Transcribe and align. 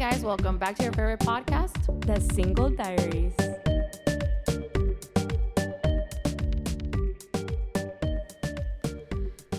guys, 0.00 0.22
welcome 0.24 0.56
back 0.56 0.76
to 0.76 0.82
your 0.82 0.92
favorite 0.92 1.20
podcast. 1.20 1.74
The 2.06 2.18
Single 2.34 2.70
Diaries. 2.70 3.34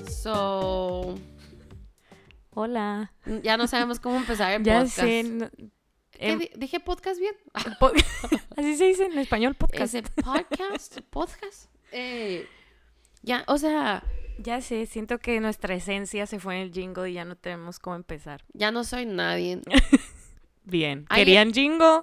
So, 0.07 1.15
Hola. 2.53 3.11
ya 3.43 3.57
no 3.57 3.67
sabemos 3.67 3.99
cómo 3.99 4.17
empezar 4.17 4.51
el 4.53 4.63
Ya 4.63 4.79
podcast. 4.79 4.95
sé. 4.99 5.23
no- 5.23 5.49
¿Qué 6.11 6.29
em, 6.33 6.39
di- 6.39 6.51
¿Dije 6.55 6.79
podcast 6.79 7.19
bien? 7.19 7.33
po- 7.79 7.91
Así 8.57 8.75
se 8.77 8.85
dice 8.85 9.05
en 9.05 9.17
español 9.17 9.55
podcast. 9.55 9.95
¿Ese 9.95 10.03
podcast? 10.03 10.99
¿Podcast? 11.09 11.69
Eh, 11.91 12.47
ya, 13.23 13.43
o 13.47 13.57
sea, 13.57 14.03
Ya 14.37 14.59
sé, 14.61 14.85
siento 14.87 15.19
que 15.19 15.39
nuestra 15.39 15.75
esencia 15.75 16.25
se 16.25 16.39
fue 16.39 16.55
en 16.55 16.61
el 16.63 16.71
jingle 16.71 17.09
y 17.09 17.13
ya 17.13 17.25
no 17.25 17.35
tenemos 17.35 17.77
cómo 17.79 17.95
empezar. 17.95 18.43
ya 18.53 18.71
no 18.71 18.83
soy 18.83 19.05
nadie. 19.05 19.61
Bien. 20.71 21.05
Ahí- 21.09 21.21
¿Querían 21.21 21.53
jingle? 21.53 22.01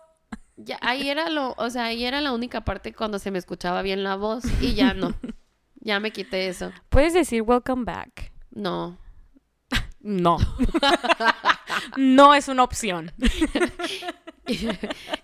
Ya, 0.56 0.78
ahí 0.82 1.08
era 1.08 1.30
lo, 1.30 1.54
o 1.56 1.70
sea, 1.70 1.86
ahí 1.86 2.04
era 2.04 2.20
la 2.20 2.32
única 2.32 2.62
parte 2.64 2.92
cuando 2.92 3.18
se 3.18 3.30
me 3.30 3.38
escuchaba 3.38 3.80
bien 3.82 4.02
la 4.04 4.16
voz 4.16 4.44
y 4.60 4.74
ya 4.74 4.94
no. 4.94 5.12
Ya 5.80 6.00
me 6.00 6.10
quité 6.10 6.48
eso. 6.48 6.70
Puedes 6.90 7.14
decir 7.14 7.40
welcome 7.42 7.84
back. 7.84 8.32
No. 8.50 8.98
No. 10.00 10.36
no 11.96 12.34
es 12.34 12.48
una 12.48 12.64
opción. 12.64 13.12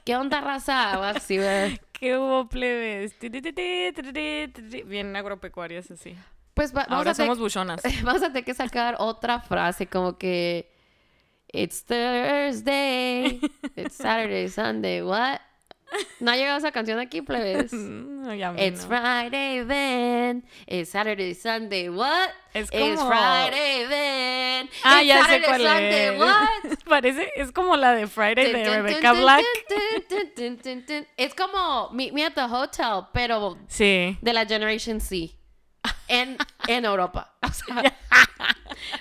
¿Qué 0.05 0.17
onda, 0.17 0.41
raza? 0.41 0.98
O 0.98 1.03
así, 1.03 1.37
güey. 1.39 1.81
¿Qué 1.92 2.17
hubo, 2.17 2.48
plebes? 2.48 3.14
Bien 4.86 5.14
agropecuarias 5.17 5.91
así. 5.91 6.17
Pues 6.55 6.73
va- 6.73 6.84
vamos, 6.89 6.98
Ahora 6.98 7.11
a 7.11 7.14
somos 7.14 7.39
buchonas. 7.39 7.83
vamos 8.03 8.23
a 8.23 8.29
tener 8.29 8.45
que 8.45 8.55
sacar 8.55 8.97
otra 8.98 9.41
frase 9.41 9.86
como 9.86 10.19
que 10.19 10.73
It's 11.55 11.83
Thursday, 11.83 13.38
it's 13.77 13.94
Saturday, 13.94 14.48
Sunday, 14.48 15.02
what? 15.02 15.41
¿No 16.19 16.33
ha 16.33 16.36
llegado 16.36 16.58
esa 16.58 16.72
canción 16.72 16.98
aquí, 16.98 17.22
plebes? 17.22 17.72
No, 18.24 18.33
ya 18.34 18.55
It's 18.56 18.83
no. 18.83 18.88
Friday 18.88 19.62
then, 19.64 20.42
it's 20.66 20.91
Saturday, 20.91 21.34
Sunday, 21.34 21.88
what? 21.91 22.30
Es 22.55 22.69
It's 22.72 23.02
Friday 23.02 23.86
then, 23.88 24.69
Ah, 24.83 25.00
it's 25.02 25.08
ya 25.08 25.22
sé 25.22 25.27
Saturday, 25.27 25.46
cuál 25.46 25.61
Sunday, 25.61 26.08
es. 26.08 26.19
what? 26.19 26.84
Parece, 26.88 27.28
es 27.36 27.52
como 27.52 27.77
la 27.77 27.94
de 27.94 28.06
Friday 28.08 28.50
de 28.52 28.64
Rebecca 28.64 29.12
Black. 29.12 29.44
Es 31.18 31.34
como 31.34 31.91
Meet 31.92 32.12
Me 32.14 32.24
at 32.24 32.34
the 32.34 32.46
Hotel, 32.48 33.06
pero 33.12 33.58
Sí. 33.68 34.16
de 34.22 34.33
la 34.33 34.46
Generation 34.46 35.00
C. 35.00 35.30
En, 36.08 36.36
en 36.68 36.84
Europa. 36.84 37.32
O 37.42 37.52
sea, 37.52 37.96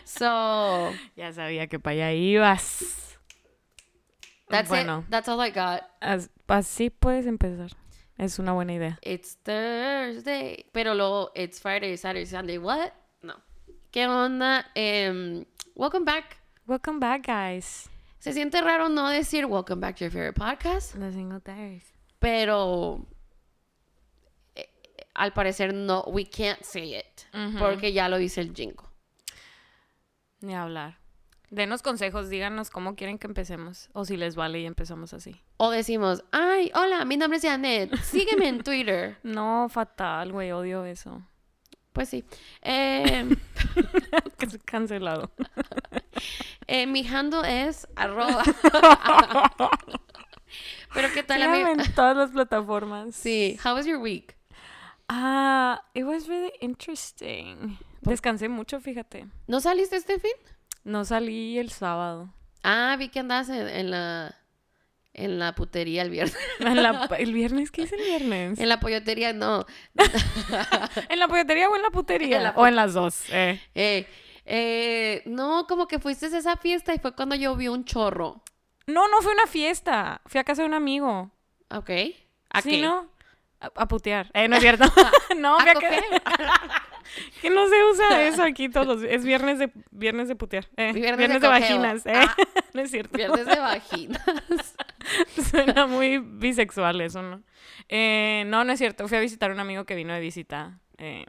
so, 0.06 0.92
Ya 1.16 1.34
sabía 1.34 1.68
que 1.68 1.80
para 1.80 1.94
allá 1.96 2.14
ibas. 2.14 3.18
that's 4.50 4.70
bueno, 4.70 5.00
it. 5.00 5.10
That's 5.10 5.28
all 5.28 5.40
I 5.42 5.50
got. 5.52 5.82
as- 6.02 6.30
así 6.48 6.90
puedes 6.90 7.26
empezar. 7.26 7.72
Es 8.18 8.38
una 8.40 8.54
buena 8.54 8.74
idea. 8.74 9.00
It's 9.02 9.38
Thursday. 9.44 10.66
Pero 10.72 10.94
luego, 10.94 11.32
it's 11.36 11.60
Friday, 11.60 11.98
Saturday, 11.98 12.26
Sunday. 12.28 12.58
What? 12.60 12.92
No. 13.22 13.34
¿Qué 13.92 14.06
onda? 14.08 14.66
Em, 14.76 15.46
welcome 15.76 16.06
back. 16.06 16.38
Welcome 16.68 17.00
back, 17.00 17.26
guys. 17.28 17.90
Se 18.20 18.32
siente 18.34 18.62
raro 18.62 18.88
no 18.88 19.10
decir 19.10 19.46
welcome 19.48 19.82
back 19.82 19.98
to 19.98 20.06
your 20.06 20.12
favorite 20.12 20.40
podcast, 20.40 20.94
The 20.94 21.12
Single 21.12 21.42
Diaries. 21.44 21.92
pero 22.20 23.06
al 25.14 25.34
parecer 25.34 25.74
no, 25.74 26.04
we 26.08 26.26
can't 26.26 26.62
say 26.64 26.98
it, 26.98 27.22
porque 27.60 27.94
ya 27.94 28.10
lo 28.10 28.18
dice 28.18 28.42
el 28.42 28.54
jingo. 28.54 28.92
Ni 30.42 30.56
hablar. 30.56 30.98
Denos 31.50 31.84
consejos, 31.84 32.30
díganos 32.30 32.72
cómo 32.72 32.96
quieren 32.96 33.20
que 33.20 33.28
empecemos. 33.28 33.90
O 33.94 34.06
si 34.06 34.18
les 34.18 34.36
vale 34.36 34.60
y 34.62 34.66
empezamos 34.66 35.14
así. 35.14 35.40
O 35.58 35.70
decimos, 35.70 36.24
ay, 36.32 36.72
hola, 36.74 37.06
mi 37.06 37.16
nombre 37.16 37.38
es 37.38 37.44
Janet, 37.44 37.96
sígueme 38.02 38.48
en 38.48 38.64
Twitter. 38.64 39.18
No, 39.24 39.70
fatal, 39.70 40.32
güey. 40.32 40.52
Odio 40.52 40.84
eso. 40.84 41.22
Pues 41.94 42.10
sí. 42.10 42.26
Em, 42.62 43.36
Cancelado. 44.66 45.30
eh, 46.68 46.88
mi 46.88 47.08
handle 47.08 47.68
es 47.68 47.88
arroba. 47.96 48.44
Pero 50.94 51.08
qué 51.14 51.22
tal, 51.22 51.44
amiga? 51.44 51.72
en 51.72 51.94
todas 51.94 52.18
las 52.18 52.32
plataformas. 52.32 53.16
Sí, 53.16 53.60
how 53.64 53.76
was 53.76 53.86
your 53.86 54.00
week? 54.00 54.36
Ah, 55.10 55.84
it 55.94 56.04
was 56.06 56.28
really 56.28 56.52
interesting. 56.62 57.78
Descansé 58.02 58.50
mucho, 58.50 58.80
fíjate. 58.80 59.28
¿No 59.48 59.60
saliste 59.60 59.96
este 59.98 60.20
fin? 60.20 60.32
No 60.84 61.06
salí 61.06 61.58
el 61.58 61.70
sábado. 61.72 62.34
Ah, 62.64 62.96
vi 62.98 63.10
que 63.10 63.20
andabas 63.20 63.50
en, 63.50 63.68
en 63.68 63.92
la 63.92 64.36
en 65.14 65.38
la 65.38 65.54
putería 65.54 66.02
el 66.02 66.10
viernes. 66.10 66.36
En 66.60 66.82
la- 66.82 67.08
el 67.20 67.34
viernes, 67.34 67.70
¿qué 67.72 67.84
hice 67.84 67.96
el 67.96 68.02
viernes? 68.04 68.60
En 68.60 68.68
la 68.70 68.80
pollotería 68.80 69.32
no. 69.34 69.66
¿En 71.10 71.20
la 71.20 71.28
polletería 71.28 71.70
o 71.70 71.76
en 71.76 71.82
la 71.82 71.90
putería? 71.92 72.38
En 72.38 72.44
la 72.44 72.50
o 72.52 72.66
en 72.68 72.76
las 72.76 72.94
dos. 72.94 73.24
Eh. 73.30 73.60
Eh, 73.76 74.08
eh, 74.46 75.22
no, 75.26 75.68
como 75.68 75.88
que 75.88 76.00
fuiste 76.00 76.26
a 76.26 76.38
esa 76.38 76.58
fiesta 76.58 76.94
y 76.94 77.00
fue 77.00 77.14
cuando 77.16 77.36
llovió 77.36 77.74
un 77.74 77.86
chorro. 77.86 78.42
No, 78.88 79.08
no 79.08 79.22
fue 79.22 79.34
una 79.34 79.48
fiesta. 79.48 80.22
Fui 80.26 80.40
a 80.40 80.44
casa 80.44 80.64
de 80.64 80.68
un 80.68 80.74
amigo. 80.74 81.32
Ok. 81.70 81.90
¿A 82.50 82.62
sí, 82.62 82.72
qué? 82.72 82.82
¿no? 82.82 83.08
A, 83.64 83.72
a 83.82 83.88
putear. 83.88 84.30
Eh, 84.34 84.48
no 84.48 84.58
es 84.58 84.62
cierto. 84.62 84.86
no, 85.38 85.58
¿A 85.58 85.66
que 87.42 87.50
no 87.50 87.68
se 87.68 87.84
usa 87.86 88.28
eso 88.28 88.44
aquí 88.44 88.70
todos. 88.70 89.04
Es 89.04 89.24
viernes 89.24 89.60
de 89.60 89.72
viernes 89.92 90.28
de 90.28 90.36
putear. 90.36 90.66
Eh, 90.78 90.94
Viernes 90.94 91.18
Viernes, 91.18 91.42
de 91.42 91.48
vaginas. 91.48 92.06
Eh. 92.06 92.14
Ah. 92.16 92.36
no 92.74 92.82
es 92.82 92.92
cierto. 92.92 93.18
Viernes 93.18 93.46
de 93.46 93.60
vaginas. 93.60 94.76
Suena 95.52 95.88
muy 95.88 96.20
bisexual 96.20 97.02
eso, 97.02 97.22
¿no? 97.22 97.42
Eh, 97.90 98.44
no, 98.48 98.64
no 98.64 98.74
es 98.74 98.80
cierto. 98.80 99.08
Fui 99.08 99.18
a 99.18 99.22
visitar 99.22 99.52
a 99.52 99.54
un 99.54 99.60
amigo 99.60 99.86
que 99.86 99.96
vino 99.96 100.14
de 100.14 100.20
visita 100.20 100.80
eh, 100.98 101.26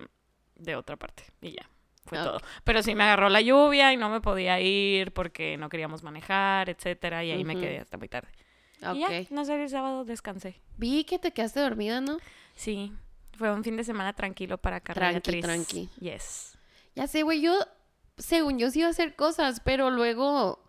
de 0.57 0.77
otra 0.77 0.97
parte. 0.97 1.25
Y 1.41 1.53
ya. 1.53 1.69
Fue 2.07 2.19
todo. 2.19 2.39
Pero 2.65 2.83
sí 2.83 2.95
me 2.95 3.05
agarró 3.05 3.31
la 3.31 3.41
lluvia 3.41 3.91
y 3.93 3.97
no 3.97 4.11
me 4.11 4.21
podía 4.21 4.61
ir 4.61 5.13
porque 5.13 5.57
no 5.57 5.71
queríamos 5.71 6.03
manejar, 6.03 6.69
etcétera. 6.69 7.25
Y 7.25 7.31
ahí 7.31 7.45
me 7.45 7.57
quedé 7.57 7.79
hasta 7.79 7.97
muy 7.97 8.09
tarde. 8.09 8.29
Ok. 8.83 8.97
Y 8.97 9.01
ya, 9.01 9.11
no 9.31 9.45
sé, 9.45 9.63
el 9.63 9.69
sábado 9.69 10.05
descansé. 10.05 10.61
Vi 10.77 11.05
que 11.05 11.19
te 11.19 11.33
quedaste 11.33 11.61
dormida, 11.61 12.01
¿no? 12.01 12.19
Sí, 12.55 12.93
fue 13.37 13.53
un 13.53 13.65
fin 13.65 13.77
de 13.77 13.85
semana 13.85 14.13
tranquilo 14.13 14.59
para 14.59 14.81
Carla 14.81 15.21
Tranqui, 15.21 15.41
tranqui. 15.41 15.89
Yes. 16.01 16.57
Ya 16.95 17.07
sé, 17.07 17.23
güey, 17.23 17.41
yo, 17.41 17.53
según 18.19 18.59
yo 18.59 18.71
sí 18.71 18.81
iba 18.81 18.89
a 18.89 18.91
hacer 18.93 19.17
cosas, 19.17 19.61
pero 19.65 19.91
luego 19.91 20.63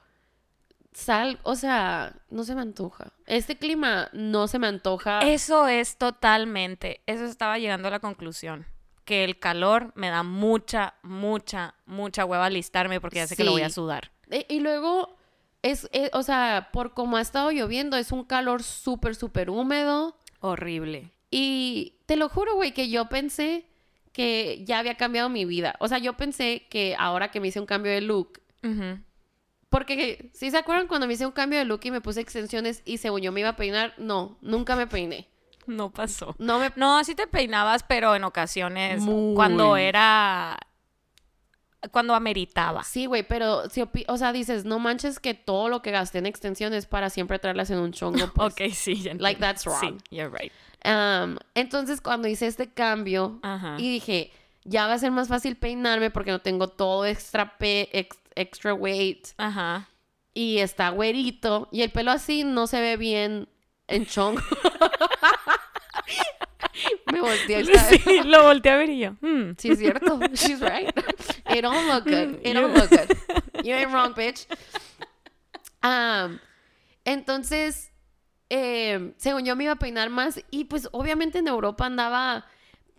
sal, 0.94 1.40
o 1.44 1.56
sea, 1.56 2.16
no 2.30 2.44
se 2.44 2.56
me 2.56 2.62
antoja. 2.62 3.12
Este 3.26 3.58
clima 3.58 4.10
no 4.14 4.48
se 4.48 4.60
me 4.60 4.68
antoja. 4.68 5.20
Eso 5.20 5.68
es 5.68 5.98
totalmente, 5.98 7.02
eso 7.06 7.26
estaba 7.26 7.60
llegando 7.60 7.88
a 7.90 7.92
la 7.92 8.00
conclusión. 8.00 8.66
Que 9.04 9.24
el 9.24 9.38
calor 9.38 9.92
me 9.96 10.10
da 10.10 10.24
mucha, 10.24 10.96
mucha, 11.04 11.76
mucha 11.86 12.26
hueva 12.26 12.46
alistarme 12.48 13.00
porque 13.00 13.18
ya 13.18 13.28
sé 13.28 13.36
que 13.36 13.44
lo 13.44 13.52
voy 13.52 13.62
a 13.62 13.70
Sí. 13.70 13.76
sudar. 13.76 14.12
Eh, 14.32 14.46
y 14.50 14.60
luego, 14.62 15.15
es, 15.66 15.90
o 16.14 16.22
sea, 16.22 16.70
por 16.72 16.94
como 16.94 17.18
ha 17.18 17.22
estado 17.22 17.52
lloviendo, 17.52 17.98
es 17.98 18.12
un 18.12 18.24
calor 18.24 18.62
súper, 18.62 19.16
súper 19.16 19.50
húmedo. 19.50 20.16
Horrible. 20.40 21.12
Y 21.32 21.96
te 22.06 22.18
lo 22.18 22.30
juro, 22.30 22.54
güey, 22.54 22.72
que 22.72 22.90
yo 22.90 23.10
pensé 23.10 23.66
que 24.12 24.64
ya 24.64 24.78
había 24.80 24.96
cambiado 24.96 25.28
mi 25.28 25.44
vida. 25.44 25.76
O 25.80 25.88
sea, 25.88 25.98
yo 25.98 26.14
pensé 26.14 26.68
que 26.70 26.96
ahora 26.98 27.32
que 27.32 27.40
me 27.40 27.48
hice 27.48 27.60
un 27.60 27.66
cambio 27.66 27.92
de 27.92 28.02
look, 28.02 28.42
porque 29.70 30.30
si 30.34 30.52
se 30.52 30.58
acuerdan 30.58 30.88
cuando 30.88 31.08
me 31.08 31.14
hice 31.14 31.26
un 31.26 31.32
cambio 31.32 31.60
de 31.60 31.66
look 31.66 31.82
y 31.84 31.92
me 31.92 32.00
puse 32.00 32.22
extensiones 32.22 32.84
y 32.86 32.98
según 32.98 33.22
yo 33.22 33.32
me 33.32 33.40
iba 33.40 33.50
a 33.50 33.56
peinar, 33.56 33.94
no, 33.98 34.38
nunca 34.42 34.76
me 34.76 34.86
peiné. 34.86 35.28
No 35.66 35.92
pasó. 35.92 36.36
No 36.38 36.60
me 36.60 36.72
No, 36.76 37.04
sí 37.04 37.16
te 37.16 37.26
peinabas, 37.26 37.84
pero 37.84 38.16
en 38.16 38.24
ocasiones 38.24 39.02
Muy. 39.02 39.34
cuando 39.34 39.78
era 39.78 40.60
cuando 41.92 42.14
ameritaba. 42.16 42.84
Sí, 42.84 43.06
güey, 43.06 43.24
pero 43.24 43.70
si 43.70 43.84
o 44.08 44.18
sea, 44.18 44.32
dices, 44.34 44.66
no 44.66 44.80
manches 44.80 45.20
que 45.20 45.34
todo 45.34 45.70
lo 45.70 45.82
que 45.82 45.92
gasté 45.92 46.18
en 46.20 46.26
extensiones 46.26 46.86
para 46.86 47.10
siempre 47.10 47.40
traerlas 47.40 47.70
en 47.70 47.80
un 47.80 47.92
chongo. 47.92 48.16
Pues. 48.36 48.54
Ok, 48.54 48.62
sí, 48.74 49.02
ya 49.02 49.14
Like, 49.16 49.40
that's 49.40 49.66
wrong. 49.66 49.80
Sí, 49.82 50.16
you're 50.16 50.30
right. 50.30 50.52
Um, 50.86 51.38
entonces, 51.56 52.00
cuando 52.02 52.28
hice 52.28 52.48
este 52.48 52.70
cambio 52.72 53.40
Ajá. 53.42 53.76
y 53.80 53.90
dije, 53.92 54.32
ya 54.64 54.88
va 54.88 54.94
a 54.94 55.00
ser 55.00 55.12
más 55.12 55.28
fácil 55.28 55.56
peinarme 55.56 56.12
porque 56.12 56.32
no 56.32 56.40
tengo 56.40 56.68
todo 56.68 57.06
extra, 57.06 57.58
pe 57.58 57.90
ex- 57.92 58.18
extra 58.36 58.74
weight 58.74 59.28
Ajá. 59.38 59.88
y 60.34 60.58
está 60.60 60.90
güerito 60.90 61.70
y 61.72 61.82
el 61.82 61.92
pelo 61.92 62.12
así 62.12 62.44
no 62.44 62.68
se 62.68 62.82
ve 62.82 62.98
bien 62.98 63.48
en 63.88 64.06
chongo. 64.06 64.42
Me 67.12 67.22
volteé. 67.22 67.66
Sí, 67.66 68.22
lo 68.26 68.44
volteé 68.44 68.72
a 68.72 68.78
ver 68.78 68.90
y 68.90 69.00
yo. 69.00 69.12
hmm. 69.22 69.56
Sí, 69.58 69.70
es 69.72 69.80
cierto. 69.80 70.20
She's 70.34 70.60
right. 70.60 70.90
It 71.50 71.62
don't 71.62 71.88
look 71.88 72.06
good. 72.06 72.40
It 72.44 72.54
don't 72.54 72.76
look 72.76 72.90
good. 72.90 73.64
You 73.64 73.76
ain't 73.76 73.92
wrong, 73.92 74.14
bitch. 74.14 74.48
Um, 75.84 76.40
entonces, 77.04 77.92
eh, 78.50 79.14
según 79.18 79.46
yo 79.46 79.56
me 79.56 79.66
iba 79.66 79.74
a 79.74 79.78
peinar 79.78 80.10
más 80.10 80.44
y 80.52 80.66
pues 80.66 80.90
obviamente 80.92 81.40
en 81.40 81.48
Europa 81.48 81.86
andaba 81.86 82.46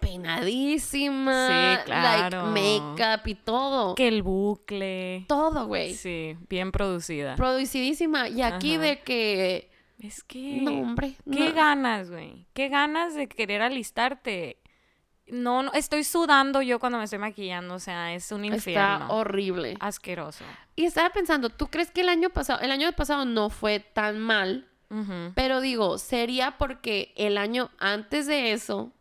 peinadísima. 0.01 1.49
Sí, 1.49 1.85
claro. 1.87 2.53
Like, 2.53 2.81
makeup 2.91 3.27
y 3.27 3.35
todo. 3.35 3.95
Que 3.95 4.09
el 4.09 4.23
bucle. 4.23 5.25
Todo, 5.29 5.67
güey. 5.67 5.95
Sí, 5.95 6.37
bien 6.49 6.73
producida. 6.73 7.37
Producidísima. 7.37 8.29
Y 8.29 8.43
aquí 8.43 8.75
Ajá. 8.75 8.83
de 8.83 9.01
que... 9.01 9.71
es 9.99 10.23
que... 10.25 10.61
No, 10.63 10.73
hombre. 10.81 11.15
¿Qué 11.31 11.49
no. 11.49 11.55
ganas, 11.55 12.11
güey? 12.11 12.47
¿Qué 12.53 12.69
ganas 12.69 13.15
de 13.15 13.29
querer 13.29 13.63
alistarte? 13.63 14.59
No, 15.29 15.63
no, 15.63 15.73
estoy 15.73 16.05
sudando 16.05 16.63
yo 16.63 16.79
cuando 16.79 16.99
me 16.99 17.05
estoy 17.05 17.19
maquillando, 17.19 17.75
o 17.75 17.79
sea, 17.81 18.15
es 18.15 18.31
un 18.31 18.45
Está 18.45 18.57
infierno. 18.57 19.09
horrible. 19.11 19.77
Asqueroso. 19.81 20.45
Y 20.77 20.85
estaba 20.85 21.11
pensando, 21.11 21.51
¿tú 21.51 21.67
crees 21.67 21.91
que 21.91 22.03
el 22.03 22.09
año 22.09 22.31
pasado, 22.31 22.61
el 22.61 22.71
año 22.71 22.93
pasado 22.93 23.25
no 23.25 23.51
fue 23.51 23.81
tan 23.81 24.19
mal? 24.21 24.69
Pero 25.35 25.61
digo, 25.61 25.99
sería 25.99 26.59
porque 26.59 27.13
el 27.17 27.39
año 27.39 27.71
antes 27.81 28.29
de 28.29 28.53
eso 28.53 28.93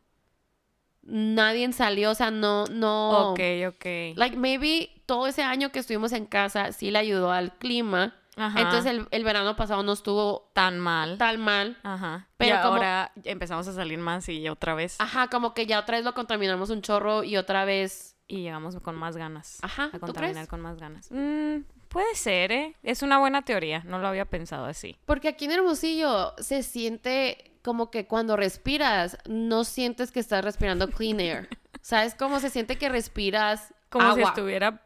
nadie 1.04 1.72
salió, 1.74 2.10
o 2.12 2.16
sea, 2.16 2.32
no, 2.32 2.66
no. 2.66 3.32
Ok, 3.32 3.40
ok. 3.68 3.86
Like 4.16 4.36
maybe 4.36 4.90
todo 5.06 5.28
ese 5.28 5.44
año 5.44 5.72
que 5.72 5.78
estuvimos 5.80 6.12
en 6.12 6.26
casa 6.26 6.72
sí 6.72 6.90
le 6.90 6.98
ayudó 6.98 7.32
al 7.32 7.56
clima. 7.58 8.16
Ajá. 8.38 8.60
Entonces 8.62 8.86
el, 8.92 9.08
el 9.12 9.24
verano 9.24 9.56
pasado 9.56 9.82
no 9.84 9.94
estuvo 9.94 10.50
tan 10.54 10.80
mal. 10.80 11.18
tan 11.18 11.40
mal. 11.40 11.78
Ajá. 11.84 12.28
Pero 12.38 12.56
y 12.56 12.62
como- 12.62 12.74
ahora 12.76 13.12
empezamos 13.24 13.68
a 13.68 13.74
salir 13.74 13.98
más 14.00 14.28
y 14.30 14.48
otra 14.50 14.74
vez. 14.76 14.96
Ajá, 15.00 15.28
como 15.30 15.54
que 15.54 15.66
ya 15.66 15.80
otra 15.80 15.98
vez 15.98 16.06
lo 16.06 16.14
contaminamos 16.14 16.70
un 16.70 16.82
chorro 16.82 17.24
y 17.24 17.38
otra 17.38 17.66
vez. 17.66 18.16
Y 18.28 18.42
llegamos 18.42 18.76
con 18.80 18.96
más 18.96 19.16
ganas. 19.18 19.60
Ajá, 19.62 19.86
A 19.86 19.92
¿tú 19.92 20.00
contaminar 20.00 20.34
crees? 20.34 20.48
con 20.50 20.60
más 20.62 20.78
ganas. 20.80 21.08
Mm, 21.12 21.58
puede 21.90 22.16
ser, 22.16 22.52
¿eh? 22.52 22.76
Es 22.84 23.04
una 23.04 23.20
buena 23.20 23.44
teoría. 23.44 23.84
No 23.86 24.00
lo 24.00 24.08
había 24.08 24.26
pensado 24.26 24.66
así. 24.66 24.98
Porque 25.06 25.28
aquí 25.28 25.46
en 25.46 25.52
Hermosillo 25.52 26.34
se 26.40 26.64
siente 26.64 27.52
como 27.62 27.90
que 27.92 28.06
cuando 28.08 28.36
respiras, 28.36 29.18
no 29.28 29.64
sientes 29.64 30.12
que 30.12 30.20
estás 30.20 30.44
respirando 30.44 30.90
clean 30.90 31.20
air. 31.20 31.50
¿Sabes 31.82 32.16
cómo 32.16 32.40
se 32.40 32.50
siente 32.50 32.78
que 32.80 32.90
respiras 32.90 33.74
Como 33.90 34.06
si 34.14 34.20
agua? 34.20 34.30
estuviera. 34.32 34.82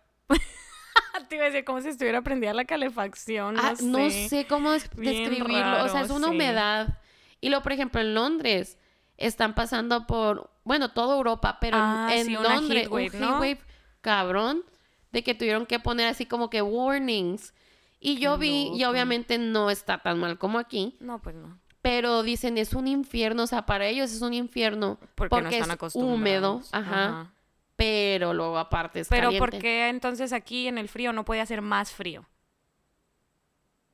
Te 1.29 1.35
iba 1.35 1.45
a 1.45 1.49
decir, 1.49 1.65
como 1.65 1.81
si 1.81 1.89
estuviera 1.89 2.21
prendida 2.21 2.53
la 2.53 2.65
calefacción. 2.65 3.55
No 3.55 3.61
Ah, 3.63 3.75
sé. 3.75 3.85
no 3.85 4.09
sé 4.09 4.45
cómo 4.47 4.71
describirlo. 4.71 5.45
o 5.45 5.87
sea, 5.89 5.93
raro, 5.93 6.05
es 6.05 6.09
una 6.11 6.27
sí. 6.29 6.33
humedad. 6.35 6.99
Y 7.41 7.49
luego, 7.49 7.63
por 7.63 7.71
ejemplo, 7.73 8.01
en 8.01 8.13
Londres 8.13 8.77
están 9.17 9.53
pasando 9.55 10.07
por, 10.07 10.49
bueno, 10.63 10.91
toda 10.91 11.15
Europa, 11.15 11.57
pero 11.59 11.77
en- 11.77 11.83
Ah, 11.83 12.09
en 12.13 12.25
sí, 12.25 12.33
Londres, 12.33 12.83
heat 12.83 12.91
wave, 12.91 13.11
un 13.13 13.19
¿no? 13.19 13.27
heat 13.27 13.35
wave 13.39 13.59
cabrón, 14.01 14.63
de 15.11 15.23
que 15.23 15.33
tuvieron 15.35 15.65
que 15.65 15.79
poner 15.79 16.07
así 16.07 16.25
como 16.25 16.49
que 16.49 16.61
warnings. 16.61 17.53
Y 17.99 18.17
yo 18.17 18.35
Qué 18.35 18.41
vi, 18.41 18.67
y 18.75 18.79
loco. 18.79 18.91
obviamente 18.91 19.37
no 19.37 19.69
está 19.69 19.97
tan 19.97 20.19
mal 20.19 20.37
como 20.37 20.57
aquí, 20.59 20.95
No, 21.01 21.19
pues 21.21 21.35
no. 21.35 21.59
pero 21.81 22.23
dicen 22.23 22.57
es 22.57 22.73
un 22.73 22.87
infierno, 22.87 23.43
o 23.43 23.47
sea, 23.47 23.65
para 23.65 23.87
ellos 23.87 24.11
es 24.13 24.21
un 24.21 24.33
infierno 24.33 24.97
Porque, 25.15 25.29
porque, 25.29 25.59
no 25.59 25.73
están 25.73 25.87
es 25.87 25.95
húmedo, 25.95 26.61
ajá, 26.71 27.33
pero 27.79 28.33
luego 28.33 28.57
aparte 28.57 28.99
es 28.99 29.07
Pero 29.07 29.27
caliente. 29.29 29.39
¿por 29.51 29.59
qué 29.61 29.87
entonces 29.89 30.33
aquí 30.33 30.67
en 30.67 30.77
el 30.77 30.89
frío 30.89 31.13
no 31.13 31.23
puede 31.25 31.41
hacer 31.41 31.61
más 31.61 31.91
frío? 31.93 32.27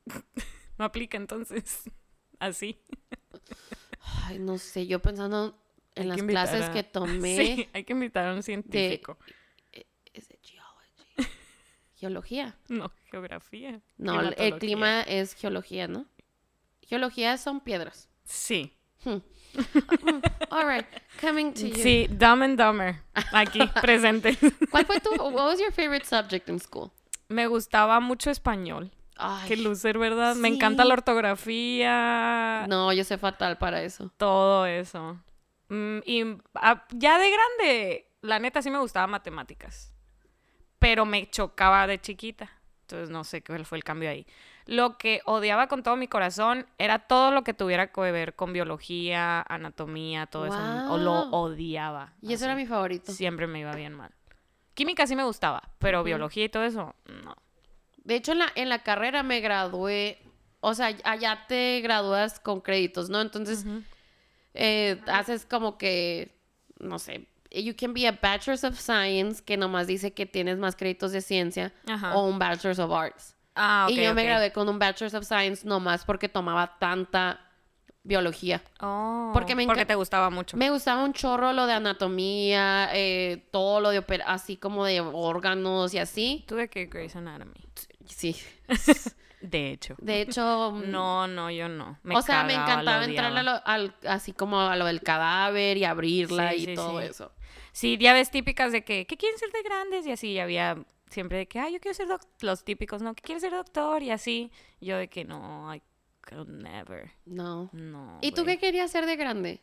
no 0.77 0.85
aplica 0.85 1.17
entonces. 1.17 1.83
Así. 2.39 2.79
Ay, 4.25 4.39
no 4.39 4.57
sé, 4.57 4.87
yo 4.87 5.01
pensando 5.01 5.57
en 5.95 6.03
Hay 6.03 6.07
las 6.09 6.21
que 6.21 6.27
clases 6.27 6.61
a- 6.65 6.71
que 6.73 6.83
tomé. 6.83 7.35
Sí, 7.55 7.69
hay 7.73 7.83
que 7.83 7.93
invitar 7.93 8.27
a 8.27 8.33
un 8.33 8.43
científico. 8.43 9.17
¿Es 10.13 10.27
de 10.29 10.39
geology? 10.41 11.31
Geología. 11.95 12.57
No, 12.69 12.91
geografía. 13.11 13.81
No, 13.97 14.19
el- 14.21 14.57
clima 14.59 15.01
es 15.01 15.33
geología, 15.33 15.87
¿no? 15.87 16.05
Geología 16.81 17.37
son 17.37 17.61
piedras. 17.61 18.09
Sí. 18.23 18.77
Hmm. 19.06 19.19
All 20.52 20.66
right, 20.66 20.86
coming 21.22 21.54
to 21.54 21.68
you. 21.68 21.75
Sí, 21.75 22.07
Dumb 22.10 22.42
and 22.42 22.57
Dumber. 22.57 23.02
Aquí, 23.31 23.60
presente. 23.81 24.38
¿Cuál 24.69 24.86
fue 24.86 25.00
tu, 25.00 25.12
what 25.16 25.46
was 25.46 25.60
your 25.60 25.72
favorite 25.72 26.06
subject 26.06 26.50
in 26.50 26.60
school? 26.60 26.92
Me 27.30 27.48
gustaba 27.48 28.00
mucho 28.00 28.30
español. 28.30 28.92
Ay, 29.18 29.48
Qué 29.48 29.56
loser, 29.56 29.98
¿verdad? 29.98 30.36
Me 30.36 30.50
encanta 30.50 30.84
la 30.84 30.94
ortografía. 30.94 32.66
no, 32.68 32.92
yo 32.92 33.04
soy 33.04 33.18
fatal 33.18 33.57
para 33.57 33.81
eso. 33.81 34.12
Todo 34.18 34.66
eso. 34.66 35.18
Mm, 35.69 36.00
y 36.06 36.24
ah, 36.56 36.86
ya 36.92 37.18
de 37.18 37.31
grande, 37.31 38.12
la 38.22 38.40
neta 38.40 38.62
sí 38.62 38.69
me 38.69 38.80
gustaba 38.80 39.07
matemáticas. 39.07 39.94
Pero 40.80 41.06
me 41.06 41.30
chocaba 41.30 41.88
de 41.88 42.00
chiquita. 42.00 42.52
Entonces 42.81 43.10
no 43.10 43.24
sé 43.24 43.42
qué 43.42 43.63
fue 43.63 43.78
el 43.78 43.84
cambio 43.84 44.10
ahí. 44.10 44.28
Lo 44.65 44.97
que 44.97 45.21
odiaba 45.25 45.67
con 45.67 45.83
todo 45.83 45.95
mi 45.95 46.07
corazón 46.07 46.65
era 46.79 47.00
todo 47.00 47.31
lo 47.31 47.44
que 47.44 47.53
tuviera 47.53 47.91
que 47.91 48.01
ver 48.01 48.35
con 48.35 48.51
biología, 48.51 49.41
anatomía, 49.41 50.25
todo 50.25 50.47
eso. 50.47 50.91
O 50.91 50.97
lo 50.97 51.29
odiaba. 51.29 52.13
Y 52.21 52.33
eso 52.33 52.45
era 52.45 52.56
mi 52.56 52.65
favorito. 52.65 53.12
Siempre 53.12 53.45
me 53.45 53.59
iba 53.59 53.75
bien 53.75 53.94
mal. 53.94 54.12
Química 54.73 55.07
sí 55.07 55.15
me 55.15 55.23
gustaba, 55.23 55.63
pero 55.79 56.03
biología 56.03 56.45
y 56.45 56.50
todo 56.50 56.63
eso, 56.63 56.95
no. 57.23 57.35
De 58.03 58.15
hecho, 58.15 58.33
en 58.33 58.39
la, 58.39 58.51
en 58.56 58.69
la 58.69 58.83
carrera 58.83 59.23
me 59.23 59.39
gradué, 59.39 60.19
o 60.59 60.73
sea, 60.73 60.95
allá 61.03 61.45
te 61.47 61.79
gradúas 61.81 62.39
con 62.39 62.61
créditos, 62.61 63.09
¿no? 63.09 63.21
Entonces, 63.21 63.65
eh, 64.53 65.00
haces 65.07 65.45
como 65.45 65.77
que, 65.77 66.38
no 66.79 67.00
sé, 67.00 67.27
you 67.51 67.73
can 67.77 67.94
be 67.94 68.07
a 68.07 68.11
Bachelor's 68.11 68.63
of 68.63 68.79
Science, 68.79 69.44
que 69.44 69.57
nomás 69.57 69.88
dice 69.88 70.13
que 70.13 70.25
tienes 70.25 70.57
más 70.57 70.75
créditos 70.75 71.11
de 71.11 71.21
ciencia, 71.21 71.73
Ajá. 71.88 72.15
o 72.15 72.27
un 72.27 72.38
Bachelor's 72.39 72.79
of 72.79 72.91
Arts. 72.91 73.34
Ah, 73.56 73.88
y 73.90 73.96
yo 74.04 74.13
me 74.13 74.24
gradué 74.25 74.52
con 74.52 74.68
un 74.69 74.78
Bachelor's 74.80 75.13
of 75.13 75.25
Science 75.25 75.66
nomás 75.68 76.04
porque 76.06 76.28
tomaba 76.30 76.78
tanta 76.78 77.40
biología. 78.04 78.62
Oh, 78.81 79.31
Porque 79.34 79.56
me 79.56 79.66
porque 79.66 79.86
te 79.86 79.96
gustaba 79.96 80.30
mucho. 80.30 80.57
Me 80.57 80.69
gustaba 80.69 81.04
un 81.04 81.13
chorro 81.13 81.54
lo 81.54 81.66
de 81.66 81.74
anatomía, 81.74 82.90
eh, 82.94 83.48
todo 83.52 83.80
lo 83.81 83.90
de 83.90 84.04
así 84.25 84.57
como 84.57 84.86
de 84.86 85.02
órganos 85.02 85.94
y 85.94 85.98
así. 86.00 86.44
Tuve 86.48 86.68
que 86.69 86.86
Grey's 86.86 87.16
Anatomy. 87.16 87.54
Sí. 88.06 88.36
De 89.42 89.72
hecho. 89.72 89.96
De 90.00 90.22
hecho, 90.22 90.72
No, 90.88 91.28
no, 91.28 91.52
yo 91.52 91.68
no. 91.69 92.00
Me 92.04 92.16
o 92.16 92.22
sea, 92.22 92.44
me 92.44 92.54
encantaba 92.54 93.04
entrar 93.06 93.28
a 93.28 93.42
odiaba. 93.42 93.44
lo- 93.44 93.62
al, 93.68 93.96
así 94.07 94.34
como 94.34 94.60
a 94.62 94.75
lo 94.75 94.86
del 94.86 95.02
cadáver 95.02 95.78
y 95.78 95.84
abrirla 95.86 96.52
Sí, 96.52 96.56
y 96.57 96.66
sí, 96.66 96.75
todo 96.75 97.00
sí. 97.00 97.06
eso. 97.07 97.31
Sí, 97.72 97.98
ya 98.00 98.13
ves 98.13 98.31
típicas 98.31 98.72
de 98.72 98.84
que, 98.84 99.06
¿qué 99.06 99.18
quieren 99.18 99.38
ser 99.38 99.52
de 99.52 99.62
grandes? 99.63 100.06
Y 100.07 100.12
así, 100.12 100.30
y 100.31 100.40
había 100.40 100.78
siempre 101.10 101.38
de 101.40 101.48
que, 101.48 101.60
ah, 101.60 101.69
yo 101.69 101.80
quiero 101.80 101.94
ser 101.96 102.07
doctor. 102.07 102.30
Los 102.42 102.63
típicos, 102.66 103.02
¿no? 103.02 103.13
¿Qué 103.16 103.22
quieres 103.24 103.42
ser 103.42 103.52
doctor? 103.54 104.02
Y 104.04 104.12
así. 104.12 104.52
Yo 104.81 104.98
de 104.98 105.07
que 105.07 105.24
no, 105.25 105.74
I 105.74 105.81
could 106.30 106.48
never. 106.50 107.12
No. 107.25 107.69
No. 107.74 108.18
¿Y 108.22 108.31
tú 108.31 108.44
güey. 108.44 108.56
qué 108.57 108.68
querías 108.68 108.92
ser 108.92 109.06
de 109.06 109.16
grande? 109.16 109.62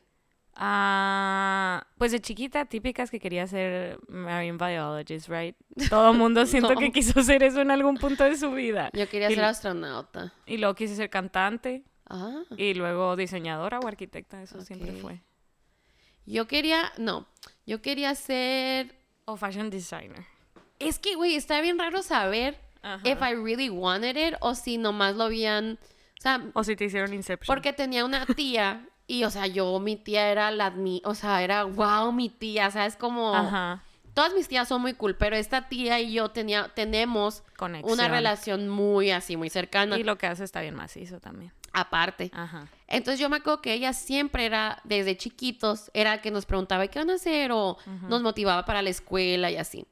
Ah, 0.55 1.87
pues 1.99 2.13
de 2.13 2.21
chiquita, 2.21 2.67
típicas 2.67 3.11
que 3.11 3.19
quería 3.19 3.47
ser 3.47 3.99
marine 4.09 4.59
biologist, 4.59 5.29
right? 5.29 5.57
Todo 5.89 6.13
mundo 6.13 6.45
siento 6.47 6.75
No. 6.75 6.79
que 6.81 6.93
quiso 6.93 7.23
ser 7.23 7.43
eso 7.43 7.61
en 7.61 7.71
algún 7.71 7.97
punto 7.97 8.25
de 8.25 8.37
su 8.37 8.51
vida. 8.53 8.91
Yo 8.93 9.09
quería 9.09 9.31
Y- 9.31 9.35
ser 9.35 9.45
astronauta. 9.45 10.33
Y 10.47 10.59
luego 10.59 10.75
quise 10.75 10.95
ser 10.95 11.11
cantante. 11.11 11.85
Ah. 12.09 12.43
Y 12.57 12.75
luego 12.75 13.17
diseñadora 13.17 13.81
o 13.81 13.87
arquitecta, 13.89 14.43
eso 14.43 14.61
siempre 14.61 14.93
fue. 14.93 15.23
Yo 16.27 16.47
quería, 16.47 16.93
no, 16.99 17.27
yo 17.67 17.81
quería 17.83 18.15
ser... 18.15 18.95
O 19.25 19.37
fashion 19.37 19.71
designer. 19.71 20.25
Es 20.89 20.99
que, 20.99 21.15
güey, 21.15 21.35
está 21.37 21.61
bien 21.61 21.79
raro 21.79 22.03
saber 22.03 22.59
Ajá. 22.83 23.01
if 23.09 23.21
I 23.21 23.35
really 23.35 23.71
wanted 23.71 24.17
it 24.17 24.35
o 24.41 24.55
si 24.55 24.79
nomás 24.79 25.17
lo 25.17 25.25
habían... 25.25 25.79
O 26.19 26.23
sea, 26.23 26.41
O 26.55 26.63
si 26.65 26.77
te 26.77 26.85
hicieron 26.85 27.13
Inception. 27.13 27.47
porque 27.47 27.73
tenía 27.73 28.05
una 28.05 28.27
tía 28.27 28.87
y, 29.07 29.25
o 29.25 29.31
sea, 29.31 29.47
yo, 29.47 29.79
mi 29.81 29.97
tía 29.97 30.31
era 30.31 30.51
la... 30.51 30.73
O 31.05 31.15
sea, 31.15 31.43
era, 31.43 31.65
wow, 31.65 32.13
mi 32.13 32.29
tía, 32.29 32.71
¿sabes? 32.71 32.97
Como... 32.97 33.35
Ajá. 33.35 33.83
Todas 34.15 34.35
mis 34.35 34.47
tías 34.47 34.69
son 34.69 34.83
muy 34.83 34.93
cool, 34.93 35.17
pero 35.17 35.37
esta 35.37 35.69
tía 35.71 35.99
y 35.99 36.13
yo 36.13 36.29
tenía, 36.29 36.71
tenemos 36.75 37.45
Conexión. 37.57 37.91
una 37.95 38.09
relación 38.09 38.69
muy 38.69 39.11
así, 39.11 39.39
muy 39.39 39.49
cercana. 39.49 39.99
Y 39.99 40.03
lo 40.05 40.19
que 40.19 40.27
hace 40.27 40.45
está 40.45 40.61
bien 40.61 40.75
macizo 40.75 41.19
también. 41.19 41.51
Aparte. 41.73 42.31
Ajá. 42.35 42.69
Entonces 42.89 43.19
yo 43.19 43.31
me 43.31 43.39
acuerdo 43.39 43.63
que 43.63 43.73
ella 43.73 43.95
siempre 43.95 44.45
era, 44.45 44.83
desde 44.85 45.17
chiquitos, 45.17 45.91
era 45.95 46.21
que 46.21 46.31
nos 46.31 46.45
preguntaba 46.45 46.87
qué 46.89 46.99
van 46.99 47.09
a 47.09 47.15
hacer 47.15 47.53
o 47.53 47.79
nos 48.07 48.21
motivaba 48.21 48.67
para 48.67 48.83
la 48.83 48.91
escuela 48.91 49.51
y 49.51 49.57
así. 49.57 49.87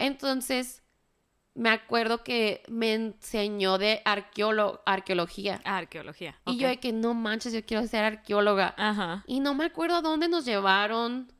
Entonces, 0.00 0.82
me 1.54 1.70
acuerdo 1.70 2.22
que 2.24 2.62
me 2.68 2.94
enseñó 2.94 3.78
de 3.78 4.02
arqueolo- 4.04 4.80
arqueología. 4.86 5.60
Arqueología. 5.64 6.40
Y 6.46 6.56
yo 6.58 6.68
de 6.68 6.78
que 6.78 6.92
no 6.92 7.14
manches, 7.14 7.52
yo 7.52 7.64
quiero 7.64 7.86
ser 7.86 8.04
arqueóloga. 8.04 8.74
Ajá. 8.76 9.24
Y 9.26 9.40
no 9.40 9.54
me 9.54 9.64
acuerdo 9.64 9.96
a 9.96 10.02
dónde 10.02 10.28
nos 10.28 10.44
llevaron. 10.44 11.32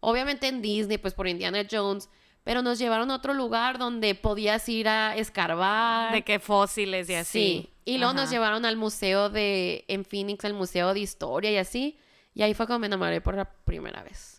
Obviamente 0.00 0.48
en 0.48 0.60
Disney, 0.62 0.98
pues 0.98 1.14
por 1.14 1.26
Indiana 1.28 1.62
Jones. 1.70 2.08
Pero 2.44 2.60
nos 2.60 2.78
llevaron 2.78 3.10
a 3.10 3.14
otro 3.16 3.32
lugar 3.32 3.78
donde 3.78 4.14
podías 4.14 4.68
ir 4.68 4.86
a 4.86 5.16
escarbar. 5.16 6.12
De 6.12 6.22
que 6.22 6.38
fósiles 6.38 7.08
y 7.08 7.14
así. 7.14 7.30
Sí. 7.32 7.70
Y 7.86 7.98
luego 7.98 8.12
nos 8.12 8.30
llevaron 8.30 8.64
al 8.66 8.76
museo 8.76 9.30
de, 9.30 9.84
en 9.88 10.04
Phoenix, 10.04 10.44
al 10.44 10.52
museo 10.54 10.92
de 10.92 11.00
historia 11.00 11.50
y 11.50 11.56
así. 11.56 11.98
Y 12.34 12.42
ahí 12.42 12.52
fue 12.52 12.66
cuando 12.66 12.80
me 12.80 12.86
enamoré 12.88 13.20
por 13.22 13.34
la 13.34 13.46
primera 13.64 14.02
vez. 14.02 14.33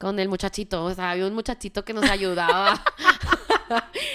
Con 0.00 0.18
el 0.18 0.30
muchachito. 0.30 0.82
O 0.82 0.94
sea, 0.94 1.10
había 1.10 1.26
un 1.26 1.34
muchachito 1.34 1.84
que 1.84 1.92
nos 1.92 2.08
ayudaba. 2.10 2.82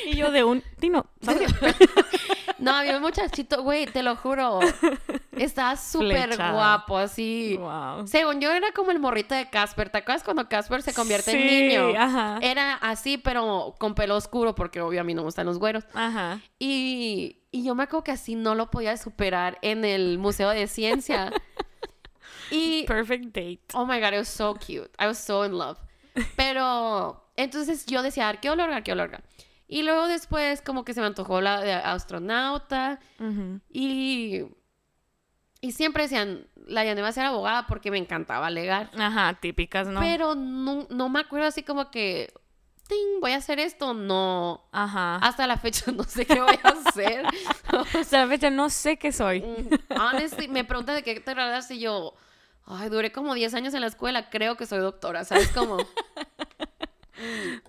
Y 0.05 0.17
yo 0.17 0.31
de 0.31 0.43
un 0.43 0.61
dinosaurio. 0.79 1.47
No, 2.57 2.73
había 2.73 2.95
un 2.95 3.01
muchachito, 3.01 3.63
güey, 3.63 3.85
te 3.85 4.01
lo 4.01 4.15
juro. 4.15 4.59
Estaba 5.33 5.75
súper 5.75 6.37
guapo, 6.37 6.97
así. 6.97 7.57
Wow. 7.59 8.07
Según 8.07 8.39
yo 8.39 8.51
era 8.51 8.71
como 8.71 8.91
el 8.91 8.99
morrito 8.99 9.35
de 9.35 9.49
Casper. 9.49 9.89
¿Te 9.89 9.99
acuerdas 9.99 10.23
cuando 10.23 10.47
Casper 10.47 10.81
se 10.81 10.93
convierte 10.93 11.31
en 11.31 11.67
niño? 11.67 11.99
ajá. 11.99 12.39
Era 12.41 12.75
así, 12.75 13.17
pero 13.17 13.75
con 13.77 13.93
pelo 13.93 14.15
oscuro, 14.15 14.55
porque 14.55 14.79
obvio 14.81 15.01
a 15.01 15.03
mí 15.03 15.13
no 15.13 15.21
me 15.21 15.25
gustan 15.25 15.45
los 15.45 15.59
güeros. 15.59 15.83
Ajá. 15.93 16.39
Y, 16.57 17.43
y 17.51 17.63
yo 17.63 17.75
me 17.75 17.83
acuerdo 17.83 18.05
que 18.05 18.11
así 18.11 18.35
no 18.35 18.55
lo 18.55 18.71
podía 18.71 18.95
superar 18.97 19.59
en 19.61 19.83
el 19.83 20.17
Museo 20.17 20.49
de 20.49 20.67
Ciencia. 20.67 21.33
y, 22.51 22.85
Perfect 22.85 23.25
date. 23.33 23.61
oh 23.73 23.85
my 23.85 23.99
God, 23.99 24.13
it 24.13 24.17
was 24.19 24.27
so 24.27 24.53
cute. 24.55 24.89
I 24.99 25.07
was 25.07 25.17
so 25.17 25.43
in 25.45 25.53
love. 25.57 25.77
Pero, 26.35 27.23
entonces 27.35 27.85
yo 27.85 28.01
decía, 28.01 28.29
arqueóloga, 28.29 28.75
arqueóloga. 28.77 29.21
Y 29.67 29.83
luego 29.83 30.07
después 30.07 30.61
como 30.61 30.85
que 30.85 30.93
se 30.93 31.01
me 31.01 31.07
antojó 31.07 31.41
la 31.41 31.59
de 31.61 31.73
astronauta. 31.73 32.99
Y, 33.69 34.43
y 35.61 35.71
siempre 35.71 36.03
decían, 36.03 36.47
la 36.67 36.85
Yane 36.85 37.01
va 37.01 37.07
a 37.09 37.11
ser 37.13 37.25
abogada 37.25 37.65
porque 37.67 37.91
me 37.91 37.97
encantaba 37.97 38.47
alegar. 38.47 38.91
Ajá, 38.97 39.33
típicas, 39.41 39.87
¿no? 39.87 39.99
Pero 39.99 40.35
no, 40.35 40.87
no 40.89 41.09
me 41.09 41.19
acuerdo 41.19 41.47
así 41.47 41.63
como 41.63 41.89
que, 41.91 42.31
"Ting, 42.87 43.19
voy 43.21 43.31
a 43.31 43.37
hacer 43.37 43.59
esto. 43.59 43.93
No. 43.95 44.69
Ajá. 44.71 45.15
Hasta 45.17 45.47
la 45.47 45.57
fecha 45.57 45.91
no 45.91 46.03
sé 46.03 46.25
qué 46.25 46.39
voy 46.41 46.59
a 46.63 46.69
hacer. 46.69 47.25
Hasta 47.99 48.19
la 48.21 48.27
fecha 48.27 48.49
no 48.51 48.69
sé 48.69 48.97
qué 48.97 49.11
soy. 49.11 49.41
Mm, 49.41 49.99
Honestly, 49.99 50.47
me 50.47 50.63
preguntan 50.63 50.95
de 50.95 51.03
qué 51.03 51.19
te 51.19 51.33
graduaste 51.33 51.73
y 51.75 51.79
yo, 51.79 52.13
ay, 52.65 52.89
duré 52.89 53.11
como 53.11 53.33
10 53.33 53.53
años 53.53 53.73
en 53.73 53.81
la 53.81 53.87
escuela, 53.87 54.29
creo 54.29 54.55
que 54.57 54.65
soy 54.65 54.79
doctora, 54.79 55.23
¿sabes 55.25 55.49
cómo? 55.49 55.77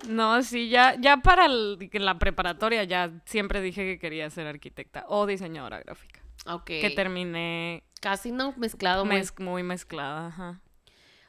No, 0.09 0.43
sí, 0.43 0.67
ya, 0.69 0.95
ya 0.99 1.17
para 1.17 1.45
el- 1.45 1.77
la 1.93 2.19
preparatoria 2.19 2.83
ya 2.83 3.11
siempre 3.25 3.61
dije 3.61 3.83
que 3.85 3.97
quería 3.99 4.29
ser 4.29 4.45
arquitecta 4.45 5.05
o 5.07 5.25
diseñadora 5.25 5.79
gráfica. 5.79 6.21
Ok. 6.47 6.65
Que 6.65 6.91
terminé 6.95 7.83
Casi 8.01 8.31
no 8.31 8.53
mezclado. 8.57 9.05
muy- 9.05 9.15
mez- 9.15 9.39
muy 9.39 9.63
mezclada, 9.63 10.27
ajá. 10.27 10.61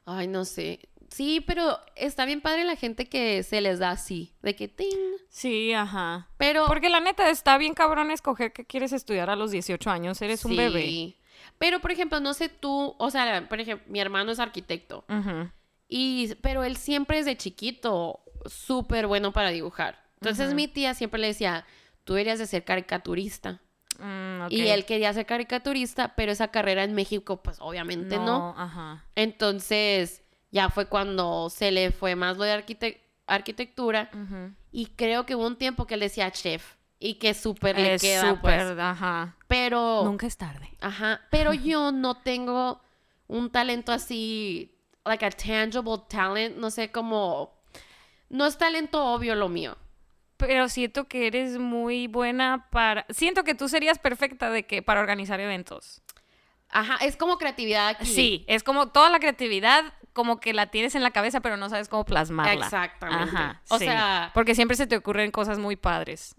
Ay, 0.04 0.26
no 0.26 0.44
sé. 0.44 0.80
Sí, 1.10 1.40
pero 1.46 1.78
está 1.96 2.24
bien 2.26 2.40
padre 2.40 2.64
la 2.64 2.76
gente 2.76 3.08
que 3.08 3.42
se 3.42 3.60
les 3.60 3.78
da 3.78 3.90
así, 3.92 4.34
de 4.42 4.54
que 4.56 4.68
ting. 4.68 4.98
Sí, 5.28 5.72
ajá. 5.72 6.28
Pero 6.36 6.66
Porque 6.66 6.88
la 6.90 7.00
neta 7.00 7.30
está 7.30 7.56
bien 7.56 7.72
cabrón 7.72 8.10
escoger 8.10 8.52
que 8.52 8.66
quieres 8.66 8.92
estudiar 8.92 9.30
a 9.30 9.36
los 9.36 9.50
18 9.52 9.90
años, 9.90 10.20
eres 10.22 10.44
un 10.44 10.56
bebé. 10.56 11.16
Pero, 11.58 11.80
por 11.80 11.90
ejemplo, 11.90 12.20
no 12.20 12.34
sé 12.34 12.48
tú, 12.48 12.94
o 12.98 13.10
sea, 13.10 13.48
por 13.48 13.60
ejemplo, 13.60 13.86
mi 13.90 14.00
hermano 14.00 14.32
es 14.32 14.38
arquitecto. 14.38 15.04
Y, 15.88 16.34
pero 16.42 16.64
él 16.64 16.76
siempre 16.76 17.18
desde 17.18 17.36
chiquito 17.36 18.20
súper 18.46 19.06
bueno 19.06 19.32
para 19.32 19.48
dibujar. 19.50 20.02
Entonces 20.20 20.52
mi 20.54 20.68
tía 20.68 20.94
siempre 20.94 21.20
le 21.20 21.28
decía, 21.28 21.64
tú 22.04 22.14
deberías 22.14 22.38
de 22.38 22.46
ser 22.46 22.64
caricaturista. 22.64 23.60
Mm. 23.98 24.46
Y 24.50 24.68
él 24.68 24.84
quería 24.84 25.12
ser 25.12 25.26
caricaturista, 25.26 26.14
pero 26.14 26.30
esa 26.32 26.48
carrera 26.48 26.84
en 26.84 26.94
México, 26.94 27.42
pues 27.42 27.56
obviamente 27.60 28.16
no. 28.16 28.54
Ajá. 28.56 29.04
Entonces 29.14 30.22
ya 30.50 30.70
fue 30.70 30.86
cuando 30.86 31.50
se 31.50 31.70
le 31.70 31.90
fue 31.90 32.14
más 32.16 32.36
lo 32.36 32.44
de 32.44 32.52
arquite- 32.52 33.00
arquitectura. 33.26 34.10
Y 34.70 34.86
creo 34.86 35.24
que 35.26 35.34
hubo 35.34 35.46
un 35.46 35.56
tiempo 35.56 35.86
que 35.86 35.94
él 35.94 36.00
decía 36.00 36.30
chef. 36.30 36.74
Y 37.00 37.14
que 37.14 37.34
súper 37.34 37.78
le 37.78 37.98
queda, 37.98 38.30
súper, 38.30 38.66
pues. 38.66 38.78
ajá. 38.78 39.36
Pero... 39.46 40.02
Nunca 40.04 40.26
es 40.26 40.36
tarde. 40.36 40.68
Ajá, 40.80 41.20
pero 41.30 41.54
yo 41.54 41.92
no 41.92 42.16
tengo 42.16 42.80
un 43.28 43.50
talento 43.50 43.92
así, 43.92 44.74
like 45.04 45.24
a 45.24 45.30
tangible 45.30 46.02
talent, 46.08 46.56
no 46.56 46.70
sé 46.70 46.90
cómo, 46.90 47.54
no 48.28 48.46
es 48.46 48.58
talento 48.58 49.04
obvio 49.04 49.34
lo 49.34 49.48
mío. 49.48 49.76
Pero 50.38 50.68
siento 50.68 51.08
que 51.08 51.26
eres 51.26 51.58
muy 51.58 52.06
buena 52.06 52.68
para... 52.70 53.06
Siento 53.10 53.42
que 53.42 53.54
tú 53.54 53.68
serías 53.68 53.98
perfecta 53.98 54.50
de 54.50 54.66
que 54.66 54.82
para 54.82 55.00
organizar 55.00 55.40
eventos. 55.40 56.00
Ajá, 56.70 56.96
es 57.04 57.16
como 57.16 57.38
creatividad 57.38 57.88
aquí. 57.88 58.06
Sí, 58.06 58.44
es 58.46 58.62
como 58.62 58.88
toda 58.88 59.10
la 59.10 59.18
creatividad 59.18 59.92
como 60.12 60.40
que 60.40 60.52
la 60.52 60.66
tienes 60.66 60.94
en 60.94 61.02
la 61.02 61.12
cabeza 61.12 61.40
pero 61.40 61.56
no 61.56 61.68
sabes 61.68 61.88
cómo 61.88 62.04
plasmarla. 62.04 62.64
Exactamente. 62.64 63.36
Ajá. 63.36 63.62
O 63.68 63.78
sí. 63.78 63.84
sea, 63.84 64.30
porque 64.34 64.54
siempre 64.54 64.76
se 64.76 64.86
te 64.86 64.96
ocurren 64.96 65.30
cosas 65.30 65.58
muy 65.58 65.76
padres. 65.76 66.34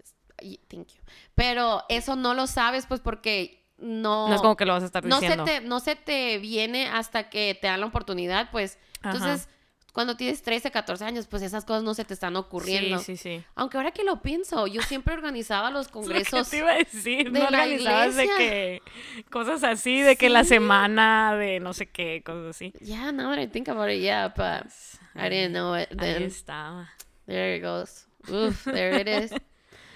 Thank 0.68 0.88
you. 0.88 1.00
Pero 1.34 1.84
eso 1.88 2.16
no 2.16 2.34
lo 2.34 2.46
sabes 2.46 2.86
pues 2.86 3.00
porque 3.00 3.64
no 3.78 4.28
No 4.28 4.34
es 4.34 4.40
como 4.42 4.56
que 4.56 4.66
lo 4.66 4.72
vas 4.74 4.82
a 4.82 4.86
estar 4.86 5.04
no 5.04 5.16
se 5.20 5.26
diciendo. 5.26 5.44
te 5.44 5.60
no 5.62 5.80
se 5.80 5.96
te 5.96 6.38
viene 6.38 6.86
hasta 6.88 7.30
que 7.30 7.56
te 7.60 7.66
dan 7.66 7.80
la 7.80 7.86
oportunidad, 7.86 8.50
pues. 8.50 8.78
Ajá. 9.02 9.16
Entonces, 9.16 9.48
cuando 9.92 10.16
tienes 10.16 10.42
13, 10.42 10.70
14 10.70 11.04
años, 11.04 11.26
pues 11.26 11.42
esas 11.42 11.64
cosas 11.64 11.82
no 11.82 11.94
se 11.94 12.04
te 12.04 12.14
están 12.14 12.36
ocurriendo. 12.36 12.98
Sí, 13.00 13.16
sí, 13.16 13.38
sí. 13.38 13.44
Aunque 13.56 13.76
ahora 13.76 13.90
que 13.90 14.04
lo 14.04 14.22
pienso, 14.22 14.66
yo 14.68 14.82
siempre 14.82 15.14
organizaba 15.14 15.70
los 15.70 15.86
Es 15.88 15.94
lo 15.94 16.00
congresos 16.00 16.48
te 16.50 16.58
iba 16.58 16.70
a 16.70 16.74
decir, 16.76 17.32
de 17.32 17.40
no 17.40 17.50
la 17.50 17.62
organizabas 17.62 18.14
de 18.16 18.26
que 18.26 18.82
cosas 19.30 19.64
así, 19.64 20.00
de 20.02 20.14
que 20.16 20.28
la 20.28 20.44
Sí. 20.44 20.50
semana 20.50 21.34
de 21.34 21.58
no 21.58 21.72
sé 21.72 21.86
qué, 21.90 22.22
cosas 22.24 22.50
así. 22.56 22.72
Yeah, 22.80 23.10
now 23.10 23.30
that 23.30 23.40
I 23.42 23.48
think 23.48 23.68
about 23.68 23.90
it, 23.90 24.00
yeah, 24.00 24.28
but 24.28 24.70
I 25.16 25.28
didn't 25.28 25.52
know 25.54 25.74
it 25.76 25.90
Ahí 25.92 25.96
then. 25.98 26.22
estaba. 26.22 26.88
There 27.26 27.56
it 27.56 27.62
goes. 27.62 28.06
Uf, 28.28 28.64
there 28.64 29.00
it 29.00 29.08
is. 29.08 29.32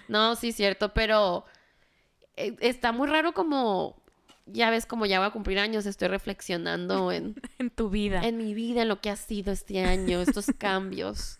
No, 0.08 0.36
sí, 0.36 0.52
cierto, 0.52 0.92
pero 0.94 1.44
eh, 2.36 2.54
está 2.60 2.92
muy 2.92 3.08
raro 3.08 3.32
como, 3.32 3.96
ya 4.46 4.70
ves, 4.70 4.86
como 4.86 5.06
ya 5.06 5.18
voy 5.18 5.28
a 5.28 5.32
cumplir 5.32 5.58
años, 5.58 5.86
estoy 5.86 6.08
reflexionando 6.08 7.10
en, 7.12 7.34
En 7.58 7.70
tu 7.70 7.88
vida, 7.90 8.26
en 8.26 8.36
mi 8.36 8.54
vida, 8.54 8.82
en 8.82 8.88
lo 8.88 9.00
que 9.00 9.10
ha 9.10 9.16
sido 9.16 9.52
este 9.52 9.80
año, 9.84 10.20
estos 10.20 10.46
cambios, 10.58 11.38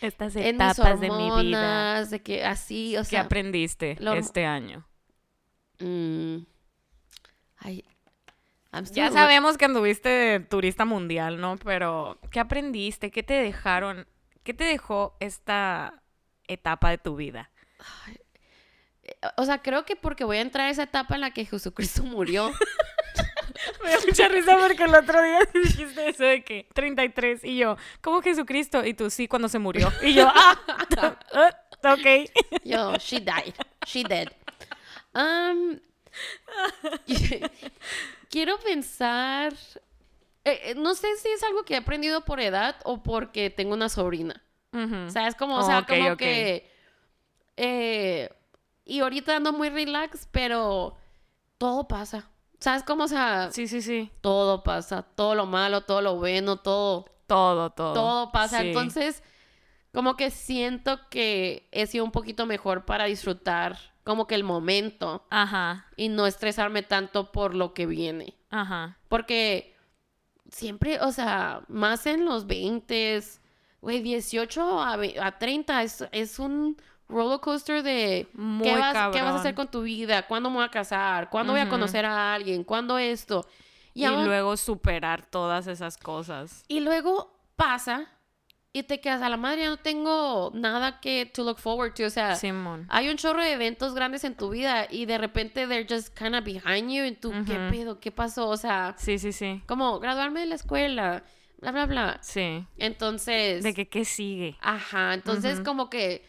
estas 0.00 0.36
en 0.36 0.42
mis 0.42 0.54
etapas 0.54 1.00
de 1.00 1.10
mi 1.10 1.30
vida. 1.42 2.04
de 2.04 2.22
que 2.22 2.44
así, 2.44 2.96
o 2.96 3.02
¿Qué 3.04 3.10
sea, 3.10 3.20
aprendiste 3.22 3.96
lo 4.00 4.12
horm- 4.12 4.18
este 4.18 4.44
año? 4.44 4.86
mm, 5.78 6.36
ay, 7.58 7.84
Ya 8.92 9.10
sabemos 9.10 9.56
que 9.58 9.64
anduviste 9.66 10.08
de 10.08 10.40
turista 10.40 10.84
mundial, 10.84 11.40
¿no? 11.40 11.56
Pero, 11.56 12.18
¿qué 12.30 12.40
aprendiste? 12.40 13.10
¿Qué 13.10 13.22
te 13.22 13.34
dejaron? 13.34 14.06
¿Qué 14.42 14.54
te 14.54 14.64
dejó 14.64 15.16
esta 15.20 16.02
etapa 16.48 16.90
de 16.90 16.98
tu 16.98 17.14
vida? 17.14 17.50
O 19.36 19.44
sea, 19.44 19.60
creo 19.62 19.84
que 19.84 19.96
porque 19.96 20.24
voy 20.24 20.38
a 20.38 20.40
entrar 20.42 20.68
a 20.68 20.70
esa 20.70 20.84
etapa 20.84 21.14
en 21.16 21.22
la 21.22 21.32
que 21.32 21.44
Jesucristo 21.44 22.02
murió. 22.04 22.52
Me 23.84 23.90
da 23.90 23.98
mucha 24.06 24.28
risa 24.28 24.56
porque 24.58 24.84
el 24.84 24.94
otro 24.94 25.22
día 25.22 25.38
dijiste 25.54 26.08
eso 26.08 26.24
de 26.24 26.42
que 26.44 26.66
33 26.72 27.44
y 27.44 27.58
yo, 27.58 27.76
¿cómo 28.00 28.22
Jesucristo? 28.22 28.84
Y 28.84 28.94
tú, 28.94 29.10
sí, 29.10 29.28
cuando 29.28 29.48
se 29.48 29.58
murió. 29.58 29.92
Y 30.02 30.14
yo, 30.14 30.28
ah, 30.32 30.58
ah, 31.34 31.56
ok. 31.92 32.30
Yo, 32.64 32.94
she 32.96 33.20
died. 33.20 33.54
She 33.86 34.04
dead. 34.04 34.28
Um, 35.14 35.78
quiero 38.30 38.58
pensar. 38.60 39.52
eh, 40.44 40.60
eh, 40.64 40.74
no 40.76 40.94
sé 40.94 41.16
si 41.16 41.28
es 41.28 41.42
algo 41.42 41.64
que 41.64 41.74
he 41.74 41.76
aprendido 41.76 42.24
por 42.24 42.40
edad 42.40 42.76
o 42.84 43.02
porque 43.02 43.50
tengo 43.50 43.74
una 43.74 43.88
sobrina. 43.88 44.42
Ujú. 44.72 45.06
O 45.06 45.10
sea, 45.10 45.26
es 45.28 45.34
como, 45.34 45.56
o 45.58 45.62
sea, 45.62 45.84
como 45.84 46.16
que. 46.16 46.71
Eh, 47.56 48.30
y 48.84 49.00
ahorita 49.00 49.36
ando 49.36 49.52
muy 49.52 49.68
relax, 49.70 50.28
pero 50.30 50.96
todo 51.58 51.86
pasa. 51.88 52.28
¿Sabes 52.58 52.82
cómo? 52.84 53.04
O 53.04 53.08
sea, 53.08 53.50
Sí, 53.52 53.66
sí, 53.66 53.82
sí. 53.82 54.10
todo 54.20 54.62
pasa. 54.62 55.02
Todo 55.02 55.34
lo 55.34 55.46
malo, 55.46 55.82
todo 55.82 56.00
lo 56.00 56.16
bueno, 56.16 56.56
todo. 56.58 57.06
Todo, 57.26 57.70
todo. 57.70 57.94
todo 57.94 58.32
pasa. 58.32 58.60
Sí. 58.60 58.68
Entonces, 58.68 59.22
como 59.92 60.16
que 60.16 60.30
siento 60.30 61.08
que 61.08 61.68
he 61.72 61.86
sido 61.86 62.04
un 62.04 62.10
poquito 62.12 62.46
mejor 62.46 62.84
para 62.84 63.04
disfrutar 63.06 63.78
como 64.04 64.26
que 64.26 64.34
el 64.34 64.42
momento 64.44 65.24
Ajá, 65.30 65.86
y 65.96 66.08
no 66.08 66.26
estresarme 66.26 66.82
tanto 66.82 67.30
por 67.32 67.54
lo 67.54 67.72
que 67.74 67.86
viene. 67.86 68.34
ajá. 68.50 68.98
Porque 69.08 69.76
siempre, 70.50 71.00
o 71.00 71.12
sea, 71.12 71.62
más 71.68 72.06
en 72.06 72.24
los 72.24 72.46
20, 72.46 73.22
güey, 73.80 74.02
18 74.02 74.80
a, 74.82 74.94
a 75.20 75.38
30 75.38 75.82
es, 75.84 76.04
es 76.12 76.38
un 76.38 76.76
roller 77.12 77.40
coaster 77.40 77.82
de 77.82 78.28
Muy 78.34 78.64
¿qué, 78.66 78.76
vas, 78.76 78.92
cabrón. 78.92 79.12
qué 79.12 79.22
vas 79.22 79.34
a 79.34 79.38
hacer 79.40 79.54
con 79.54 79.68
tu 79.68 79.82
vida, 79.82 80.26
cuándo 80.26 80.50
me 80.50 80.56
voy 80.56 80.64
a 80.64 80.68
casar, 80.70 81.30
cuándo 81.30 81.52
voy 81.52 81.60
a 81.60 81.68
conocer 81.68 82.04
a 82.06 82.34
alguien, 82.34 82.64
cuándo 82.64 82.98
esto. 82.98 83.46
Y, 83.94 84.04
aún- 84.04 84.24
luego 84.24 84.56
superar 84.56 85.26
todas 85.26 85.66
esas 85.66 85.98
cosas. 85.98 86.64
Y 86.68 86.80
luego 86.80 87.36
pasa 87.56 88.06
y 88.74 88.84
te 88.84 89.02
quedas 89.02 89.20
a 89.20 89.28
la 89.28 89.36
madre, 89.36 89.64
ya 89.64 89.68
no 89.68 89.76
tengo 89.76 90.50
nada 90.54 90.98
que 91.00 91.26
to 91.26 91.44
look 91.44 91.58
forward 91.58 91.92
to. 91.92 92.04
O 92.06 92.10
sea, 92.10 92.34
Simón. 92.36 92.86
hay 92.88 93.10
un 93.10 93.16
chorro 93.18 93.42
de 93.42 93.52
eventos 93.52 93.94
grandes 93.94 94.24
en 94.24 94.34
tu 94.34 94.48
vida 94.48 94.86
y 94.90 95.04
de 95.04 95.18
repente 95.18 95.66
they're 95.66 95.86
just 95.86 96.16
kind 96.18 96.34
of 96.34 96.42
behind 96.42 96.90
you 96.90 97.04
y 97.04 97.12
tú, 97.12 97.30
¿qué 97.46 97.58
Ujú. 97.58 97.70
pedo? 97.70 98.00
¿Qué 98.00 98.10
pasó? 98.10 98.48
O 98.48 98.56
sea, 98.56 98.94
Sí, 98.96 99.18
sí, 99.18 99.32
sí. 99.32 99.62
como 99.66 100.00
graduarme 100.00 100.40
de 100.40 100.46
la 100.46 100.54
escuela, 100.54 101.22
bla, 101.58 101.70
bla, 101.72 101.84
bla. 101.84 102.18
Sí. 102.22 102.66
Entonces, 102.78 103.62
De 103.62 103.74
que 103.74 103.88
qué 103.88 104.06
sigue. 104.06 104.56
ajá, 104.62 105.12
entonces 105.12 105.56
Ujú. 105.56 105.64
como 105.64 105.90
que, 105.90 106.24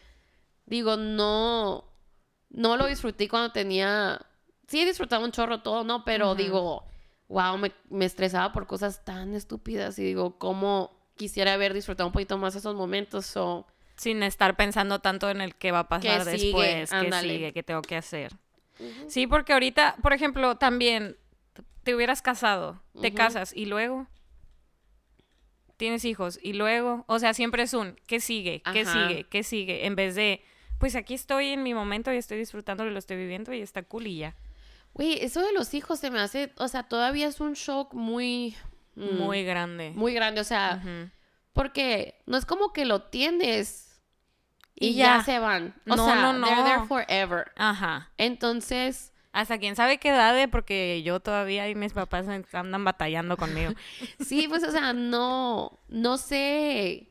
digo, 0.66 0.96
no, 0.96 1.84
no 2.50 2.76
lo 2.76 2.86
disfruté 2.86 3.28
cuando 3.28 3.52
tenía, 3.52 4.20
sí 4.66 4.80
he 4.80 4.86
disfrutado 4.86 5.24
un 5.24 5.32
chorro 5.32 5.62
todo, 5.62 5.84
¿no? 5.84 6.04
Pero 6.04 6.34
digo, 6.34 6.84
wow, 7.28 7.58
me, 7.58 7.72
me 7.90 8.04
estresaba 8.04 8.52
por 8.52 8.66
cosas 8.66 9.04
tan 9.04 9.34
estúpidas 9.34 9.98
y 9.98 10.04
digo, 10.04 10.38
¿cómo 10.38 10.90
quisiera 11.16 11.54
haber 11.54 11.74
disfrutado 11.74 12.06
un 12.08 12.12
poquito 12.12 12.38
más 12.38 12.54
esos 12.54 12.74
momentos? 12.74 13.36
O, 13.36 13.66
Sin 13.96 14.22
estar 14.22 14.56
pensando 14.56 15.00
tanto 15.00 15.30
en 15.30 15.40
el 15.40 15.54
que 15.54 15.72
va 15.72 15.80
a 15.80 15.88
pasar 15.88 16.24
sigue? 16.24 16.36
después, 16.44 16.90
qué 16.90 16.96
Ándale. 16.96 17.34
sigue, 17.34 17.52
qué 17.52 17.62
tengo 17.62 17.82
que 17.82 17.96
hacer. 17.96 18.32
Sí, 19.06 19.26
porque 19.26 19.52
ahorita, 19.52 19.96
por 20.02 20.12
ejemplo, 20.12 20.56
también 20.56 21.16
te 21.84 21.94
hubieras 21.94 22.22
casado, 22.22 22.82
te 23.00 23.12
casas 23.14 23.52
y 23.54 23.66
luego 23.66 24.08
tienes 25.76 26.04
hijos 26.04 26.38
y 26.42 26.54
luego, 26.54 27.04
o 27.08 27.18
sea, 27.18 27.34
siempre 27.34 27.62
es 27.64 27.74
un 27.74 27.96
¿qué 28.06 28.20
sigue? 28.20 28.62
¿Qué 28.72 28.80
Ajá. 28.82 29.08
sigue? 29.08 29.24
¿Qué 29.28 29.42
sigue? 29.42 29.86
En 29.86 29.96
vez 29.96 30.14
de 30.14 30.42
pues 30.78 30.96
aquí 30.96 31.14
estoy 31.14 31.48
en 31.48 31.62
mi 31.62 31.74
momento 31.74 32.12
y 32.12 32.16
estoy 32.16 32.38
disfrutando 32.38 32.86
y 32.86 32.90
lo 32.90 32.98
estoy 32.98 33.16
viviendo 33.16 33.52
y 33.52 33.60
está 33.60 33.82
cool 33.82 34.06
y 34.06 34.18
ya. 34.18 34.36
Güey, 34.94 35.18
eso 35.24 35.40
de 35.40 35.52
los 35.52 35.74
hijos 35.74 35.98
se 36.00 36.10
me 36.10 36.20
hace, 36.20 36.52
o 36.56 36.68
sea, 36.68 36.84
todavía 36.84 37.26
es 37.26 37.40
un 37.40 37.54
shock 37.54 37.94
muy... 37.94 38.54
mm, 38.94 39.16
Muy 39.18 39.42
grande. 39.44 39.90
Muy 39.94 40.14
grande, 40.14 40.40
o 40.40 40.44
sea, 40.44 40.80
porque 41.52 42.20
no 42.26 42.36
es 42.36 42.46
como 42.46 42.72
que 42.72 42.84
lo 42.84 43.02
tienes 43.02 44.00
y, 44.76 44.88
Y 44.88 44.94
ya. 44.94 45.18
ya. 45.18 45.24
se 45.24 45.38
van. 45.38 45.74
O 45.88 45.96
No, 45.96 46.04
sea, 46.06 46.32
no, 46.32 46.46
they're 46.46 46.62
there 46.62 46.76
no. 46.78 46.86
forever. 46.86 47.52
Ajá. 47.56 48.10
Entonces, 48.18 49.12
Hasta 49.32 49.58
quién 49.58 49.74
sabe 49.74 49.98
qué 49.98 50.10
edad, 50.10 50.32
de, 50.34 50.46
porque 50.46 51.02
yo 51.02 51.18
todavía 51.20 51.68
y 51.68 51.74
mis 51.74 51.92
papás 51.92 52.26
andan 52.52 52.84
batallando 52.84 53.36
conmigo. 53.36 53.72
sí, 54.20 54.46
pues, 54.48 54.62
o 54.62 54.70
sea, 54.70 54.92
no, 54.92 55.78
no 55.88 56.18
sé, 56.18 57.08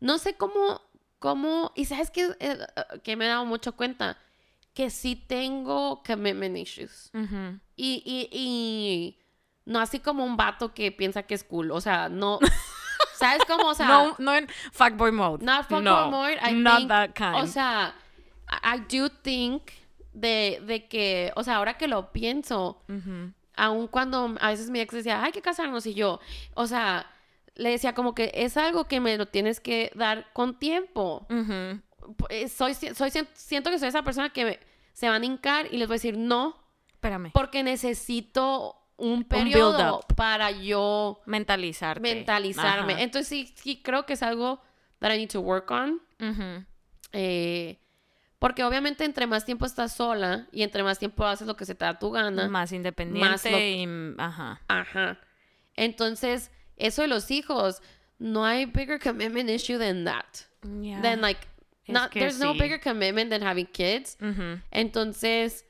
no 0.00 0.18
sé 0.18 0.34
cómo, 0.34 0.82
cómo, 1.18 1.72
y 1.74 1.84
sabes 1.86 2.10
qué, 2.10 2.34
Eh, 2.40 2.58
que 3.02 3.16
me 3.16 3.24
he 3.26 3.28
dado 3.28 3.44
mucho 3.44 3.72
cuenta, 3.76 4.16
que 4.74 4.90
sí 4.90 5.16
tengo 5.16 6.02
commitment 6.06 6.56
issues. 6.56 7.10
Ujú. 7.14 7.58
Y, 7.76 8.02
y, 8.04 8.28
y 8.32 9.18
no 9.64 9.80
así 9.80 9.98
como 10.00 10.24
un 10.24 10.36
vato 10.36 10.72
que 10.74 10.92
piensa 10.92 11.22
que 11.24 11.34
es 11.34 11.44
cool, 11.44 11.70
o 11.72 11.80
sea, 11.80 12.08
no, 12.08 12.38
¿sabes 13.14 13.42
cómo? 13.46 13.68
O 13.68 13.74
sea, 13.74 13.86
no, 13.88 14.14
no 14.18 14.34
en 14.34 14.48
fuckboy 14.72 15.12
mode. 15.12 15.44
Not 15.44 15.62
fuckboy 15.64 15.82
no, 15.82 16.10
mode, 16.10 16.38
I 16.48 16.52
not 16.54 16.78
think- 16.80 16.88
that 16.88 17.10
kind. 17.14 17.42
O 17.44 17.46
sea, 17.46 17.94
I 18.50 18.80
do 18.96 19.10
think 19.10 19.62
de, 20.12 20.62
de 20.66 20.86
que, 20.88 21.32
o 21.36 21.42
sea, 21.44 21.56
ahora 21.56 21.76
que 21.76 21.86
lo 21.88 22.12
pienso, 22.12 22.82
Ujú. 22.88 23.32
aun 23.56 23.88
cuando 23.88 24.36
a 24.40 24.48
veces 24.50 24.70
mi 24.70 24.80
ex 24.80 24.94
decía, 24.94 25.22
hay 25.22 25.32
que 25.32 25.42
casarnos 25.42 25.84
y 25.86 25.94
yo, 25.94 26.20
o 26.54 26.66
sea, 26.66 27.06
le 27.58 27.70
decía 27.70 27.94
como 27.94 28.14
que 28.14 28.30
es 28.34 28.56
algo 28.56 28.86
que 28.86 29.00
me 29.00 29.16
lo 29.18 29.26
tienes 29.26 29.60
que 29.60 29.90
dar 29.94 30.32
con 30.32 30.58
tiempo. 30.58 31.26
Eh, 32.30 32.48
Soy, 32.48 32.74
soy, 32.74 33.10
siento 33.34 33.70
que 33.70 33.78
soy 33.78 33.88
esa 33.88 34.02
persona 34.02 34.30
que 34.30 34.44
me- 34.46 34.60
se 34.94 35.08
van 35.10 35.22
a 35.22 35.26
hincar 35.26 35.66
y 35.70 35.76
les 35.76 35.86
voy 35.86 35.96
a 35.96 35.98
decir 35.98 36.16
no, 36.16 36.56
Espérame. 36.88 37.30
porque 37.34 37.62
necesito 37.62 38.74
un 38.96 39.22
periodo 39.24 40.00
para 40.16 40.50
yo 40.50 41.20
Mentalizarte. 41.26 42.00
mentalizarme. 42.00 42.94
Ajá. 42.94 43.02
Entonces 43.02 43.28
sí, 43.28 43.52
sí 43.56 43.82
creo 43.82 44.06
que 44.06 44.14
es 44.14 44.22
algo 44.22 44.60
that 45.00 45.12
I 45.12 45.18
need 45.18 45.28
to 45.30 45.40
work 45.40 45.70
on. 45.70 46.00
Eh, 47.12 47.78
porque 48.38 48.64
obviamente 48.64 49.04
entre 49.04 49.26
más 49.26 49.44
tiempo 49.44 49.66
estás 49.66 49.94
sola 49.94 50.46
y 50.52 50.62
entre 50.62 50.82
más 50.82 50.98
tiempo 50.98 51.24
haces 51.26 51.46
lo 51.46 51.56
que 51.56 51.64
se 51.64 51.74
te 51.74 51.84
da 51.84 51.98
tu 51.98 52.10
gana. 52.10 52.48
Más 52.48 52.72
independiente 52.72 53.50
lo- 53.50 53.58
y... 53.58 54.14
Ajá. 54.18 54.60
Ajá. 54.68 55.18
Entonces, 55.74 56.50
eso 56.78 57.02
de 57.02 57.08
los 57.08 57.30
hijos, 57.30 57.82
no 58.18 58.44
hay 58.44 58.64
bigger 58.66 58.98
commitment 58.98 59.48
issue 59.50 59.78
than 59.78 60.04
that. 60.04 60.24
Ya. 60.80 61.00
Than 61.02 61.20
like, 61.20 61.40
Es 61.86 61.92
not, 61.94 62.10
there's 62.12 62.38
no 62.38 62.52
bigger 62.54 62.80
commitment 62.80 63.30
than 63.30 63.42
having 63.42 63.66
kids. 63.66 64.16
Entonces, 64.70 65.64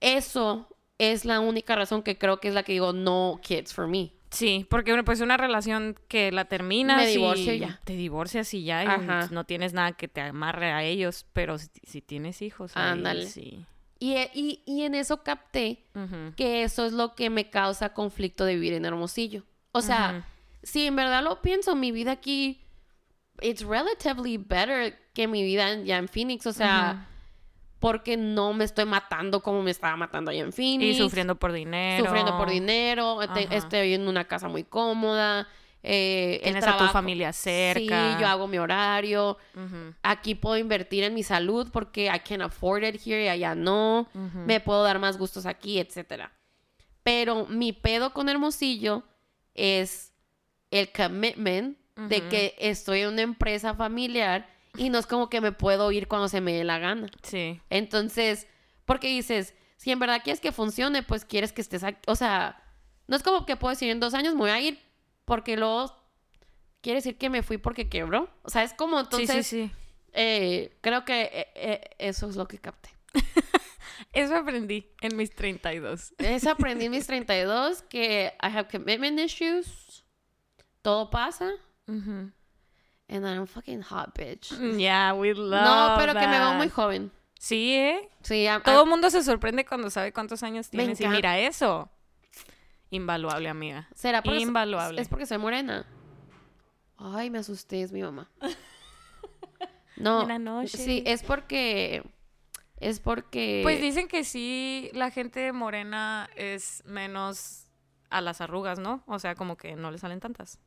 eso 0.00 0.68
es 0.98 1.24
la 1.24 1.40
única 1.40 1.74
razón 1.76 2.02
que 2.02 2.18
creo 2.18 2.40
que 2.40 2.48
es 2.48 2.54
la 2.54 2.62
que 2.62 2.72
digo 2.72 2.92
no 2.92 3.40
kids 3.42 3.72
for 3.74 3.86
me. 3.86 4.12
Sí, 4.30 4.64
porque 4.70 4.92
bueno, 4.92 5.04
pues 5.04 5.20
una 5.20 5.36
relación 5.36 5.98
que 6.06 6.30
la 6.30 6.44
terminas 6.44 6.98
Me 6.98 7.08
divorcio 7.08 7.52
y 7.52 7.58
ya. 7.58 7.80
te 7.84 7.94
divorcias 7.94 8.54
y 8.54 8.62
ya 8.62 8.84
y 8.84 9.32
no 9.34 9.44
tienes 9.44 9.72
nada 9.72 9.92
que 9.92 10.06
te 10.06 10.20
amarre 10.20 10.70
a 10.70 10.84
ellos, 10.84 11.26
pero 11.32 11.58
si, 11.58 11.68
si 11.82 12.00
tienes 12.00 12.40
hijos, 12.40 12.70
Ándale. 12.76 13.26
sí. 13.26 13.66
Y, 13.98 14.14
y, 14.32 14.62
y 14.66 14.82
en 14.84 14.94
eso 14.94 15.22
capté 15.24 15.84
que 16.36 16.62
eso 16.62 16.86
es 16.86 16.92
lo 16.92 17.14
que 17.16 17.28
me 17.28 17.50
causa 17.50 17.92
conflicto 17.92 18.44
de 18.44 18.54
vivir 18.54 18.72
en 18.74 18.84
Hermosillo. 18.84 19.44
O 19.72 19.82
sea. 19.82 20.26
Si 20.62 20.86
en 20.86 20.96
verdad 20.96 21.22
lo 21.22 21.40
pienso, 21.42 21.74
mi 21.74 21.92
vida 21.92 22.12
aquí, 22.12 22.62
it's 23.42 23.62
relatively 23.62 24.36
better 24.36 24.98
que 25.14 25.26
mi 25.26 25.42
vida 25.42 25.72
en- 25.72 25.84
ya 25.84 25.98
en 25.98 26.08
Phoenix. 26.08 26.46
O 26.46 26.52
sea, 26.52 27.06
porque 27.78 28.16
no 28.18 28.52
me 28.52 28.64
estoy 28.64 28.84
matando 28.84 29.42
como 29.42 29.62
me 29.62 29.70
estaba 29.70 29.96
matando 29.96 30.30
allá 30.30 30.42
en 30.42 30.48
Y 30.48 30.52
Phoenix. 30.52 30.98
sufriendo 30.98 31.34
por 31.36 31.52
dinero. 31.52 32.04
Sufriendo 32.04 32.36
por 32.36 32.50
dinero. 32.50 33.22
estoy 33.22 33.94
en 33.94 34.06
una 34.08 34.24
casa 34.24 34.48
muy 34.48 34.64
cómoda. 34.64 35.48
eh, 35.82 36.34
el 36.44 36.52
Tienes 36.52 36.66
a 36.66 36.76
tu 36.76 36.84
familia 36.88 37.32
cerca. 37.32 38.12
Sí, 38.14 38.20
yo 38.20 38.26
hago 38.28 38.46
mi 38.46 38.58
horario. 38.58 39.38
Aquí 40.02 40.34
puedo 40.34 40.58
invertir 40.58 41.04
en 41.04 41.14
mi 41.14 41.22
salud 41.22 41.70
porque 41.72 42.12
I 42.14 42.18
can 42.20 42.42
afford 42.42 42.84
it 42.84 43.00
here 43.02 43.24
y 43.24 43.28
allá 43.28 43.54
no. 43.54 44.06
Me 44.12 44.60
puedo 44.60 44.82
dar 44.84 44.98
más 44.98 45.16
gustos 45.16 45.46
aquí, 45.46 45.78
etcétera. 45.78 46.32
Pero 47.02 47.46
mi 47.46 47.72
pedo 47.72 48.12
con 48.12 48.28
Hermosillo 48.28 49.04
es 49.54 50.09
el 50.70 50.90
commitment 50.92 51.78
de 51.96 52.28
que 52.28 52.54
estoy 52.58 53.00
en 53.00 53.08
una 53.08 53.22
empresa 53.22 53.74
familiar 53.74 54.48
y 54.76 54.88
no 54.88 54.98
es 54.98 55.06
como 55.06 55.28
que 55.28 55.40
me 55.40 55.52
puedo 55.52 55.92
ir 55.92 56.08
cuando 56.08 56.28
se 56.28 56.40
me 56.40 56.52
dé 56.54 56.64
la 56.64 56.78
gana. 56.78 57.08
Sí. 57.22 57.60
Entonces, 57.68 58.46
porque 58.86 59.08
dices, 59.08 59.54
si 59.76 59.90
en 59.90 59.98
verdad 59.98 60.22
quieres 60.22 60.40
que 60.40 60.52
funcione, 60.52 61.02
pues 61.02 61.24
quieres 61.24 61.52
que 61.52 61.60
estés 61.60 61.84
aquí. 61.84 62.00
O 62.06 62.16
sea, 62.16 62.62
no 63.06 63.16
es 63.16 63.22
como 63.22 63.44
que 63.44 63.56
puedo 63.56 63.70
decir 63.70 63.90
en 63.90 64.00
dos 64.00 64.14
años 64.14 64.34
me 64.34 64.40
voy 64.40 64.50
a 64.50 64.60
ir 64.60 64.78
porque 65.24 65.56
luego 65.56 65.94
quiere 66.80 66.98
decir 66.98 67.18
que 67.18 67.28
me 67.28 67.42
fui 67.42 67.58
porque 67.58 67.88
quebró. 67.88 68.30
O 68.42 68.50
sea, 68.50 68.62
es 68.62 68.72
como 68.72 68.98
entonces, 69.00 69.46
sí, 69.46 69.66
sí, 69.66 69.68
sí. 69.68 69.72
eh, 70.12 70.76
creo 70.80 71.04
que 71.04 71.22
eh, 71.22 71.46
eh, 71.54 71.80
eso 71.98 72.28
es 72.28 72.36
lo 72.36 72.46
que 72.46 72.58
capté. 72.58 72.90
Eso 74.12 74.34
aprendí 74.34 74.88
en 75.02 75.16
mis 75.16 75.30
32. 75.30 76.14
Eso 76.18 76.50
aprendí 76.50 76.86
en 76.86 76.90
mis 76.90 77.06
32 77.06 77.82
que 77.82 78.32
I 78.42 78.46
have 78.46 78.68
commitment 78.68 79.20
issues. 79.20 79.89
Todo 80.82 81.10
pasa. 81.10 81.50
And 81.86 82.32
I'm 83.26 83.46
fucking 83.46 83.82
hot 83.82 84.14
bitch. 84.14 84.50
Yeah, 84.78 85.12
we 85.14 85.34
love 85.34 85.64
No, 85.64 85.94
pero 85.98 86.14
que 86.14 86.26
me 86.26 86.38
veo 86.38 86.54
muy 86.54 86.68
joven. 86.68 87.10
Sí, 87.38 87.74
¿eh? 87.74 88.08
Sí, 88.22 88.44
I'm- 88.44 88.62
Todo 88.62 88.84
el 88.84 88.88
mundo 88.88 89.10
se 89.10 89.22
sorprende 89.22 89.64
cuando 89.64 89.90
sabe 89.90 90.12
cuántos 90.12 90.42
años 90.42 90.68
tienes. 90.70 91.00
Y 91.00 91.06
mira 91.08 91.38
eso. 91.38 91.90
Invaluable, 92.90 93.48
amiga. 93.48 93.88
¿Será 93.94 94.22
porque 94.22 94.40
Invaluable. 94.40 95.00
es 95.00 95.08
porque 95.08 95.26
soy 95.26 95.38
morena? 95.38 95.86
Ay, 96.98 97.30
me 97.30 97.38
asusté, 97.38 97.82
es 97.82 97.92
mi 97.92 98.02
mamá. 98.02 98.30
No, 99.96 100.16
Buenas 100.24 100.40
noches. 100.40 100.80
sí, 100.82 101.02
es 101.06 101.22
porque 101.22 102.02
es 102.78 103.00
porque 103.00 103.60
Pues 103.62 103.82
dicen 103.82 104.08
que 104.08 104.24
sí, 104.24 104.88
la 104.94 105.10
gente 105.10 105.52
morena 105.52 106.30
es 106.36 106.82
menos 106.86 107.66
a 108.08 108.22
las 108.22 108.40
arrugas, 108.40 108.78
¿no? 108.78 109.02
O 109.06 109.18
sea, 109.18 109.34
como 109.34 109.58
que 109.58 109.76
no 109.76 109.90
le 109.90 109.98
salen 109.98 110.18
tantas. 110.20 110.58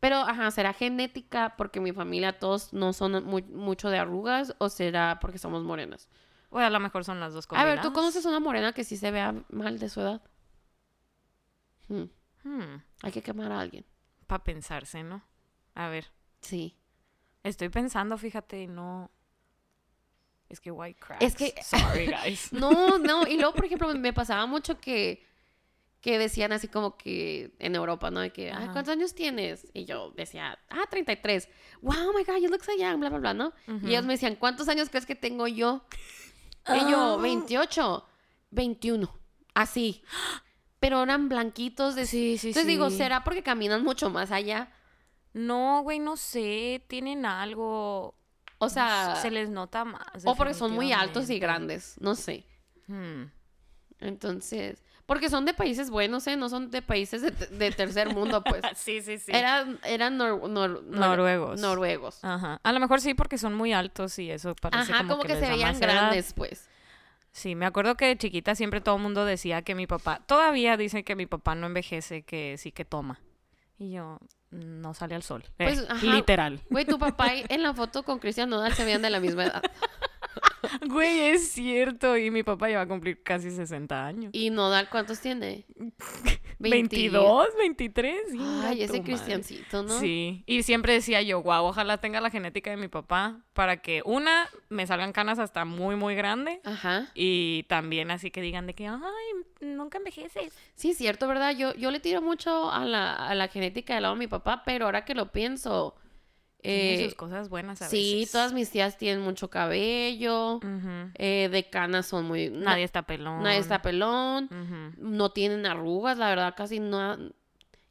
Pero 0.00 0.16
ajá, 0.16 0.50
será 0.50 0.72
genética 0.72 1.54
porque 1.56 1.78
mi 1.80 1.92
familia 1.92 2.38
todos 2.38 2.72
no 2.72 2.92
son 2.92 3.24
mu- 3.24 3.40
mucho 3.52 3.90
de 3.90 3.98
arrugas 3.98 4.54
o 4.58 4.68
será 4.68 5.18
porque 5.20 5.38
somos 5.38 5.62
morenas. 5.62 6.08
O 6.50 6.58
a 6.58 6.68
lo 6.70 6.80
mejor 6.80 7.04
son 7.04 7.20
las 7.20 7.32
dos 7.32 7.44
A 7.44 7.48
combinadas. 7.48 7.76
ver, 7.76 7.82
¿tú 7.84 7.92
conoces 7.92 8.24
una 8.24 8.40
morena 8.40 8.72
que 8.72 8.82
sí 8.82 8.96
se 8.96 9.10
vea 9.12 9.34
mal 9.50 9.78
de 9.78 9.88
su 9.88 10.00
edad? 10.00 10.20
Hmm, 11.88 12.76
hay 13.02 13.12
que 13.12 13.22
quemar 13.22 13.52
a 13.52 13.60
alguien. 13.60 13.84
Para 14.26 14.42
pensarse, 14.44 15.02
¿no? 15.02 15.22
A 15.74 15.88
ver, 15.88 16.06
Sí. 16.40 16.76
estoy 17.42 17.68
pensando, 17.68 18.16
fíjate, 18.16 18.66
no... 18.66 19.10
Es 20.48 20.60
que 20.60 20.70
white 20.72 20.98
cracks. 20.98 21.22
Es 21.24 21.36
que- 21.36 21.54
Sorry, 21.62 22.06
guys. 22.06 22.52
No, 22.52 22.98
no, 22.98 23.26
y 23.26 23.36
luego, 23.36 23.54
por 23.54 23.64
ejemplo, 23.66 23.92
me 23.94 24.12
pasaba 24.12 24.46
mucho 24.46 24.80
que, 24.80 25.24
que 26.00 26.18
decían 26.18 26.52
así 26.52 26.66
como 26.68 26.96
que 26.96 27.54
en 27.58 27.74
Europa, 27.74 28.10
¿no? 28.10 28.20
De 28.20 28.32
que, 28.32 28.50
"Ay. 28.50 28.68
¿cuántos 28.72 28.88
años 28.92 29.14
tienes? 29.14 29.66
Y 29.74 29.84
yo 29.84 30.12
decía, 30.16 30.58
ah, 30.70 30.84
33. 30.90 31.48
Wow, 31.82 32.08
oh 32.08 32.12
my 32.16 32.24
God, 32.24 32.38
you 32.40 32.48
look 32.48 32.64
so 32.64 32.72
young, 32.76 32.98
bla, 33.00 33.10
bla, 33.10 33.18
bla, 33.18 33.34
¿no? 33.34 33.52
Y 33.82 33.90
ellos 33.90 34.04
me 34.06 34.14
decían, 34.14 34.36
¿cuántos 34.36 34.68
años 34.68 34.88
crees 34.88 35.06
que 35.06 35.14
tengo 35.14 35.46
yo? 35.46 35.84
Y 36.68 36.90
yo, 36.90 37.18
28, 37.18 38.04
21, 38.50 39.10
así. 39.54 40.02
Pero 40.78 41.02
eran 41.02 41.28
blanquitos 41.28 41.94
de... 41.94 42.06
Sí, 42.06 42.36
sí, 42.38 42.48
Entonces 42.48 42.66
digo. 42.66 42.90
¿será 42.90 43.24
porque 43.24 43.42
caminan 43.42 43.82
mucho 43.82 44.10
más 44.10 44.30
allá? 44.30 44.70
No, 45.32 45.82
güey, 45.82 45.98
no 45.98 46.16
sé. 46.18 46.84
Tienen 46.86 47.24
algo... 47.24 48.14
O 48.58 48.68
sea, 48.68 49.16
Se 49.16 49.30
les 49.30 49.48
nota 49.48 49.86
más. 49.86 50.04
o 50.24 50.34
porque 50.36 50.52
son 50.52 50.72
muy 50.72 50.92
altos 50.92 51.30
y 51.30 51.38
grandes, 51.38 51.96
no 51.98 52.14
sé. 52.14 52.46
Hmm. 52.86 53.24
Entonces, 54.00 54.82
porque 55.10 55.28
son 55.28 55.44
de 55.44 55.52
países 55.54 55.90
buenos, 55.90 56.24
¿eh? 56.28 56.36
No 56.36 56.48
son 56.48 56.70
de 56.70 56.82
países 56.82 57.20
de, 57.20 57.32
de 57.32 57.72
tercer 57.72 58.14
mundo, 58.14 58.44
pues. 58.44 58.62
sí, 58.76 59.02
sí, 59.02 59.18
sí. 59.18 59.32
Eran, 59.34 59.80
eran 59.82 60.16
nor- 60.16 60.40
nor- 60.42 60.84
nor- 60.84 60.84
Noruegos. 60.84 61.60
Noruegos. 61.60 62.22
Ajá. 62.22 62.60
A 62.62 62.72
lo 62.72 62.78
mejor 62.78 63.00
sí, 63.00 63.14
porque 63.14 63.36
son 63.36 63.54
muy 63.54 63.72
altos 63.72 64.16
y 64.20 64.30
eso 64.30 64.54
parece 64.54 64.92
Ajá, 64.92 64.98
como, 65.02 65.14
como, 65.14 65.22
que, 65.24 65.30
les 65.34 65.40
se 65.40 65.48
veían 65.50 65.70
edad. 65.74 65.80
grandes, 65.80 66.32
pues. 66.32 66.68
Sí, 67.32 67.56
me 67.56 67.66
acuerdo 67.66 67.96
que 67.96 68.06
de 68.06 68.16
chiquita 68.18 68.54
siempre 68.54 68.80
todo 68.80 68.94
el 68.98 69.02
mundo 69.02 69.24
decía 69.24 69.62
que 69.62 69.74
mi 69.74 69.88
papá, 69.88 70.20
todavía 70.26 70.76
dice 70.76 71.02
que 71.02 71.16
mi 71.16 71.26
papá 71.26 71.56
no 71.56 71.66
envejece, 71.66 72.22
que 72.22 72.54
sí 72.56 72.70
que 72.70 72.84
toma. 72.84 73.18
Y 73.78 73.90
yo, 73.90 74.20
no 74.52 74.94
sale 74.94 75.16
al 75.16 75.24
sol. 75.24 75.42
Eh, 75.58 75.64
Pues, 75.64 75.86
ajá. 75.90 76.06
literal. 76.06 76.60
Güey, 76.70 76.84
tu 76.84 77.00
papá 77.00 77.34
y- 77.34 77.44
en 77.48 77.64
la 77.64 77.74
foto 77.74 78.04
con 78.04 78.20
Cristian 78.20 78.48
Nodal 78.48 78.74
se 78.74 78.84
veían 78.84 79.02
de 79.02 79.10
la 79.10 79.18
misma 79.18 79.46
edad. 79.46 79.62
Güey, 80.88 81.20
es 81.30 81.52
cierto. 81.52 82.16
Y 82.16 82.30
mi 82.30 82.42
papá 82.42 82.68
ya 82.70 82.76
va 82.76 82.82
a 82.82 82.88
cumplir 82.88 83.22
casi 83.22 83.50
60 83.50 84.06
años. 84.06 84.30
¿Y 84.32 84.50
Nodal 84.50 84.88
cuántos 84.90 85.20
tiene? 85.20 85.64
22, 86.58 87.48
23. 87.58 88.20
Ay, 88.64 88.82
ese 88.82 89.02
cristiancito, 89.02 89.82
¿no? 89.82 89.98
Sí. 89.98 90.44
Y 90.46 90.62
siempre 90.62 90.92
decía 90.92 91.22
yo, 91.22 91.42
wow, 91.42 91.64
ojalá 91.64 91.98
tenga 91.98 92.20
la 92.20 92.30
genética 92.30 92.70
de 92.70 92.76
mi 92.76 92.88
papá 92.88 93.40
para 93.54 93.78
que 93.78 94.02
una, 94.04 94.48
me 94.68 94.86
salgan 94.86 95.12
canas 95.12 95.38
hasta 95.38 95.64
muy, 95.64 95.96
muy 95.96 96.14
grande. 96.14 96.60
Ajá. 96.64 97.08
Y 97.14 97.64
también 97.64 98.10
así 98.10 98.30
que 98.30 98.42
digan 98.42 98.66
de 98.66 98.74
que, 98.74 98.86
ay, 98.86 98.98
nunca 99.60 99.98
envejeces. 99.98 100.52
Sí, 100.74 100.90
es 100.90 100.98
cierto, 100.98 101.26
¿verdad? 101.28 101.56
Yo, 101.56 101.74
yo 101.74 101.90
le 101.90 102.00
tiro 102.00 102.20
mucho 102.20 102.70
a 102.70 102.84
la, 102.84 103.14
a 103.14 103.34
la 103.34 103.48
genética 103.48 103.94
del 103.94 104.02
lado 104.02 104.14
de 104.14 104.18
mi 104.18 104.26
papá, 104.26 104.62
pero 104.64 104.84
ahora 104.86 105.04
que 105.04 105.14
lo 105.14 105.32
pienso... 105.32 105.94
Tiene 106.62 107.04
sus 107.04 107.14
cosas 107.14 107.48
buenas 107.48 107.80
a 107.82 107.88
sí, 107.88 108.16
veces. 108.20 108.32
todas 108.32 108.52
mis 108.52 108.70
tías 108.70 108.98
tienen 108.98 109.22
mucho 109.22 109.48
cabello, 109.50 110.60
eh, 111.14 111.48
de 111.50 111.70
canas 111.70 112.06
son 112.06 112.26
muy... 112.26 112.50
Nadie 112.50 112.84
está 112.84 113.02
pelón. 113.02 113.42
Nadie 113.42 113.58
está 113.58 113.80
pelón, 113.82 114.48
no 114.98 115.30
tienen 115.32 115.64
arrugas, 115.66 116.18
la 116.18 116.28
verdad, 116.28 116.54
casi 116.56 116.80
no... 116.80 117.16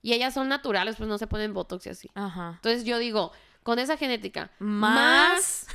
Y 0.02 0.14
ellas 0.14 0.34
son 0.34 0.48
naturales, 0.48 0.96
pues 0.96 1.10
no 1.10 1.18
se 1.18 1.28
ponen 1.28 1.54
botox 1.54 1.86
y 1.88 1.90
así. 1.90 2.10
Ajá. 2.16 2.52
Entonces 2.56 2.86
yo 2.86 3.00
digo, 3.00 3.32
con 3.64 3.80
esa 3.80 3.98
genética, 3.98 4.52
Más. 4.60 5.68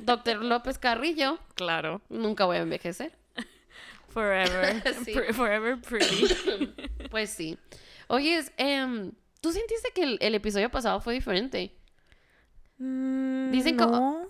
Doctor 0.00 0.42
López 0.42 0.78
Carrillo, 0.78 1.38
Claro. 1.54 2.02
nunca 2.08 2.44
voy 2.44 2.56
a 2.58 2.60
envejecer. 2.60 3.12
Forever. 4.08 4.82
Sí. 5.04 5.14
Forever 5.32 5.80
pretty. 5.80 6.74
Pues 7.10 7.30
sí. 7.30 7.58
Oye, 8.08 8.42
em, 8.56 9.12
¿tú 9.40 9.52
sentiste 9.52 9.90
que 9.94 10.02
el, 10.02 10.18
el 10.20 10.34
episodio 10.34 10.70
pasado 10.70 11.00
fue 11.00 11.14
diferente? 11.14 11.74
Dicen 13.50 13.76
que- 13.76 13.86
no. 13.86 14.26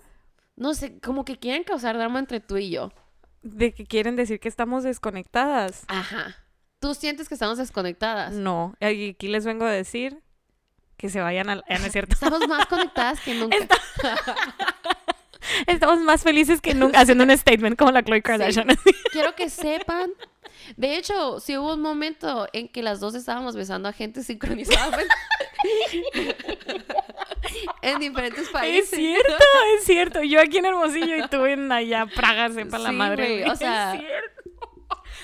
No 0.55 0.73
sé, 0.75 0.99
como 0.99 1.25
que 1.25 1.37
quieren 1.39 1.63
causar 1.63 1.97
drama 1.97 2.19
entre 2.19 2.39
tú 2.39 2.57
y 2.57 2.69
yo. 2.69 2.91
De 3.41 3.73
que 3.73 3.85
quieren 3.85 4.15
decir 4.15 4.39
que 4.39 4.47
estamos 4.47 4.83
desconectadas. 4.83 5.83
Ajá. 5.87 6.35
¿Tú 6.79 6.93
sientes 6.93 7.27
que 7.27 7.33
estamos 7.33 7.57
desconectadas? 7.57 8.33
No. 8.33 8.75
Y 8.79 9.09
aquí 9.11 9.27
les 9.27 9.45
vengo 9.45 9.65
a 9.65 9.71
decir 9.71 10.21
que 10.97 11.09
se 11.09 11.21
vayan 11.21 11.49
al... 11.49 11.63
Ah, 11.67 11.79
no 11.79 11.85
es 11.87 11.91
cierto. 11.93 12.13
Estamos 12.13 12.47
más 12.47 12.67
conectadas 12.67 13.19
que 13.21 13.33
nunca. 13.33 13.57
Estamos 15.67 15.99
más 15.99 16.23
felices 16.23 16.61
que 16.61 16.73
nunca 16.73 17.01
haciendo 17.01 17.23
un 17.23 17.31
statement 17.37 17.77
como 17.77 17.91
la 17.91 18.03
Chloe 18.03 18.21
Kardashian. 18.21 18.67
Quiero 19.11 19.35
que 19.35 19.49
sepan. 19.49 20.11
De 20.77 20.95
hecho, 20.97 21.39
sí 21.41 21.57
hubo 21.57 21.73
un 21.73 21.81
momento 21.81 22.47
en 22.53 22.69
que 22.69 22.81
las 22.83 22.99
dos 22.99 23.15
estábamos 23.15 23.55
besando 23.55 23.89
a 23.89 23.93
gente 23.93 24.23
sincronizada 24.23 24.97
en 27.81 27.99
diferentes 27.99 28.49
países. 28.49 28.93
Es 28.93 28.97
cierto, 28.99 29.33
es 29.77 29.83
cierto. 29.85 30.23
Yo 30.23 30.39
aquí 30.39 30.57
en 30.57 30.65
Hermosillo 30.65 31.17
y 31.17 31.27
tú 31.27 31.45
en 31.45 31.71
allá, 31.71 32.05
Praga, 32.05 32.49
sepa 32.49 32.77
la 32.77 32.89
Sí, 32.89 32.95
madre. 32.95 33.23
güey, 33.25 33.39
güey. 33.39 33.51
o 33.51 33.55
sea- 33.55 33.93
Es 33.95 34.01
cierto. 34.01 34.41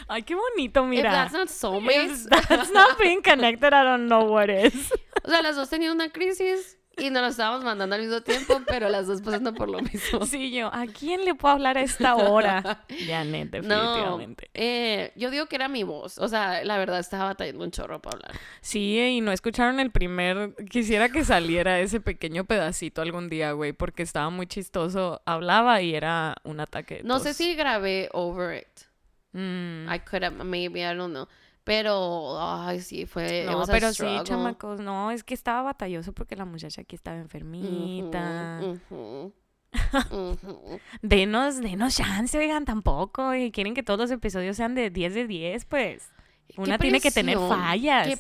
Ay, 0.08 0.24
qué 0.24 0.34
bonito, 0.34 0.82
If 0.84 0.88
mira. 0.90 1.12
that's 1.12 1.34
not 1.34 1.50
soulmates. 1.50 2.26
If 2.26 2.48
that's 2.48 2.72
not 2.72 2.98
being 3.00 3.22
connected, 3.22 3.68
I 3.74 3.84
don't 3.84 4.08
know 4.08 4.24
what 4.24 4.50
is. 4.50 4.92
O 5.24 5.30
sea, 5.30 5.42
las 5.44 5.56
dos 5.56 5.70
tenían 5.70 5.92
una 5.94 6.10
crisis 6.10 6.79
y 7.00 7.10
nos 7.10 7.22
lo 7.22 7.28
estábamos 7.28 7.64
mandando 7.64 7.96
al 7.96 8.02
mismo 8.02 8.22
tiempo, 8.22 8.62
pero 8.68 8.90
las 8.90 9.08
dos 9.08 9.22
pasando 9.22 9.54
por 9.54 9.70
lo 9.70 9.80
mismo. 9.82 10.26
Sí, 10.26 10.52
yo, 10.52 10.68
¿a 10.74 10.86
quién 10.88 11.26
le 11.26 11.36
puedo 11.36 11.54
hablar 11.56 11.78
a 11.78 11.82
esta 11.82 12.16
hora? 12.16 12.86
Janet, 13.08 13.52
No, 13.64 13.78
definitivamente. 13.94 14.50
eh, 14.54 15.12
yo 15.16 15.32
digo 15.32 15.46
que 15.48 15.56
era 15.56 15.68
mi 15.68 15.84
voz. 15.84 16.18
O 16.20 16.28
sea, 16.28 16.64
la 16.64 16.78
verdad 16.78 17.00
estaba 17.00 17.26
batallando 17.26 17.64
un 17.64 17.72
chorro 17.72 18.02
para 18.02 18.18
hablar. 18.18 18.32
Sí, 18.62 18.98
y 19.00 19.22
no 19.22 19.32
escucharon 19.32 19.80
el 19.80 19.92
primer. 19.92 20.56
Quisiera 20.70 21.10
que 21.10 21.24
saliera 21.24 21.80
ese 21.80 22.00
pequeño 22.00 22.46
pedacito 22.46 23.02
algún 23.02 23.30
día, 23.30 23.52
güey, 23.54 23.74
porque 23.74 24.04
estaba 24.04 24.30
muy 24.30 24.48
chistoso. 24.48 25.22
Hablaba 25.26 25.82
y 25.82 25.96
era 25.96 26.36
un 26.44 26.60
ataque. 26.60 26.96
de 26.98 27.04
No 27.04 27.20
sé 27.20 27.34
si 27.34 27.56
grabé 27.56 28.10
over 28.14 28.58
it. 28.58 28.68
Mm. 29.34 29.88
I 29.94 30.00
could 30.00 30.24
have, 30.24 30.44
maybe, 30.44 30.80
I 30.82 30.96
don't 30.96 31.12
know. 31.14 31.28
Pero, 31.70 32.42
ay, 32.42 32.82
sí, 32.82 33.06
fue. 33.06 33.46
No, 33.46 33.64
pero 33.68 33.94
sí, 33.94 34.08
chamacos, 34.24 34.80
no, 34.80 35.12
es 35.12 35.24
que 35.24 35.36
estaba 35.36 35.62
batalloso 35.62 36.14
porque 36.14 36.36
la 36.36 36.46
muchacha 36.46 36.82
aquí 36.82 36.96
estaba 36.96 37.18
enfermita. 37.18 38.60
Denos, 41.04 41.62
denos 41.62 41.96
chance, 41.96 42.36
oigan, 42.36 42.66
tampoco. 42.66 43.36
Y 43.36 43.52
quieren 43.52 43.76
que 43.76 43.84
todos 43.84 44.00
los 44.00 44.10
episodios 44.10 44.58
sean 44.58 44.74
de 44.74 44.90
10 44.90 45.14
de 45.14 45.28
10, 45.28 45.66
pues. 45.66 46.12
Una 46.58 46.78
tiene 46.78 47.00
que 47.00 47.12
tener 47.12 47.38
fallas. 47.38 48.20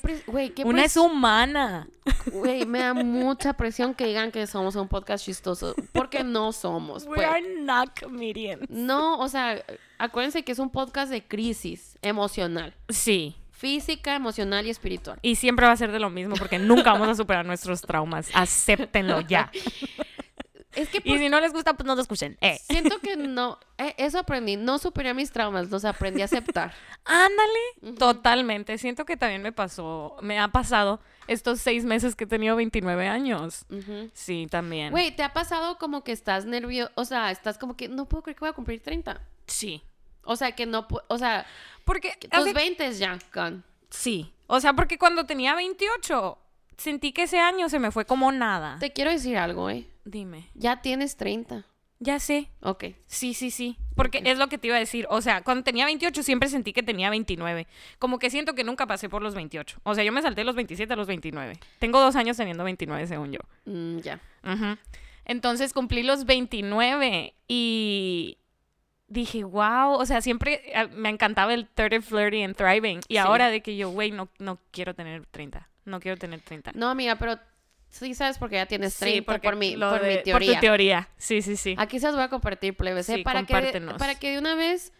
Una 0.63 0.85
es 0.85 0.97
humana. 0.97 1.87
Güey, 2.31 2.65
me 2.65 2.79
da 2.79 2.93
mucha 2.93 3.53
presión 3.53 3.93
que 3.93 4.05
digan 4.05 4.31
que 4.31 4.45
somos 4.47 4.75
un 4.75 4.87
podcast 4.87 5.25
chistoso. 5.25 5.75
Porque 5.91 6.23
no 6.23 6.51
somos. 6.51 7.05
We 7.05 7.15
pues. 7.15 7.27
are 7.27 7.61
not 7.61 7.99
comedians. 7.99 8.69
No, 8.69 9.19
o 9.19 9.27
sea, 9.27 9.63
acuérdense 9.97 10.43
que 10.43 10.51
es 10.51 10.59
un 10.59 10.69
podcast 10.69 11.11
de 11.11 11.23
crisis 11.23 11.97
emocional. 12.01 12.73
Sí. 12.89 13.35
Física, 13.51 14.15
emocional 14.15 14.65
y 14.67 14.69
espiritual. 14.69 15.19
Y 15.21 15.35
siempre 15.35 15.65
va 15.65 15.73
a 15.73 15.77
ser 15.77 15.91
de 15.91 15.99
lo 15.99 16.09
mismo 16.09 16.35
porque 16.35 16.59
nunca 16.59 16.93
vamos 16.93 17.09
a 17.09 17.15
superar 17.15 17.45
nuestros 17.45 17.81
traumas. 17.81 18.29
Acéptenlo 18.33 19.19
ya. 19.21 19.51
Es 20.79 20.89
que 20.89 20.99
Y 21.03 21.09
por- 21.09 21.17
si 21.19 21.29
no 21.29 21.39
les 21.39 21.51
gusta, 21.53 21.73
pues 21.73 21.85
no 21.85 21.95
lo 21.95 22.01
escuchen. 22.01 22.37
Eh. 22.41 22.59
siento 22.69 22.99
que 22.99 23.15
no. 23.17 23.59
eh, 23.77 23.93
eso 23.97 24.19
aprendí. 24.19 24.55
No 24.55 24.77
superé 24.79 25.13
mis 25.13 25.31
traumas, 25.31 25.69
los 25.69 25.83
aprendí 25.85 26.21
a 26.21 26.25
aceptar. 26.25 26.73
Ándale. 27.05 27.95
Totalmente. 27.97 28.77
Siento 28.77 29.05
que 29.05 29.17
también 29.17 29.41
me 29.41 29.51
pasó, 29.51 30.15
me 30.21 30.39
ha 30.39 30.47
pasado 30.49 30.99
estos 31.27 31.59
seis 31.59 31.85
meses 31.85 32.15
que 32.15 32.23
he 32.23 32.27
tenido 32.27 32.55
29 32.55 33.07
años. 33.07 33.65
Sí, 34.13 34.47
también. 34.49 34.91
Güey, 34.91 35.15
¿te 35.15 35.23
ha 35.23 35.33
pasado 35.33 35.77
como 35.77 36.03
que 36.03 36.11
estás 36.11 36.45
nervioso? 36.45 36.91
O 36.95 37.05
sea, 37.05 37.31
estás 37.31 37.57
como 37.57 37.75
que 37.75 37.87
no 37.87 38.05
puedo 38.05 38.23
creer 38.23 38.35
que 38.35 38.39
voy 38.41 38.49
a 38.49 38.53
cumplir 38.53 38.81
30. 38.81 39.21
Sí. 39.47 39.81
O 40.23 40.35
sea, 40.35 40.51
que 40.53 40.65
no 40.65 40.87
O 41.07 41.17
sea, 41.17 41.45
Porque 41.85 42.13
tus 42.29 42.39
hace- 42.41 42.53
20 42.53 42.91
ya, 42.93 43.17
gone. 43.33 43.61
Sí. 43.89 44.31
O 44.47 44.59
sea, 44.59 44.73
porque 44.73 44.97
cuando 44.97 45.25
tenía 45.25 45.55
28, 45.55 46.37
sentí 46.77 47.11
que 47.11 47.23
ese 47.23 47.39
año 47.39 47.69
se 47.69 47.79
me 47.79 47.91
fue 47.91 48.05
como 48.05 48.31
nada. 48.31 48.77
Te 48.79 48.91
quiero 48.93 49.11
decir 49.11 49.37
algo, 49.37 49.69
eh. 49.69 49.87
Dime. 50.09 50.49
Ya 50.55 50.81
tienes 50.81 51.17
30. 51.17 51.65
Ya 51.99 52.19
sé. 52.19 52.49
Ok. 52.61 52.85
Sí, 53.07 53.33
sí, 53.33 53.51
sí. 53.51 53.77
Porque 53.95 54.21
es 54.25 54.37
lo 54.37 54.47
que 54.47 54.57
te 54.57 54.67
iba 54.67 54.77
a 54.77 54.79
decir. 54.79 55.05
O 55.09 55.21
sea, 55.21 55.41
cuando 55.43 55.63
tenía 55.65 55.85
28 55.85 56.23
siempre 56.23 56.47
sentí 56.49 56.71
que 56.71 56.81
tenía 56.81 57.09
29. 57.09 57.67
Como 57.99 58.19
que 58.19 58.29
siento 58.29 58.55
que 58.55 58.63
nunca 58.63 58.87
pasé 58.87 59.09
por 59.09 59.21
los 59.21 59.35
28. 59.35 59.81
O 59.83 59.93
sea, 59.93 60.03
yo 60.05 60.11
me 60.13 60.21
salté 60.21 60.43
los 60.45 60.55
27 60.55 60.91
a 60.93 60.95
los 60.95 61.07
29. 61.07 61.59
Tengo 61.79 61.99
dos 61.99 62.15
años 62.15 62.37
teniendo 62.37 62.63
29 62.63 63.05
según 63.05 63.33
yo. 63.33 63.39
Mm, 63.65 63.97
ya. 63.99 64.19
Ujú. 64.45 64.77
Entonces 65.25 65.73
cumplí 65.73 66.01
los 66.03 66.25
29 66.25 67.33
y 67.47 68.37
dije, 69.09 69.43
wow, 69.43 69.91
o 69.99 70.05
sea, 70.05 70.21
siempre 70.21 70.61
eh, 70.73 70.87
me 70.93 71.09
encantaba 71.09 71.53
el 71.53 71.67
30, 71.67 72.01
flirty 72.07 72.43
and 72.43 72.55
thriving. 72.55 72.99
Y 73.09 73.15
Sí. 73.15 73.17
ahora 73.17 73.49
de 73.49 73.61
que 73.61 73.75
yo, 73.75 73.89
güey, 73.89 74.11
no, 74.11 74.29
no 74.39 74.57
quiero 74.71 74.95
tener 74.95 75.25
30. 75.27 75.67
No 75.85 75.99
quiero 75.99 76.17
tener 76.17 76.39
30. 76.39 76.71
No, 76.75 76.87
amiga, 76.89 77.15
pero 77.17 77.37
sí 77.89 78.13
sabes 78.15 78.37
porque 78.37 78.55
ya 78.55 78.65
tienes 78.65 78.95
30 78.97 79.25
porque 79.25 79.47
por, 79.47 79.55
mi, 79.55 79.75
por 79.75 80.01
de- 80.01 80.17
mi 80.17 80.23
teoría. 80.23 80.53
tu 80.55 80.59
teoría. 80.61 81.09
Sí, 81.17 81.41
sí, 81.41 81.55
sí. 81.57 81.75
Aquí 81.77 81.99
se 81.99 82.05
las 82.07 82.15
voy 82.15 82.23
a 82.23 82.29
compartir, 82.29 82.75
plebes, 82.75 83.09
¿eh? 83.09 83.15
Sí, 83.17 83.23
para, 83.23 83.45
que, 83.45 83.81
para 83.97 84.15
que 84.15 84.31
de 84.31 84.39
una 84.39 84.55
vez, 84.55 84.93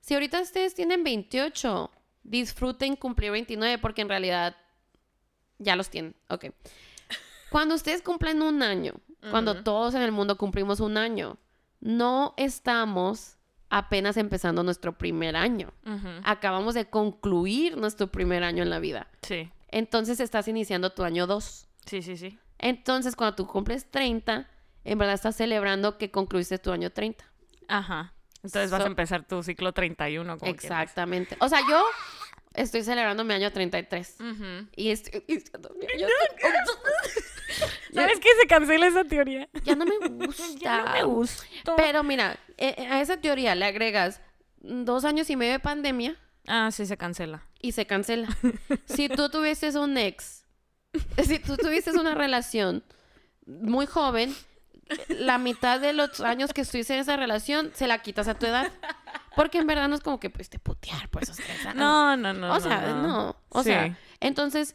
si 0.00 0.14
ahorita 0.14 0.40
ustedes 0.40 0.74
tienen 0.74 1.04
28, 1.04 1.90
disfruten 2.22 2.96
cumplir 2.96 3.30
29 3.32 3.78
porque 3.78 4.02
en 4.02 4.08
realidad 4.08 4.56
ya 5.58 5.76
los 5.76 5.90
tienen. 5.90 6.14
Ok. 6.28 6.46
Cuando 7.50 7.74
ustedes 7.74 8.02
cumplen 8.02 8.42
un 8.42 8.62
año, 8.62 8.94
cuando 9.30 9.62
todos 9.62 9.94
en 9.94 10.02
el 10.02 10.12
mundo 10.12 10.36
cumplimos 10.36 10.78
un 10.80 10.96
año, 10.96 11.38
no 11.80 12.34
estamos 12.36 13.38
apenas 13.70 14.16
empezando 14.16 14.62
nuestro 14.62 14.96
primer 14.96 15.34
año. 15.36 15.72
Acabamos 16.24 16.74
de 16.74 16.88
concluir 16.88 17.76
nuestro 17.76 18.06
primer 18.08 18.44
año 18.44 18.62
en 18.62 18.70
la 18.70 18.78
vida. 18.78 19.08
Sí, 19.22 19.50
Entonces 19.68 20.20
estás 20.20 20.46
iniciando 20.48 20.90
tu 20.90 21.02
año 21.02 21.26
2. 21.26 21.66
Sí, 21.86 22.02
sí, 22.02 22.16
sí. 22.16 22.38
Entonces, 22.58 23.16
cuando 23.16 23.36
tú 23.36 23.46
cumples 23.46 23.90
30, 23.90 24.48
en 24.84 24.98
verdad 24.98 25.14
estás 25.14 25.36
celebrando 25.36 25.98
que 25.98 26.10
concluiste 26.10 26.58
tu 26.58 26.72
año 26.72 26.90
30. 26.90 27.24
Ajá. 27.68 28.12
Entonces 28.42 28.70
vas 28.70 28.82
a 28.82 28.86
empezar 28.86 29.26
tu 29.26 29.42
ciclo 29.42 29.72
31. 29.72 30.38
Como 30.38 30.50
Exactamente. 30.50 31.36
O 31.40 31.48
sea, 31.48 31.60
yo 31.68 31.84
estoy 32.54 32.82
celebrando 32.82 33.24
mi 33.24 33.34
año 33.34 33.50
33. 33.52 34.14
quieras. 34.16 34.36
Ujú. 34.36 34.68
Y 34.76 34.90
estoy 34.90 35.24
año 35.28 36.06
¿Sabes 37.92 38.20
qué? 38.20 38.28
Se 38.40 38.46
cancela 38.46 38.86
esa 38.86 39.04
teoría. 39.04 39.48
Ya 39.64 39.74
no 39.74 39.84
me 39.84 39.96
gusta. 40.08 40.42
Ya 40.60 40.82
no 40.82 40.92
me 40.92 41.02
gustó. 41.04 41.74
Pero 41.76 42.02
mira, 42.04 42.38
eh, 42.56 42.74
eh, 42.78 42.86
a 42.86 43.00
esa 43.00 43.16
teoría 43.16 43.54
le 43.54 43.64
agregas 43.64 44.20
dos 44.58 45.04
años 45.04 45.28
y 45.30 45.36
medio 45.36 45.52
de 45.52 45.60
pandemia 45.60 46.16
Ah, 46.48 46.70
sí, 46.70 46.86
se 46.86 46.96
cancela. 46.96 47.42
y 47.60 47.72
se 47.72 47.86
cancela. 47.86 48.28
si 48.84 49.08
tú 49.08 49.28
tuvieses 49.28 49.74
un 49.74 49.96
ex, 49.98 50.44
si 51.24 51.38
tú 51.38 51.56
tuvieses 51.56 51.94
una 51.94 52.14
relación 52.14 52.82
muy 53.46 53.86
joven, 53.86 54.34
la 55.08 55.38
mitad 55.38 55.80
de 55.80 55.92
los 55.92 56.20
años 56.20 56.52
que 56.52 56.62
estuviste 56.62 56.94
en 56.94 57.00
esa 57.00 57.16
relación 57.16 57.70
se 57.74 57.86
la 57.86 58.02
quitas 58.02 58.28
a 58.28 58.38
tu 58.38 58.46
edad. 58.46 58.72
Porque 59.34 59.58
en 59.58 59.66
verdad 59.66 59.88
no 59.88 59.94
es 59.94 60.00
como 60.00 60.18
que 60.18 60.30
pudiste 60.30 60.58
putear 60.58 61.08
por 61.10 61.22
esos 61.22 61.36
tres 61.36 61.66
años. 61.66 61.76
No, 61.76 62.16
no, 62.16 62.32
no. 62.32 62.54
o 62.54 62.60
sea, 62.60 62.94
no. 62.94 63.36
O 63.50 63.62
sea, 63.62 63.96
entonces 64.20 64.74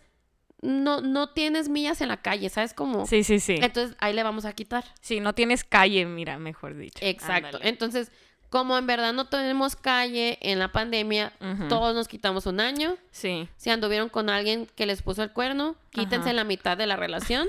no, 0.62 1.02
no 1.02 1.30
tienes 1.30 1.68
millas 1.68 2.02
en 2.02 2.10
la 2.10 2.22
calle, 2.22 2.48
¿sabes 2.50 2.74
cómo? 2.74 3.08
Sí, 3.08 3.24
sí, 3.24 3.40
sí. 3.40 3.58
Entonces 3.60 3.98
ahí 4.00 4.14
le 4.14 4.22
vamos 4.22 4.46
a 4.46 4.54
quitar. 4.54 4.86
Sí, 5.02 5.20
no 5.20 5.34
tienes 5.34 5.64
calle, 5.64 6.06
mira, 6.06 6.38
mejor 6.38 6.78
dicho. 6.78 7.00
Exacto. 7.02 7.48
Ándale. 7.48 7.70
Entonces, 7.70 8.12
como 8.52 8.78
en 8.78 8.86
verdad 8.86 9.14
no 9.14 9.28
tenemos 9.28 9.78
calle 9.78 10.38
en 10.42 10.60
la 10.60 10.74
pandemia, 10.74 11.32
todos 11.70 11.96
nos 11.96 12.10
quitamos 12.10 12.46
un 12.46 12.60
año. 12.60 12.98
Sí. 13.10 13.48
Si 13.56 13.70
anduvieron 13.70 14.10
con 14.10 14.30
alguien 14.30 14.68
que 14.76 14.86
les 14.86 15.02
puso 15.02 15.24
el 15.24 15.32
cuerno, 15.32 15.78
quítense 15.90 16.30
Ajá. 16.30 16.34
la 16.34 16.44
mitad 16.44 16.76
de 16.76 16.86
la 16.86 16.98
relación. 16.98 17.48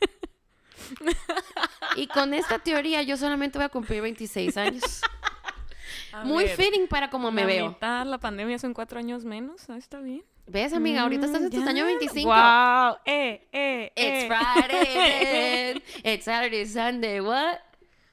y 1.96 2.08
con 2.08 2.34
esta 2.34 2.58
teoría 2.58 3.00
yo 3.02 3.16
solamente 3.16 3.58
voy 3.58 3.66
a 3.66 3.68
cumplir 3.68 4.02
26 4.02 4.56
años. 4.56 4.82
A 6.12 6.24
Muy 6.24 6.46
ver, 6.46 6.56
fitting 6.56 6.88
para 6.88 7.10
como 7.10 7.30
me 7.30 7.42
la 7.42 7.46
veo. 7.46 7.68
mitad, 7.68 8.04
la 8.04 8.18
pandemia 8.18 8.58
son 8.58 8.74
cuatro 8.74 8.98
años 8.98 9.24
menos. 9.24 9.70
Ah, 9.70 9.76
está 9.76 10.00
bien. 10.00 10.24
¿Ves, 10.48 10.72
amiga? 10.72 11.02
Ahorita 11.02 11.26
estás 11.26 11.42
en 11.42 11.50
tus 11.50 11.64
años 11.64 11.86
25. 11.86 12.28
Wow. 12.28 12.96
Eh, 13.04 13.46
eh, 13.52 13.92
It's 13.94 14.24
eh. 14.24 14.26
Friday. 14.26 15.82
It's 16.12 16.24
Saturday, 16.24 16.66
Sunday, 16.66 17.20
what? 17.20 17.58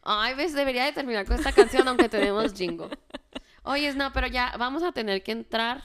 Ay, 0.09 0.35
ves, 0.35 0.53
debería 0.53 0.85
de 0.85 0.93
terminar 0.93 1.25
con 1.25 1.35
esta 1.35 1.51
canción 1.51 1.85
aunque 1.87 2.07
tenemos 2.07 2.53
jingo. 2.53 2.89
Oye, 3.63 3.93
no, 3.93 4.13
pero 4.13 4.27
ya 4.27 4.55
vamos 4.57 4.81
a 4.83 4.93
tener 4.93 5.21
que 5.21 5.33
entrar 5.33 5.83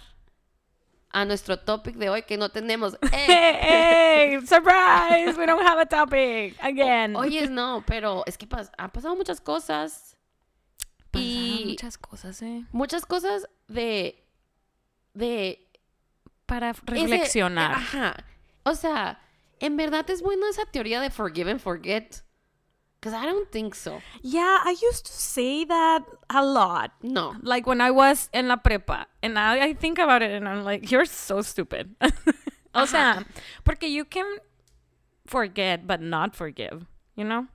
a 1.10 1.24
nuestro 1.24 1.58
topic 1.58 1.96
de 1.96 2.08
hoy 2.08 2.22
que 2.22 2.36
no 2.38 2.48
tenemos. 2.50 2.94
¡Eh! 3.02 3.08
Hey, 3.10 3.58
hey, 3.60 4.46
surprise! 4.46 5.36
We 5.36 5.44
don't 5.46 5.60
have 5.66 5.80
a 5.80 5.86
topic 5.86 6.56
again. 6.62 7.16
Oye, 7.16 7.48
no, 7.48 7.82
pero 7.86 8.22
es 8.26 8.38
que 8.38 8.46
pas- 8.48 8.70
han 8.78 8.90
pasado 8.90 9.16
muchas 9.16 9.40
cosas. 9.40 10.16
Pasaron 11.10 11.28
Y 11.28 11.64
muchas 11.70 11.98
cosas, 11.98 12.40
eh. 12.42 12.64
muchas 12.70 13.04
cosas 13.06 13.48
de. 13.66 14.24
de. 15.14 15.68
Para 16.46 16.70
ese- 16.70 16.80
reflexionar. 16.86 17.72
ajá. 17.74 18.24
O 18.62 18.74
sea, 18.74 19.20
en 19.58 19.76
verdad 19.76 20.08
es 20.10 20.22
buena 20.22 20.48
esa 20.48 20.64
teoría 20.66 21.00
de 21.00 21.10
forgive 21.10 21.50
and 21.50 21.60
forget. 21.60 22.22
Because 23.02 23.14
I 23.18 23.26
don't 23.26 23.50
think 23.50 23.74
so. 23.74 24.00
Yeah, 24.22 24.60
I 24.64 24.76
used 24.80 25.06
to 25.06 25.12
say 25.12 25.64
that 25.64 26.04
a 26.30 26.44
lot. 26.44 26.92
No. 27.02 27.34
Like 27.42 27.66
when 27.66 27.80
I 27.80 27.90
was 27.90 28.28
en 28.32 28.46
la 28.46 28.54
prepa. 28.56 29.06
And 29.24 29.34
now 29.34 29.50
I 29.54 29.72
think 29.74 29.98
about 29.98 30.22
it 30.22 30.30
and 30.30 30.48
I'm 30.48 30.62
like, 30.62 30.88
you're 30.92 31.04
so 31.04 31.42
stupid. 31.42 31.96
o 32.74 32.84
sea, 32.86 33.24
porque 33.64 33.88
you 33.88 34.04
can 34.04 34.24
forget 35.26 35.84
but 35.84 36.00
not 36.00 36.36
forgive, 36.36 36.86
you 37.16 37.24
know? 37.24 37.48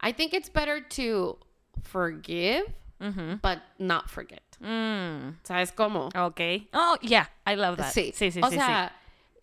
I 0.00 0.10
think 0.12 0.32
it's 0.32 0.48
better 0.48 0.80
to 0.80 1.36
forgive, 1.82 2.64
Mhm. 3.00 3.42
but 3.42 3.60
not 3.78 4.08
forget. 4.08 4.42
Mm, 4.62 5.36
¿Sabes 5.44 5.70
cómo? 5.74 6.10
okay. 6.16 6.66
Oh, 6.72 6.96
yeah, 7.02 7.26
I 7.46 7.56
love 7.56 7.76
that. 7.76 7.92
Sí. 7.92 8.12
sí, 8.14 8.30
sí, 8.32 8.40
o 8.42 8.48
sí, 8.50 8.54
sea, 8.56 8.90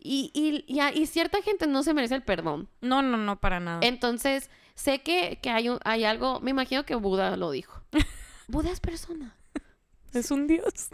Y, 0.04 0.32
y, 0.34 0.64
y, 0.68 0.80
a- 0.80 0.92
y 0.92 1.06
cierta 1.06 1.44
gente 1.44 1.68
no 1.68 1.84
se 1.84 1.94
merece 1.94 2.16
el 2.16 2.24
perdón. 2.24 2.68
No, 2.82 3.04
no, 3.04 3.18
no, 3.18 3.40
para 3.40 3.60
nada. 3.60 3.82
Entonces, 3.84 4.50
sé 4.76 5.02
que, 5.02 5.40
que 5.42 5.50
hay, 5.50 5.70
un- 5.70 5.80
hay 5.84 6.04
algo, 6.06 6.40
me 6.42 6.52
imagino 6.52 6.86
que 6.86 6.96
Buda 6.96 7.36
lo 7.38 7.52
dijo. 7.52 7.82
Buda 8.48 8.72
es 8.72 8.80
persona. 8.80 9.36
es 10.14 10.30
un 10.32 10.48
dios. 10.48 10.90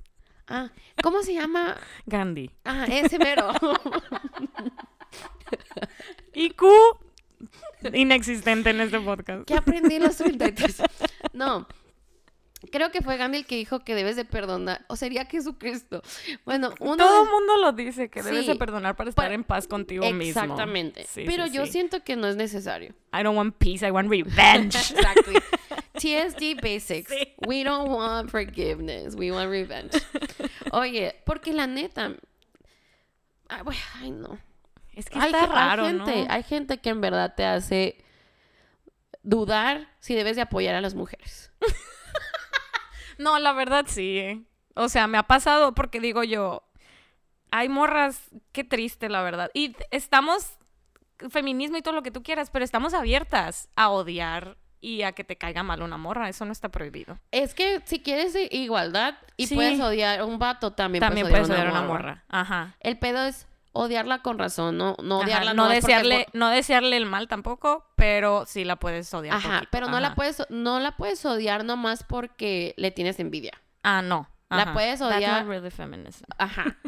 Ah, 0.48 0.70
¿cómo 1.04 1.22
se 1.24 1.34
llama? 1.34 1.76
Gandhi. 2.06 2.52
Ah, 2.64 2.86
ese 2.90 3.20
mero. 3.20 3.52
IQ 6.34 6.64
inexistente 7.94 8.70
en 8.72 8.82
este 8.82 9.00
podcast. 9.00 9.46
¿Qué 9.46 9.56
aprendí 9.56 9.96
en 9.96 10.04
los 10.04 10.18
33? 10.18 10.82
No. 11.34 11.68
Creo 12.68 12.92
que 12.92 13.02
fue 13.02 13.18
Gandhi 13.18 13.40
el 13.40 13.46
que 13.46 13.56
dijo 13.56 13.80
que 13.82 13.96
debes 13.96 14.16
de 14.16 14.26
perdonar. 14.26 14.86
O 14.88 14.96
sería 14.96 15.26
Jesucristo. 15.26 16.02
Bueno, 16.46 16.74
uno 16.80 16.98
Todo 16.98 17.16
de- 17.24 17.24
el 17.26 17.30
mundo 17.32 17.58
lo 17.58 17.72
dice, 17.74 18.10
que 18.10 18.22
debes 18.24 18.42
Sí. 18.46 18.52
de 18.52 18.56
perdonar 18.56 18.96
para 18.96 19.10
estar 19.10 19.28
Pa- 19.30 19.34
en 19.34 19.44
paz 19.44 19.68
contigo 19.68 20.04
mismo. 20.12 20.42
Exactamente. 20.42 21.06
Sí, 21.06 21.24
Pero 21.26 21.46
sí, 21.48 21.54
yo 21.54 21.66
siento 21.66 22.04
que 22.04 22.16
no 22.16 22.28
es 22.28 22.36
necesario. 22.36 22.94
I 23.14 23.24
don't 23.24 23.38
want 23.38 23.56
peace, 23.58 23.86
I 23.88 23.92
want 23.92 24.10
revenge. 24.10 24.76
Exactly. 24.92 25.36
TSD 25.94 26.56
basics. 26.62 27.12
We 27.48 27.64
don't 27.64 27.90
want 27.90 28.30
forgiveness. 28.30 29.16
We 29.16 29.32
want 29.32 29.50
revenge. 29.50 29.92
Oye, 30.72 31.16
porque 31.26 31.54
la 31.54 31.66
neta. 31.68 32.14
Ay, 33.50 33.62
ay, 34.02 34.12
no. 34.12 34.38
es 34.94 35.10
que 35.10 35.18
Hay, 35.20 35.28
está 35.32 35.44
hay 35.44 35.48
raro, 35.50 35.86
gente, 35.86 36.26
¿no? 36.26 36.32
hay 36.34 36.44
gente 36.44 36.78
que 36.80 36.90
en 36.90 37.02
verdad 37.02 37.34
te 37.36 37.46
hace 37.46 37.98
dudar 39.24 39.88
si 40.00 40.16
debes 40.16 40.36
de 40.36 40.42
apoyar 40.42 40.76
a 40.76 40.82
las 40.82 40.96
mujeres. 40.96 41.52
No, 43.18 43.40
la 43.40 43.54
verdad 43.54 43.86
sí, 43.88 44.18
¿eh? 44.20 44.42
O 44.76 44.90
sea, 44.90 45.08
me 45.08 45.18
ha 45.18 45.24
pasado 45.24 45.74
porque 45.74 46.00
digo 46.00 46.24
yo, 46.24 46.64
hay 47.52 47.70
morras, 47.70 48.30
qué 48.52 48.64
triste, 48.64 49.10
la 49.10 49.22
verdad. 49.24 49.50
Y 49.54 49.76
estamos, 49.92 50.58
feminismo 51.30 51.78
y 51.78 51.82
todo 51.82 51.96
lo 51.96 52.04
que 52.04 52.12
tú 52.12 52.22
quieras, 52.24 52.50
pero 52.52 52.64
estamos 52.64 52.94
abiertas 52.94 53.70
a 53.76 53.90
odiar 53.90 54.58
y 54.80 55.02
a 55.02 55.14
que 55.14 55.24
te 55.24 55.36
caiga 55.36 55.64
mal 55.64 55.82
una 55.82 55.98
morra. 55.98 56.30
Eso 56.30 56.46
no 56.46 56.52
está 56.52 56.70
prohibido. 56.70 57.18
Es 57.32 57.54
que 57.56 57.82
si 57.86 58.00
quieres 58.02 58.36
igualdad 58.52 59.16
y 59.36 59.48
Sí. 59.48 59.56
puedes 59.56 59.80
odiar 59.80 60.20
a 60.20 60.26
un 60.26 60.38
vato, 60.38 60.74
también, 60.74 61.00
También 61.02 61.26
puedes 61.28 61.48
puedes 61.48 61.50
odiar 61.50 61.68
odiar 61.68 61.76
a 61.76 61.80
a 61.80 61.82
una 61.82 61.92
morra. 61.92 62.24
Ajá. 62.30 62.76
El 62.82 63.00
pedo 63.00 63.26
es 63.26 63.48
odiarla 63.78 64.22
con 64.22 64.38
razón, 64.40 64.78
no, 64.78 64.96
no 65.04 65.18
Ajá, 65.18 65.26
odiarla 65.26 65.54
no, 65.54 65.64
nomás 65.64 65.80
porque 65.82 65.94
desearle, 65.96 66.28
no 66.34 66.50
desearle 66.50 66.98
el 66.98 67.06
mal 67.06 67.28
tampoco, 67.28 67.86
pero 67.96 68.46
sí 68.46 68.64
la 68.66 68.76
puedes 68.78 69.14
odiar. 69.14 69.36
Ajá, 69.36 69.50
poquito, 69.56 69.70
pero 69.72 69.88
no 69.88 70.00
la 70.00 70.08
ajá. 70.08 70.16
puedes 70.16 70.44
no 70.50 70.80
la 70.80 70.96
puedes 70.98 71.26
odiar 71.26 71.64
nomás 71.66 72.04
porque 72.04 72.74
le 72.78 72.92
tienes 72.92 73.20
envidia. 73.20 73.54
Ah, 73.84 74.02
no. 74.02 74.30
La 74.50 74.64
ajá. 74.64 74.74
puedes 74.74 75.00
That's 75.00 75.16
odiar- 75.18 75.40
not 75.42 75.48
really 75.50 75.72
feminism. 75.72 76.26
Ajá. 76.38 76.78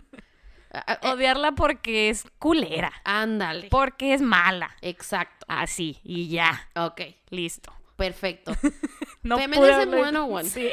Eh, 0.71 1.07
Odiarla 1.07 1.53
porque 1.53 2.09
es 2.11 2.25
culera. 2.37 2.91
ándale. 3.03 3.69
Porque 3.71 4.13
es 4.13 4.21
mala. 4.21 4.69
Exacto. 4.81 5.43
Así, 5.49 5.99
y 6.03 6.27
ya. 6.29 6.69
Ok, 6.75 7.01
Listo. 7.31 7.73
perfecto. 7.95 8.51
No 9.23 9.37
Feminism 9.39 9.61
pude 9.61 9.73
hablar- 9.73 10.11
101. 10.11 10.43
Sí. 10.43 10.69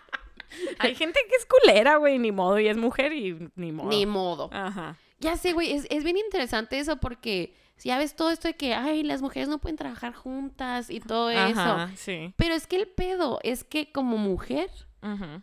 Hay 0.78 0.94
gente 0.94 1.20
que 1.28 1.36
es 1.36 1.46
culera, 1.46 1.96
güey, 1.96 2.18
ni 2.18 2.32
modo, 2.32 2.58
y 2.58 2.66
es 2.68 2.76
mujer 2.78 3.12
y 3.12 3.50
ni 3.54 3.72
modo. 3.72 3.90
Ni 3.90 4.06
modo. 4.06 4.48
Ajá. 4.52 4.96
Ya 5.20 5.36
sé, 5.36 5.52
güey, 5.52 5.72
es, 5.72 5.86
es 5.90 6.02
bien 6.02 6.16
interesante 6.16 6.78
eso 6.78 6.96
porque 6.96 7.54
ya 7.84 7.96
ves 7.98 8.16
todo 8.16 8.30
esto 8.30 8.48
de 8.48 8.54
que, 8.54 8.74
ay, 8.74 9.02
las 9.02 9.22
mujeres 9.22 9.48
no 9.48 9.58
pueden 9.58 9.76
trabajar 9.76 10.14
juntas 10.14 10.90
y 10.90 11.00
todo 11.00 11.30
eso. 11.30 11.60
Ajá, 11.60 11.90
sí. 11.96 12.32
Pero 12.36 12.54
es 12.54 12.66
que 12.66 12.76
el 12.76 12.88
pedo 12.88 13.38
es 13.42 13.64
que 13.64 13.92
como 13.92 14.16
mujer, 14.18 14.70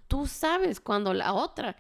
tú 0.08 0.28
sabes 0.28 0.80
cuando 0.80 1.14
la 1.14 1.34
otra 1.34 1.76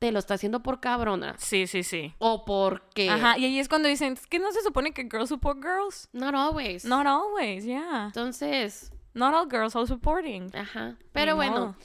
te 0.00 0.12
lo 0.12 0.18
está 0.18 0.34
haciendo 0.34 0.62
por 0.62 0.80
cabrona 0.80 1.34
Sí, 1.38 1.66
sí, 1.66 1.82
sí. 1.82 2.14
o 2.18 2.44
porque... 2.46 3.10
Ajá, 3.10 3.36
y 3.36 3.44
ahí 3.44 3.58
es 3.58 3.68
cuando 3.68 3.86
dicen, 3.88 4.14
es 4.14 4.26
que 4.26 4.38
no 4.38 4.50
se 4.50 4.62
supone 4.62 4.92
que 4.92 5.02
girls 5.02 5.28
support 5.28 5.58
girls. 5.62 6.08
Not 6.12 6.34
always. 6.34 6.84
Not 6.86 7.06
always, 7.06 7.64
yeah. 7.66 8.06
Entonces, 8.06 8.90
Not 9.12 9.34
all 9.34 9.46
girls 9.50 9.76
are 9.76 9.86
supporting. 9.86 10.50
ajá. 10.56 10.96
Pero 11.12 11.36
bueno, 11.36 11.76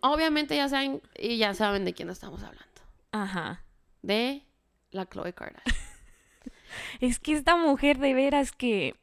obviamente 0.00 0.56
ya 0.56 0.68
saben 0.68 1.00
y 1.18 1.38
ya 1.38 1.54
saben 1.54 1.84
de 1.84 1.94
quién 1.94 2.10
estamos 2.10 2.42
hablando. 2.42 2.66
Ajá. 3.12 3.62
De 4.02 4.44
la 4.92 5.06
Chloe 5.06 5.32
Kardashian. 5.32 5.76
Es 7.00 7.18
que 7.18 7.34
esta 7.34 7.56
mujer 7.56 7.98
de 7.98 8.14
veras 8.14 8.52
que... 8.52 8.94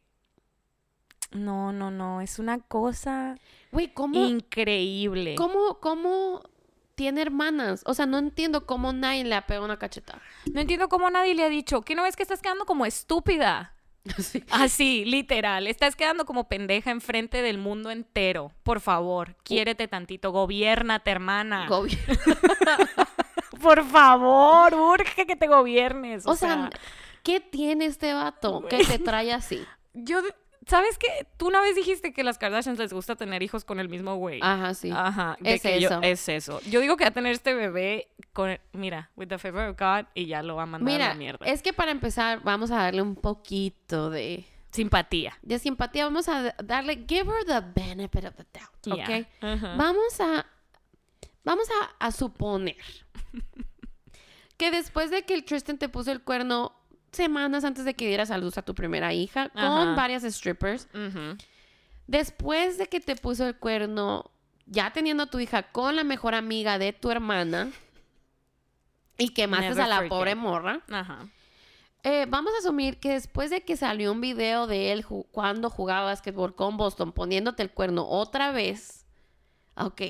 No, 1.32 1.72
no, 1.72 1.92
no, 1.92 2.22
es 2.22 2.40
una 2.40 2.60
cosa 2.60 3.38
Güey, 3.72 3.94
¿cómo, 3.94 4.26
increíble. 4.26 5.36
¿cómo, 5.36 5.80
cómo 5.80 6.42
tiene 6.96 7.22
hermanas? 7.22 7.84
O 7.86 7.94
sea, 7.94 8.06
no 8.06 8.18
entiendo 8.18 8.66
cómo 8.66 8.94
nadie 8.94 9.24
le 9.24 9.36
ha 9.36 9.46
pegado 9.46 9.66
una 9.66 9.78
cachetada. 9.78 10.22
No 10.52 10.62
entiendo 10.62 10.90
cómo 10.90 11.10
nadie 11.10 11.36
le 11.36 11.44
ha 11.44 11.50
dicho, 11.50 11.82
que 11.82 11.96
no 11.96 12.04
ves 12.04 12.16
que 12.16 12.24
estás 12.24 12.42
quedando 12.42 12.66
como 12.66 12.86
estúpida? 12.86 13.76
Sí. 14.18 14.44
Así, 14.50 15.06
literal. 15.06 15.68
Estás 15.68 15.96
quedando 15.96 16.26
como 16.26 16.48
pendeja 16.48 16.90
enfrente 16.90 17.44
del 17.44 17.60
mundo 17.60 17.92
entero. 17.92 18.52
Por 18.64 18.80
favor, 18.80 19.36
quiérete 19.44 19.88
tantito. 19.88 20.32
Gobiernate, 20.32 21.12
hermana. 21.12 21.68
Gobierno. 21.68 22.16
Por 23.62 23.84
favor, 23.86 24.74
urge 24.74 25.26
que 25.26 25.36
te 25.36 25.48
gobiernes. 25.48 26.26
O, 26.26 26.32
O 26.32 26.36
sea, 26.36 26.70
¿qué 27.24 27.40
tiene 27.40 27.86
este 27.86 28.14
vato 28.14 28.66
que 28.70 28.84
te 28.86 29.00
trae 29.00 29.32
así? 29.34 29.64
yo, 29.94 30.22
¿sabes 30.68 30.98
qué? 30.98 31.08
Tú 31.38 31.48
una 31.48 31.62
vez 31.62 31.76
dijiste 31.76 32.14
que 32.14 32.22
a 32.22 32.24
las 32.24 32.38
Kardashians 32.38 32.78
les 32.80 32.94
gusta 32.94 33.16
tener 33.16 33.42
hijos 33.44 33.66
con 33.66 33.80
el 33.80 33.90
mismo 33.90 34.16
güey. 34.16 34.40
Ajá, 34.42 34.74
sí. 34.74 34.92
Ajá, 34.96 35.38
Es 35.44 35.62
que 35.62 35.80
yo- 35.82 35.90
eso. 35.90 36.00
es 36.04 36.30
eso. 36.30 36.62
Yo 36.70 36.80
digo 36.80 36.96
que 36.96 37.04
va 37.04 37.10
a 37.10 37.14
tener 37.14 37.32
este 37.34 37.54
bebé 37.54 38.08
con, 38.34 38.58
mira, 38.74 39.10
with 39.16 39.28
the 39.28 39.38
favor 39.38 39.68
of 39.70 39.78
God 39.78 40.06
y 40.14 40.28
ya 40.28 40.44
lo 40.44 40.56
va 40.56 40.64
a 40.64 40.68
mandar 40.68 41.02
a 41.02 41.08
la 41.10 41.14
mierda. 41.16 41.46
es 41.46 41.62
que 41.62 41.74
para 41.74 41.92
empezar 41.92 42.42
vamos 42.44 42.72
a 42.72 42.76
darle 42.78 43.02
un 43.02 43.16
poquito 43.16 44.10
de, 44.12 44.46
simpatía. 44.72 45.34
de 45.42 45.58
simpatía. 45.60 46.06
Vamos 46.06 46.30
a 46.30 46.54
darle, 46.64 47.04
give 47.08 47.30
her 47.30 47.44
the 47.46 47.62
benefit 47.82 48.26
of 48.26 48.36
the 48.36 48.46
doubt, 48.54 49.00
¿ok? 49.00 49.08
Yeah. 49.42 49.76
Vamos 49.76 50.22
a, 50.22 50.46
vamos 51.44 51.68
a, 51.82 52.06
a 52.08 52.12
suponer 52.12 52.78
que 54.58 54.72
después 54.72 55.10
de 55.12 55.24
que 55.24 55.34
el 55.34 55.44
Tristan 55.46 55.78
te 55.78 55.90
puso 55.90 56.12
el 56.12 56.22
cuerno 56.22 56.74
semanas 57.12 57.64
antes 57.64 57.86
de 57.86 57.94
que 57.96 58.08
dieras 58.08 58.30
a 58.32 58.38
luz 58.38 58.58
a 58.58 58.62
tu 58.62 58.76
primera 58.76 59.14
hija 59.14 59.50
con 59.50 59.64
Ajá. 59.64 59.96
varias 59.96 60.24
strippers, 60.24 60.88
después 62.08 62.78
de 62.78 62.88
que 62.88 63.00
te 63.00 63.16
puso 63.16 63.48
el 63.48 63.56
cuerno 63.58 64.30
ya 64.66 64.92
teniendo 64.94 65.24
a 65.24 65.28
tu 65.28 65.40
hija 65.40 65.64
con 65.72 65.96
la 65.96 66.04
mejor 66.04 66.36
amiga 66.36 66.78
de 66.78 66.94
tu 66.94 67.10
hermana 67.10 67.72
y 69.18 69.30
quemaste 69.30 69.70
Never 69.70 69.84
a 69.84 69.88
la 69.88 69.96
forget. 69.98 70.10
pobre 70.10 70.36
morra, 70.36 70.82
Ajá. 70.92 71.28
Eh, 72.04 72.26
vamos 72.30 72.54
a 72.56 72.60
asumir 72.60 72.98
que 73.00 73.10
después 73.12 73.50
de 73.50 73.66
que 73.66 73.76
salió 73.76 74.12
un 74.14 74.22
video 74.22 74.68
de 74.68 74.94
él 74.94 75.04
ju- 75.04 75.26
cuando 75.32 75.70
jugaba 75.70 76.06
básquetbol 76.06 76.56
con 76.56 76.78
Boston 76.78 77.12
poniéndote 77.12 77.62
el 77.64 77.72
cuerno 77.72 78.08
otra 78.08 78.52
vez, 78.52 79.06
ok, 79.76 80.02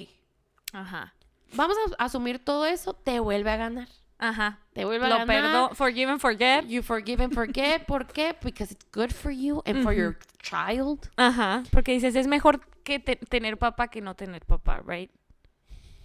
Ajá. 0.73 1.15
Vamos 1.53 1.77
a 1.97 2.05
asumir 2.05 2.39
todo 2.39 2.65
eso, 2.65 2.93
te 2.93 3.19
vuelve 3.19 3.51
a 3.51 3.57
ganar. 3.57 3.87
Ajá. 4.17 4.59
Te 4.73 4.83
vuelve 4.85 5.05
a 5.05 5.09
Lo 5.09 5.17
ganar. 5.19 5.27
perdo. 5.27 5.69
Forgive 5.75 6.11
and 6.11 6.19
forget. 6.19 6.65
You 6.67 6.81
forgive 6.83 7.23
and 7.23 7.33
forget. 7.33 7.85
¿Por 7.87 8.05
qué? 8.07 8.35
Because 8.43 8.73
it's 8.73 8.85
good 8.91 9.11
for 9.11 9.31
you 9.31 9.61
and 9.65 9.81
for 9.83 9.93
your 9.93 10.17
child. 10.41 11.09
Ajá. 11.15 11.63
Porque 11.71 11.93
dices, 11.93 12.15
es 12.15 12.27
mejor 12.27 12.59
que 12.83 12.99
te- 12.99 13.15
tener 13.15 13.57
papá 13.57 13.87
que 13.87 14.01
no 14.01 14.15
tener 14.15 14.45
papá, 14.45 14.81
right? 14.85 15.09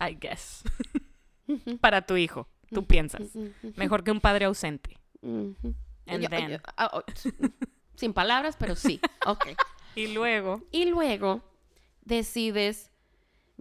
I 0.00 0.14
guess. 0.20 0.62
Para 1.80 2.02
tu 2.02 2.16
hijo, 2.16 2.46
tú 2.72 2.85
piensas. 2.87 3.22
Mejor 3.76 4.04
que 4.04 4.11
un 4.12 4.20
padre 4.20 4.44
ausente. 4.44 4.96
And 5.22 5.57
Yo- 6.22 6.28
then. 6.28 6.50
yo- 6.50 6.59
ah, 6.76 6.90
oh, 6.94 7.02
sin 7.96 8.12
palabras, 8.12 8.57
pero 8.59 8.76
sí. 8.76 9.00
Ok. 9.26 9.46
Y 9.96 10.09
luego. 10.09 10.61
Y 10.72 10.87
luego 10.87 11.40
decides, 12.04 12.90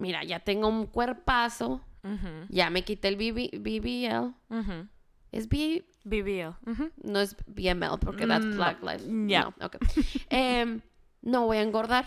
mira, 0.04 0.24
ya 0.24 0.40
tengo 0.40 0.68
un 0.68 0.86
cuerpazo, 0.86 1.82
Ujú, 2.04 2.46
ya 2.50 2.70
me 2.70 2.84
quité 2.84 3.08
el 3.08 3.16
BB 3.16 3.60
BBL. 3.60 4.34
ujú. 4.50 4.88
Es 5.32 5.48
B, 5.48 5.84
BBL. 6.04 6.54
Ujú. 6.70 6.92
no 7.04 7.20
es 7.20 7.36
BML 7.48 7.98
porque 8.00 8.28
that's 8.28 8.46
Mm, 8.46 8.56
Black. 8.58 8.84
Lives. 8.84 9.06
Ya. 9.28 9.44
No, 9.58 9.66
ok. 9.66 9.78
Em, 10.30 10.82
no 11.22 11.46
voy 11.48 11.58
a 11.58 11.62
engordar. 11.62 12.06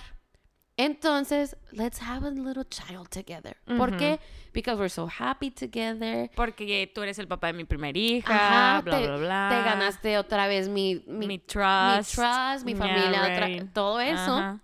Entonces, 0.78 1.56
let's 1.72 2.02
have 2.02 2.26
a 2.26 2.30
little 2.30 2.64
child 2.68 3.08
together. 3.08 3.56
¿Por 3.78 3.88
Ujú. 3.90 3.96
qué? 3.98 4.20
Because 4.52 4.78
we're 4.78 4.90
so 4.90 5.08
happy 5.08 5.50
together. 5.50 6.30
Porque 6.36 6.90
tú 6.94 7.02
eres 7.02 7.18
el 7.18 7.26
papá 7.26 7.46
de 7.46 7.54
mi 7.54 7.64
primera 7.64 7.98
hija, 7.98 8.76
Ajá, 8.76 8.82
bla, 8.82 8.98
te, 8.98 9.06
bla, 9.06 9.16
bla. 9.16 9.48
te 9.50 9.62
ganaste 9.62 10.18
otra 10.18 10.46
vez 10.48 10.68
mi, 10.68 11.02
mi, 11.06 11.26
mi 11.26 11.38
trust. 11.38 12.18
mi 12.18 12.22
trust, 12.22 12.64
mi 12.66 12.72
Yeah, 12.74 12.78
familia, 12.78 13.22
otra- 13.22 13.46
right. 13.46 13.72
todo 13.72 14.00
eso. 14.00 14.36
Ajá. 14.36 14.60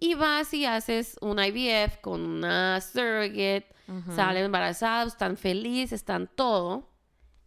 Y 0.00 0.14
vas 0.14 0.54
y 0.54 0.64
haces 0.64 1.16
un 1.20 1.38
IVF 1.38 1.98
con 2.00 2.20
una 2.20 2.80
surrogate, 2.80 3.74
salen 4.14 4.44
embarazados, 4.44 5.14
están 5.14 5.36
felices, 5.36 5.92
están 5.92 6.28
todo. 6.34 6.88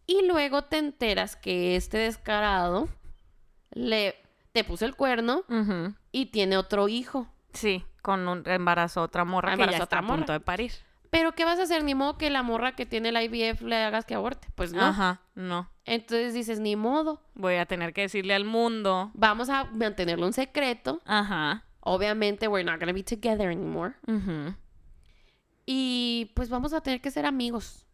Y 0.05 0.25
luego 0.27 0.63
te 0.63 0.77
enteras 0.77 1.35
que 1.35 1.75
este 1.75 1.99
descarado 1.99 2.89
le, 3.71 4.15
te 4.51 4.63
puso 4.63 4.85
el 4.85 4.95
cuerno 4.95 5.43
y 6.11 6.27
tiene 6.27 6.57
otro 6.57 6.87
hijo. 6.87 7.27
Sí, 7.53 7.85
con 8.01 8.27
un 8.27 8.43
embarazo 8.47 9.01
otra 9.01 9.25
morra 9.25 9.49
que 9.49 9.53
Embarazó 9.53 9.77
ya 9.77 9.83
está 9.83 9.99
a 9.99 10.07
punto 10.07 10.33
de 10.33 10.39
parir. 10.39 10.71
Pero 11.09 11.33
¿qué 11.33 11.43
vas 11.43 11.59
a 11.59 11.63
hacer? 11.63 11.83
Ni 11.83 11.93
modo 11.93 12.17
que 12.17 12.29
la 12.29 12.41
morra 12.41 12.73
que 12.73 12.85
tiene 12.85 13.09
el 13.09 13.21
IVF 13.21 13.61
le 13.63 13.75
hagas 13.75 14.05
que 14.05 14.15
aborte. 14.15 14.47
Pues 14.55 14.71
no. 14.71 14.81
Ajá, 14.81 15.21
no. 15.35 15.69
Entonces 15.83 16.33
dices, 16.33 16.61
ni 16.61 16.77
modo. 16.77 17.21
Voy 17.33 17.55
a 17.55 17.65
tener 17.65 17.93
que 17.93 18.01
decirle 18.01 18.33
al 18.33 18.45
mundo. 18.45 19.11
Vamos 19.13 19.49
a 19.49 19.65
mantenerlo 19.65 20.25
en 20.25 20.31
secreto. 20.31 21.01
Ajá. 21.05 21.65
Obviamente, 21.81 22.47
we're 22.47 22.63
not 22.63 22.79
gonna 22.79 22.93
be 22.93 23.03
together 23.03 23.49
anymore. 23.49 23.95
Y 25.65 26.31
pues 26.35 26.49
vamos 26.49 26.73
a 26.73 26.81
tener 26.81 27.01
que 27.01 27.11
ser 27.11 27.25
amigos. 27.25 27.85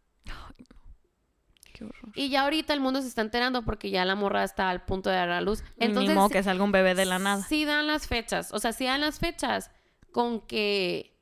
Qué 1.72 1.84
horror. 1.84 2.12
Y 2.14 2.28
ya 2.28 2.42
ahorita 2.42 2.72
el 2.74 2.80
mundo 2.80 3.00
se 3.00 3.08
está 3.08 3.22
enterando 3.22 3.64
porque 3.64 3.90
ya 3.90 4.04
la 4.04 4.14
morra 4.14 4.42
está 4.42 4.68
al 4.68 4.84
punto 4.84 5.10
de 5.10 5.16
dar 5.16 5.30
a 5.30 5.40
luz. 5.40 5.62
Entonces, 5.78 6.16
que 6.30 6.42
salga 6.42 6.64
un 6.64 6.72
bebé 6.72 6.94
de 6.94 7.04
la 7.04 7.18
nada. 7.18 7.42
sí 7.42 7.64
dan 7.64 7.86
las 7.86 8.08
fechas. 8.08 8.52
O 8.52 8.58
sea, 8.58 8.72
sí 8.72 8.84
dan 8.84 9.00
las 9.00 9.18
fechas 9.20 9.70
con 10.12 10.40
que, 10.40 11.16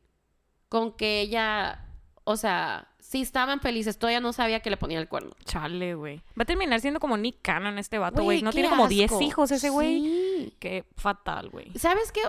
con 0.68 0.96
que 0.96 1.20
ella, 1.20 1.84
o 2.24 2.36
sea, 2.36 2.88
sí 3.00 3.20
estaban 3.20 3.60
felices. 3.60 3.98
Todavía 3.98 4.20
no 4.20 4.32
sabía 4.32 4.60
que 4.60 4.70
le 4.70 4.76
ponía 4.76 4.98
el 4.98 5.08
cuerno. 5.08 5.32
Chale, 5.44 5.94
güey. 5.94 6.22
Va 6.38 6.42
a 6.42 6.44
terminar 6.46 6.80
siendo 6.80 7.00
como 7.00 7.16
Nick 7.16 7.42
Cannon 7.42 7.78
este 7.78 7.98
vato, 7.98 8.22
güey. 8.22 8.42
No 8.42 8.52
tiene 8.52 8.68
como 8.70 8.88
10 8.88 9.12
asco. 9.12 9.22
hijos 9.22 9.50
ese 9.50 9.68
güey. 9.70 10.00
Sí. 10.00 10.56
Qué 10.58 10.84
fatal, 10.96 11.50
güey. 11.50 11.70
¿Sabes 11.78 12.12
qué? 12.12 12.22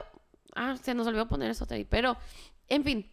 Ah, 0.58 0.76
se 0.82 0.94
nos 0.94 1.08
olvidó 1.08 1.28
poner 1.28 1.52
eso 1.52 1.66
ahí. 1.70 1.86
Pero, 1.86 2.18
en 2.68 2.84
fin, 2.84 3.12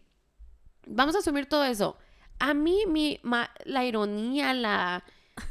vamos 0.87 1.15
a 1.15 1.19
asumir 1.19 1.47
todo 1.47 1.63
eso. 1.65 1.97
A 2.39 2.53
mí, 2.53 2.83
mi, 2.87 3.19
ma- 3.23 3.51
la 3.65 3.85
ironía, 3.85 4.53
la, 4.53 5.03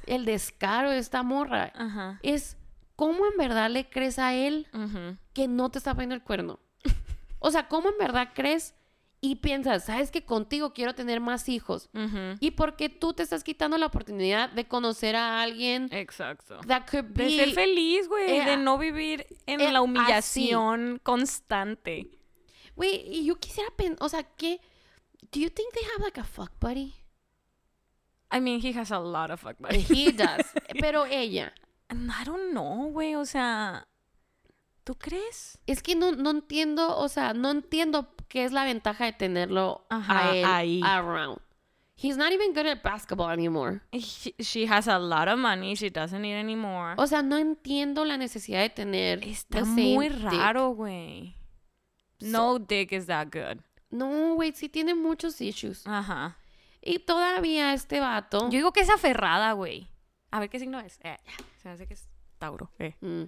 el 0.06 0.24
descaro 0.24 0.90
de 0.90 0.98
esta 0.98 1.22
morra 1.22 1.72
Ajá. 1.74 2.18
es 2.22 2.56
cómo 2.96 3.26
en 3.26 3.36
verdad 3.38 3.70
le 3.70 3.88
crees 3.88 4.18
a 4.18 4.34
él 4.34 4.66
que 5.32 5.48
no 5.48 5.70
te 5.70 5.78
está 5.78 5.94
poniendo 5.94 6.14
el 6.14 6.22
cuerno. 6.22 6.60
O 7.38 7.50
sea, 7.50 7.68
¿cómo 7.68 7.88
en 7.88 7.98
verdad 7.98 8.30
crees 8.34 8.74
y 9.24 9.36
piensas, 9.36 9.86
sabes 9.86 10.10
que 10.10 10.22
contigo 10.22 10.74
quiero 10.74 10.94
tener 10.94 11.18
más 11.18 11.48
hijos? 11.48 11.88
Y 12.40 12.50
porque 12.50 12.90
tú 12.90 13.14
te 13.14 13.22
estás 13.22 13.42
quitando 13.42 13.78
la 13.78 13.86
oportunidad 13.86 14.50
de 14.50 14.68
conocer 14.68 15.16
a 15.16 15.40
alguien 15.40 15.88
Exacto. 15.92 16.60
that 16.66 16.82
could 16.90 17.06
be... 17.14 17.24
De 17.24 17.30
ser 17.30 17.50
feliz, 17.52 18.06
güey. 18.06 18.30
eh, 18.30 18.44
de 18.44 18.58
no 18.58 18.76
vivir 18.76 19.26
en 19.46 19.62
eh, 19.62 19.72
la 19.72 19.78
así. 19.78 19.84
humillación 19.84 21.00
constante. 21.02 22.10
Güey, 22.76 23.00
y 23.08 23.24
yo 23.24 23.36
quisiera 23.36 23.70
pensar, 23.74 23.96
o 24.04 24.10
sea, 24.10 24.24
¿qué? 24.24 24.60
Do 25.32 25.40
you 25.40 25.48
think 25.48 25.72
they 25.72 25.84
have 25.94 26.04
like 26.04 26.20
a 26.20 26.24
fuck 26.24 26.52
buddy? 26.60 26.92
I 28.30 28.40
mean, 28.40 28.60
he 28.60 28.78
has 28.78 28.90
a 28.90 28.98
lot 28.98 29.30
of 29.30 29.40
fuck 29.40 29.56
buddies. 29.58 29.88
He 29.90 30.12
does. 30.12 30.44
Pero 30.80 31.06
ella, 31.06 31.54
I 31.90 32.24
don't 32.26 32.50
know, 32.50 32.90
güey. 32.90 33.14
O 33.14 33.24
sea, 33.24 33.86
¿tú 34.84 34.94
crees? 34.96 35.58
es 35.66 35.82
que 35.82 35.94
no, 35.94 36.12
no 36.12 36.30
entiendo, 36.30 36.96
o 36.96 37.08
sea, 37.08 37.32
no 37.34 37.50
entiendo 37.50 38.14
qué 38.28 38.44
es 38.44 38.52
la 38.52 38.64
ventaja 38.64 39.06
de 39.06 39.12
tenerlo 39.12 39.84
Ajá, 39.88 40.30
a 40.30 40.36
él 40.36 40.44
ahí. 40.44 40.80
around. 40.84 41.38
He's 41.96 42.16
not 42.16 42.32
even 42.32 42.52
good 42.52 42.66
at 42.66 42.82
basketball 42.82 43.30
anymore. 43.30 43.80
She, 43.92 44.34
she 44.40 44.66
has 44.66 44.88
a 44.88 44.98
lot 44.98 45.28
of 45.28 45.38
money. 45.38 45.76
She 45.76 45.90
doesn't 45.90 46.20
need 46.20 46.34
any 46.34 46.56
more. 46.56 46.94
O 46.98 47.06
sea, 47.06 47.22
no 47.22 47.38
entiendo 47.38 48.04
la 48.04 48.16
necesidad 48.16 48.62
de 48.62 48.70
tener. 48.70 49.24
Está 49.24 49.64
muy 49.64 50.08
raro, 50.08 50.70
güey. 50.70 51.36
No 52.20 52.58
dick 52.58 52.92
is 52.92 53.06
that 53.06 53.28
good. 53.30 53.60
No, 53.90 54.34
güey, 54.34 54.52
sí 54.52 54.68
tiene 54.68 54.94
muchos 54.94 55.40
issues. 55.40 55.86
Ajá. 55.86 56.36
Y 56.82 56.98
todavía 56.98 57.72
este 57.72 58.00
vato. 58.00 58.50
Yo 58.50 58.58
digo 58.58 58.72
que 58.72 58.80
es 58.80 58.90
aferrada, 58.90 59.52
güey. 59.52 59.88
A 60.32 60.40
ver 60.40 60.50
qué 60.50 60.58
signo 60.58 60.80
es. 60.80 60.98
Eh, 61.04 61.16
se 61.62 61.68
me 61.68 61.74
hace 61.74 61.86
que 61.86 61.94
es 61.94 62.08
Tauro. 62.44 62.70
Eh. 62.78 62.94
Mm. 63.00 63.24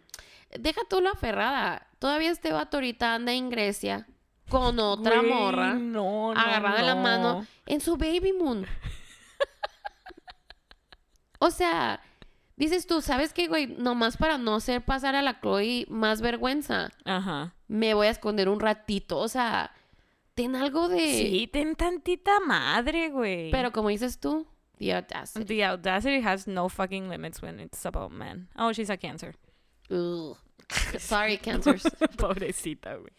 Deja 0.59 0.83
tú 0.89 1.01
la 1.01 1.11
aferrada. 1.11 1.87
Todavía 1.99 2.31
este 2.31 2.53
vato 2.53 2.77
ahorita 2.77 3.15
anda 3.15 3.33
en 3.33 3.49
Grecia 3.49 4.07
con 4.51 4.79
otra 4.79 5.23
morra. 5.23 5.75
No, 5.75 6.35
no, 6.35 6.41
agarrada 6.41 6.77
de 6.77 6.83
la 6.83 6.95
no. 6.95 7.03
mano 7.03 7.47
en 7.65 7.81
su 7.81 7.97
baby 7.97 8.33
moon. 8.33 8.67
o 11.39 11.51
sea, 11.51 12.01
dices 12.57 12.87
tú, 12.87 13.01
¿sabes 13.01 13.33
qué, 13.33 13.49
güey? 13.49 13.67
Nomás 13.67 14.19
para 14.19 14.37
no 14.37 14.57
hacer 14.57 14.85
pasar 14.85 15.15
a 15.15 15.23
la 15.23 15.41
Chloe 15.41 15.87
más 15.89 16.21
vergüenza, 16.21 16.91
Ajá. 17.05 17.55
me 17.69 17.95
voy 17.95 18.09
a 18.09 18.11
esconder 18.11 18.51
un 18.51 18.61
ratito. 18.61 19.19
O 19.19 19.29
sea, 19.29 19.73
ten 20.35 20.55
algo 20.55 20.89
de... 20.89 20.99
Sí, 20.99 21.49
ten 21.51 21.75
tantita 21.75 22.39
madre, 22.41 23.09
güey. 23.09 23.51
Pero 23.51 23.73
como 23.73 23.89
dices 23.89 24.21
tú, 24.21 24.47
the 24.79 24.93
audacity. 24.93 25.45
The 25.45 25.65
audacity 25.65 26.21
has 26.21 26.47
no 26.47 26.69
fucking 26.69 27.09
limits 27.09 27.41
when 27.43 27.61
it's 27.61 27.85
about 27.85 28.13
men. 28.13 28.49
Oh, 28.57 28.73
she's 28.73 28.91
a 28.91 28.97
cancer. 28.97 29.35
Ugh. 29.91 30.37
Sorry, 30.99 31.39
cancers. 31.43 31.83
Pobrecita, 32.17 32.97
güey. 32.97 33.13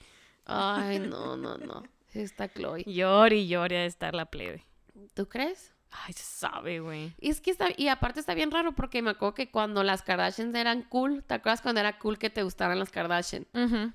Ay, 0.46 1.00
no, 1.00 1.36
no, 1.36 1.58
no. 1.58 1.84
Está 2.14 2.48
Chloe. 2.48 2.84
Llore 2.86 3.38
y 3.38 3.48
de 3.48 3.86
estar 3.86 4.14
la 4.16 4.26
plebe. 4.26 4.66
¿Tú 5.14 5.28
crees? 5.28 5.74
Ay, 5.92 6.14
se 6.14 6.24
sabe, 6.24 6.80
güey. 6.80 7.14
Y 7.20 7.30
es 7.30 7.42
que 7.42 7.52
está, 7.52 7.68
y 7.76 7.88
aparte 7.88 8.20
está 8.20 8.34
bien 8.34 8.52
raro 8.52 8.74
porque 8.74 9.02
me 9.02 9.12
acuerdo 9.12 9.36
que 9.36 9.50
cuando 9.50 9.84
las 9.84 10.02
Kardashians 10.02 10.56
eran 10.56 10.84
cool, 10.84 11.24
¿te 11.24 11.36
acuerdas 11.36 11.62
cuando 11.62 11.80
era 11.80 11.98
cool 11.98 12.18
que 12.18 12.30
te 12.30 12.44
gustaran 12.44 12.80
las 12.80 12.90
Kardashian? 12.90 13.48
Ujú. 13.54 13.94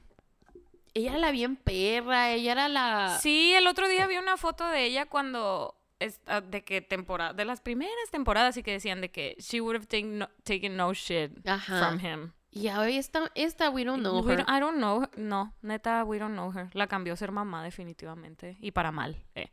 Ella 0.95 1.11
era 1.11 1.19
la 1.19 1.31
bien 1.31 1.57
perra, 1.57 2.31
ella 2.31 2.53
era 2.53 2.69
la... 2.69 3.19
Sí, 3.21 3.53
el 3.55 3.67
otro 3.67 3.89
día 3.89 4.07
vi 4.07 4.17
una 4.19 4.37
foto 4.37 4.67
de 4.69 4.85
ella 4.85 5.07
cuando 5.07 5.75
de 6.51 6.65
que 6.65 6.81
temporada 6.83 7.33
de 7.33 7.45
las 7.45 7.61
primeras 7.61 8.11
temporadas 8.11 8.57
y 8.57 8.63
que 8.63 8.73
decían 8.73 9.01
de 9.01 9.11
que 9.11 9.37
she 9.39 9.61
would 9.61 9.77
have 9.77 9.87
taken 9.87 10.19
no, 10.19 10.29
taken 10.45 10.77
no 10.77 10.93
shit 10.95 11.33
Ajá. 11.49 11.79
from 11.79 12.01
him. 12.01 12.33
Y 12.51 12.69
hoy 12.69 12.97
esta, 12.99 13.31
esta 13.35 13.71
we 13.71 13.85
don't 13.85 14.01
know 14.03 14.21
We 14.23 14.33
her. 14.35 14.45
don't- 14.45 14.57
I 14.57 14.61
don't 14.61 14.77
know, 14.77 15.09
no, 15.17 15.55
neta, 15.63 16.05
we 16.05 16.19
don't 16.19 16.35
know 16.35 16.53
her. 16.53 16.69
La 16.75 16.87
cambió 16.87 17.15
a 17.15 17.17
ser 17.17 17.33
mamá 17.33 17.65
definitivamente 17.65 18.57
y 18.61 18.73
para 18.73 18.93
mal. 18.93 19.17
eh. 19.35 19.49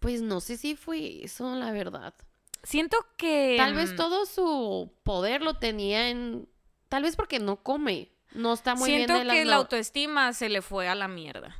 Pues 0.00 0.22
no 0.22 0.40
sé 0.40 0.56
si 0.56 0.74
fue 0.76 1.22
eso, 1.24 1.54
la 1.54 1.70
verdad. 1.72 2.14
Siento 2.62 2.96
que 3.16 3.54
Tal 3.58 3.74
vez 3.74 3.92
mm, 3.92 3.96
todo 3.96 4.24
su 4.26 4.92
poder 5.04 5.42
lo 5.42 5.54
tenía 5.54 6.08
en... 6.08 6.48
Tal 6.88 7.02
vez 7.02 7.16
porque 7.16 7.38
no 7.38 7.56
come. 7.62 8.10
No 8.32 8.52
está 8.54 8.74
muy 8.74 8.88
siento 8.88 9.14
bien 9.14 9.28
de 9.28 9.34
que 9.34 9.44
la 9.44 9.56
autoestima 9.56 10.32
se 10.32 10.48
le 10.48 10.62
fue 10.62 10.88
a 10.88 10.94
la 10.94 11.06
mierda. 11.06 11.54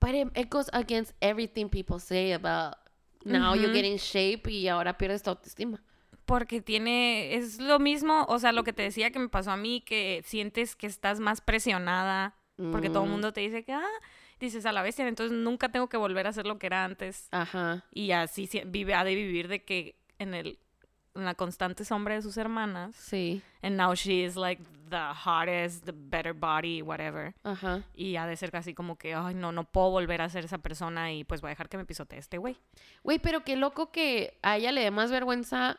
But 0.00 0.10
it, 0.14 0.28
it 0.36 0.48
goes 0.50 0.68
against 0.72 1.12
everything 1.20 1.68
people 1.68 2.00
say 2.00 2.32
about... 2.32 2.77
Now 3.24 3.54
you 3.54 3.68
get 3.72 3.84
in 3.84 3.96
shape 3.96 4.50
y 4.50 4.68
ahora 4.68 4.96
pierdes 4.96 5.22
tu 5.22 5.30
autoestima. 5.30 5.82
Porque 6.24 6.60
tiene, 6.60 7.34
es 7.36 7.58
lo 7.58 7.78
mismo, 7.78 8.26
o 8.28 8.38
sea, 8.38 8.52
lo 8.52 8.62
que 8.62 8.72
te 8.74 8.82
decía 8.82 9.10
que 9.10 9.18
me 9.18 9.28
pasó 9.30 9.50
a 9.50 9.56
mí, 9.56 9.80
que 9.80 10.22
sientes 10.26 10.76
que 10.76 10.86
estás 10.86 11.20
más 11.20 11.40
presionada, 11.40 12.36
porque 12.70 12.90
todo 12.90 13.04
el 13.04 13.08
Mm, 13.08 13.12
mundo 13.12 13.32
te 13.32 13.40
dice 13.40 13.64
que, 13.64 13.72
ah, 13.72 13.86
dices 14.38 14.66
a 14.66 14.72
la 14.72 14.82
bestia, 14.82 15.08
entonces 15.08 15.36
nunca 15.36 15.70
tengo 15.70 15.88
que 15.88 15.96
volver 15.96 16.26
a 16.26 16.30
hacer 16.30 16.46
lo 16.46 16.58
que 16.58 16.66
era 16.66 16.84
antes. 16.84 17.28
Ajá. 17.30 17.84
Y 17.92 18.10
así 18.12 18.48
vive, 18.66 18.94
ha 18.94 19.04
de 19.04 19.14
vivir 19.14 19.48
de 19.48 19.64
que 19.64 19.96
en 20.18 20.34
el 20.34 20.58
la 21.24 21.34
constante 21.34 21.84
sombra 21.84 22.14
de 22.14 22.22
sus 22.22 22.36
hermanas. 22.36 22.94
Sí. 22.96 23.42
And 23.62 23.76
now 23.76 23.94
she 23.94 24.24
is 24.24 24.36
like 24.36 24.62
the 24.88 25.12
hottest, 25.12 25.84
the 25.84 25.92
better 25.92 26.32
body, 26.32 26.82
whatever. 26.82 27.34
Ajá. 27.42 27.82
Y 27.94 28.16
ha 28.16 28.26
de 28.26 28.36
ser 28.36 28.50
casi 28.50 28.74
como 28.74 28.96
que, 28.96 29.14
ay, 29.14 29.34
no, 29.34 29.52
no 29.52 29.64
puedo 29.64 29.90
volver 29.90 30.20
a 30.22 30.28
ser 30.28 30.44
esa 30.44 30.58
persona 30.58 31.12
y 31.12 31.24
pues 31.24 31.40
voy 31.40 31.48
a 31.48 31.50
dejar 31.50 31.68
que 31.68 31.76
me 31.76 31.84
pisotee 31.84 32.18
este 32.18 32.38
güey. 32.38 32.56
Güey, 33.02 33.18
pero 33.18 33.44
qué 33.44 33.56
loco 33.56 33.90
que 33.90 34.38
a 34.42 34.56
ella 34.56 34.72
le 34.72 34.82
dé 34.82 34.90
más 34.90 35.10
vergüenza 35.10 35.78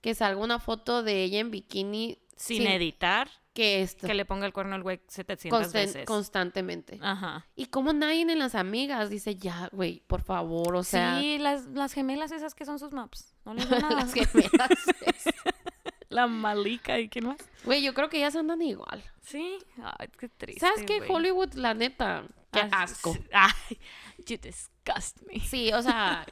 que 0.00 0.14
salga 0.14 0.42
una 0.42 0.58
foto 0.58 1.02
de 1.02 1.24
ella 1.24 1.40
en 1.40 1.50
bikini 1.50 2.18
Sin 2.36 2.66
editar, 2.66 3.28
que 3.58 3.82
esto. 3.82 4.06
que 4.06 4.14
le 4.14 4.24
ponga 4.24 4.46
el 4.46 4.52
cuerno 4.52 4.76
al 4.76 4.82
güey 4.82 5.00
700 5.08 5.60
constan- 5.68 5.72
veces. 5.72 6.06
constantemente. 6.06 6.98
Ajá. 7.02 7.46
Y 7.56 7.66
como 7.66 7.92
nadie 7.92 8.22
en 8.22 8.38
las 8.38 8.54
amigas 8.54 9.10
dice, 9.10 9.34
ya, 9.36 9.68
güey, 9.72 10.02
por 10.06 10.22
favor, 10.22 10.76
o 10.76 10.84
sea, 10.84 11.18
sí, 11.18 11.38
las, 11.38 11.66
las 11.66 11.92
gemelas 11.92 12.30
esas 12.32 12.54
que 12.54 12.64
son 12.64 12.78
sus 12.78 12.92
maps. 12.92 13.34
No 13.44 13.54
les 13.54 13.68
da 13.70 13.80
nada. 13.80 13.94
las 13.96 14.12
gemelas. 14.14 14.68
La 16.10 16.26
Malika 16.26 16.98
y 16.98 17.08
quién 17.10 17.26
más. 17.26 17.36
Güey, 17.64 17.82
yo 17.82 17.92
creo 17.92 18.08
que 18.08 18.16
ellas 18.16 18.34
andan 18.34 18.62
igual. 18.62 19.02
Sí. 19.20 19.58
Ay, 19.98 20.08
qué 20.18 20.28
triste. 20.30 20.60
¿Sabes 20.60 20.84
qué? 20.86 21.02
Hollywood, 21.06 21.52
la 21.52 21.74
neta, 21.74 22.24
qué 22.50 22.60
asco. 22.72 23.14
Ay, 23.32 23.78
you 24.26 24.38
disgust 24.40 25.20
me. 25.26 25.38
Sí, 25.40 25.70
o 25.74 25.82
sea, 25.82 26.24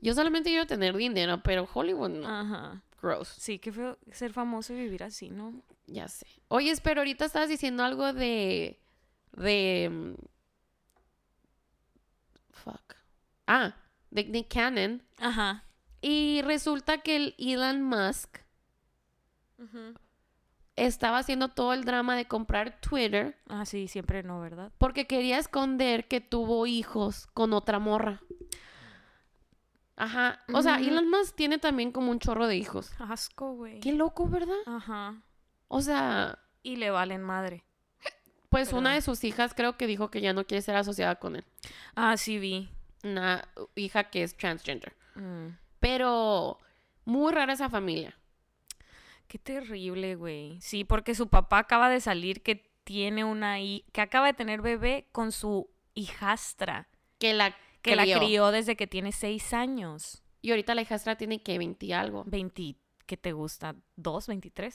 yo 0.00 0.14
solamente 0.14 0.50
quiero 0.50 0.66
tener 0.68 0.96
dinero, 0.96 1.40
pero 1.42 1.68
Hollywood 1.74 2.10
no. 2.10 2.28
Ajá. 2.28 2.82
Gross. 3.04 3.28
Sí, 3.28 3.58
qué 3.58 3.70
feo 3.72 3.98
ser 4.10 4.32
famoso 4.32 4.72
y 4.72 4.76
vivir 4.76 5.02
así, 5.04 5.30
¿no? 5.30 5.62
Ya 5.86 6.08
sé. 6.08 6.26
Oye, 6.48 6.72
pero 6.82 7.00
ahorita 7.02 7.24
estabas 7.26 7.48
diciendo 7.48 7.84
algo 7.84 8.12
de. 8.12 8.80
de. 9.32 9.88
mm, 9.92 10.14
Fuck. 12.52 12.94
Ah, 13.46 13.74
de 14.10 14.24
Nick 14.24 14.52
Cannon. 14.52 15.02
Ajá. 15.18 15.64
Y 16.00 16.42
resulta 16.42 16.98
que 16.98 17.16
el 17.16 17.34
Elon 17.38 17.82
Musk 17.82 18.38
estaba 20.76 21.18
haciendo 21.18 21.48
todo 21.48 21.72
el 21.72 21.84
drama 21.84 22.16
de 22.16 22.26
comprar 22.26 22.80
Twitter 22.80 23.38
Ah, 23.48 23.64
sí, 23.64 23.86
siempre 23.88 24.22
no, 24.22 24.40
¿verdad? 24.40 24.72
porque 24.78 25.06
quería 25.06 25.38
esconder 25.38 26.08
que 26.08 26.20
tuvo 26.20 26.66
hijos 26.66 27.26
con 27.28 27.52
otra 27.52 27.78
morra. 27.78 28.20
Ajá. 29.96 30.40
O 30.52 30.62
sea. 30.62 30.78
Elon 30.78 31.08
Musk 31.08 31.34
tiene 31.36 31.58
también 31.58 31.92
como 31.92 32.10
un 32.10 32.18
chorro 32.18 32.46
de 32.46 32.56
hijos. 32.56 32.90
Asco, 32.98 33.52
güey. 33.54 33.80
Qué 33.80 33.92
loco, 33.92 34.28
¿verdad? 34.28 34.56
Ajá. 34.66 35.22
O 35.68 35.80
sea, 35.80 36.38
Y 36.62 36.76
le 36.76 36.90
valen 36.90 37.22
madre. 37.22 37.64
pues 38.48 38.68
Pero- 38.68 38.78
una 38.78 38.94
de 38.94 39.02
sus 39.02 39.22
hijas 39.24 39.54
creo 39.54 39.76
que 39.76 39.86
dijo 39.86 40.10
que 40.10 40.20
ya 40.20 40.32
no 40.32 40.46
quiere 40.46 40.62
ser 40.62 40.76
asociada 40.76 41.16
con 41.16 41.36
él. 41.36 41.44
Ah, 41.94 42.16
sí 42.16 42.38
vi. 42.38 42.70
Una 43.02 43.46
hija 43.74 44.04
que 44.04 44.22
es 44.22 44.36
transgender. 44.36 44.96
Mm. 45.14 45.48
Pero 45.80 46.58
muy 47.04 47.32
rara 47.32 47.52
esa 47.52 47.68
familia. 47.68 48.16
Qué 49.28 49.38
terrible, 49.38 50.14
güey. 50.14 50.58
Sí, 50.60 50.84
porque 50.84 51.14
su 51.14 51.28
papá 51.28 51.58
acaba 51.58 51.88
de 51.88 52.00
salir 52.00 52.42
que 52.42 52.70
tiene 52.84 53.24
una 53.24 53.56
que 53.58 54.00
acaba 54.00 54.26
de 54.26 54.34
tener 54.34 54.60
bebé 54.62 55.08
con 55.12 55.32
su 55.32 55.68
hijastra, 55.94 56.88
Que 57.18 57.32
la 57.34 57.54
que 57.90 57.96
la 57.96 58.02
crió. 58.02 58.18
crió 58.18 58.50
desde 58.50 58.76
que 58.76 58.86
tiene 58.86 59.12
seis 59.12 59.52
años. 59.52 60.22
Y 60.42 60.50
ahorita 60.50 60.74
la 60.74 60.82
hijastra 60.82 61.16
tiene 61.16 61.42
que 61.42 61.56
20 61.58 61.86
y 61.86 61.92
algo. 61.92 62.24
20, 62.26 62.76
¿qué 63.06 63.16
te 63.16 63.32
gusta? 63.32 63.74
¿Dos? 63.96 64.28
¿23? 64.28 64.74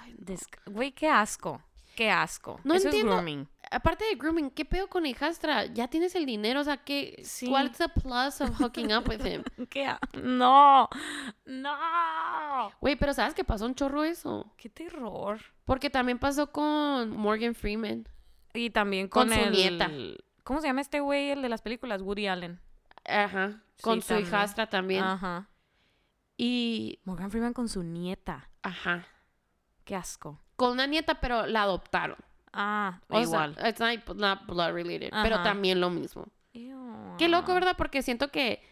Ay, 0.00 0.12
no. 0.12 0.16
Des- 0.24 0.46
Güey, 0.66 0.92
qué 0.92 1.08
asco. 1.08 1.60
Qué 1.96 2.10
asco. 2.10 2.60
No 2.64 2.74
Eso 2.74 2.86
entiendo. 2.88 3.12
es 3.12 3.16
grooming. 3.18 3.48
Aparte 3.70 4.04
de 4.04 4.16
grooming, 4.16 4.50
¿qué 4.50 4.64
pedo 4.64 4.88
con 4.88 5.04
la 5.04 5.08
hijastra? 5.08 5.66
Ya 5.66 5.86
tienes 5.88 6.14
el 6.16 6.26
dinero, 6.26 6.60
o 6.60 6.64
sea, 6.64 6.76
¿qué, 6.78 7.20
Sí. 7.24 7.46
¿cuál's 7.48 7.78
the 7.78 7.88
plus 7.88 8.40
of 8.40 8.50
hooking 8.58 8.92
up 8.92 9.08
with 9.08 9.24
him? 9.24 9.42
¿Qué? 9.70 9.88
No. 10.20 10.88
No. 11.46 12.70
Güey, 12.80 12.96
pero 12.96 13.14
¿sabes 13.14 13.34
que 13.34 13.44
pasó 13.44 13.66
un 13.66 13.74
chorro 13.74 14.04
eso? 14.04 14.52
Qué 14.56 14.68
terror. 14.68 15.40
Porque 15.64 15.90
también 15.90 16.18
pasó 16.18 16.50
con 16.50 17.10
Morgan 17.10 17.54
Freeman. 17.54 18.08
Y 18.52 18.70
también 18.70 19.08
Con 19.08 19.28
con, 19.28 19.36
su 19.36 19.44
el- 19.44 19.52
nieta. 19.52 19.90
¿Cómo 20.44 20.60
se 20.60 20.66
llama 20.68 20.80
este 20.82 21.00
güey, 21.00 21.30
el 21.30 21.42
de 21.42 21.48
las 21.48 21.62
películas? 21.62 22.02
Woody 22.02 22.26
Allen. 22.26 22.60
Ajá. 23.06 23.62
Con 23.82 23.96
Sí, 23.96 24.02
su 24.02 24.08
también. 24.08 24.28
hijastra 24.28 24.68
también. 24.68 25.02
Ajá. 25.04 25.48
Y, 26.36 27.00
Morgan 27.04 27.30
Freeman 27.30 27.52
con 27.54 27.68
su 27.68 27.82
nieta. 27.82 28.50
ajá. 28.62 29.06
Qué 29.84 29.94
asco. 29.94 30.40
Con 30.56 30.72
una 30.72 30.86
nieta, 30.86 31.20
pero 31.20 31.46
la 31.46 31.62
adoptaron. 31.62 32.16
Ah, 32.52 33.00
O 33.08 33.20
igual. 33.20 33.54
sea, 33.56 33.68
it's 33.68 33.80
not, 33.80 34.16
not 34.16 34.46
blood 34.46 34.72
related, 34.72 35.10
pero 35.22 35.34
Ajá. 35.36 35.44
también 35.44 35.78
lo 35.80 35.90
mismo. 35.90 36.26
Ew. 36.54 37.16
Qué 37.18 37.28
loco, 37.28 37.52
¿verdad? 37.52 37.74
Porque 37.76 38.00
siento 38.02 38.30
que 38.30 38.62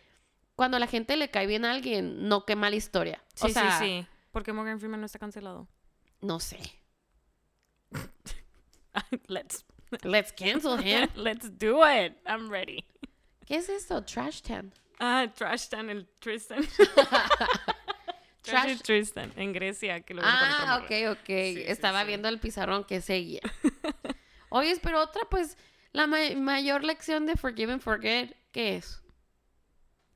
cuando 0.54 0.78
a 0.78 0.80
la 0.80 0.86
gente 0.86 1.16
le 1.16 1.30
cae 1.30 1.46
bien 1.46 1.64
a 1.66 1.72
alguien, 1.72 2.28
no 2.28 2.46
quema 2.46 2.70
la 2.70 2.76
historia. 2.76 3.22
Sí, 3.34 3.46
o 3.46 3.48
sea, 3.50 3.78
sí, 3.78 3.84
sí. 3.84 4.06
Porque 4.30 4.52
Morgan 4.54 4.78
Freeman 4.78 5.00
no 5.00 5.06
está 5.06 5.18
cancelado. 5.18 5.68
no 6.22 6.40
sé. 6.40 6.58
Let's 9.26 9.64
Let's 10.04 10.32
cancel 10.32 10.76
him. 10.78 11.08
let's 11.16 11.48
do 11.50 11.82
it. 11.84 12.16
I'm 12.26 12.48
ready. 12.50 12.84
¿Qué 13.46 13.56
es 13.56 13.68
esto? 13.68 14.02
Trash 14.02 14.40
Tan. 14.42 14.72
Ah, 15.00 15.26
Trash 15.34 15.68
Tan, 15.68 15.90
el 15.90 16.06
Tristan. 16.20 16.62
Trash- 18.42 18.64
Trash 18.66 18.80
Tristan, 18.82 19.32
en 19.36 19.52
Grecia, 19.52 20.00
que 20.00 20.14
lo 20.14 20.22
Ah, 20.24 20.80
ok, 20.82 20.90
ok. 21.12 21.26
sí, 21.26 21.62
Estaba 21.66 22.00
sí. 22.02 22.08
viendo 22.08 22.28
el 22.28 22.40
pizarrón 22.40 22.84
que 22.84 23.00
seguía. 23.00 23.40
Oye, 24.48 24.76
pero 24.82 25.00
otra, 25.00 25.22
pues, 25.30 25.56
la 25.92 26.06
ma- 26.06 26.34
mayor 26.36 26.82
lección 26.84 27.26
de 27.26 27.36
Forgive 27.36 27.72
and 27.74 27.82
Forget, 27.82 28.34
¿qué 28.50 28.76
es? 28.76 29.02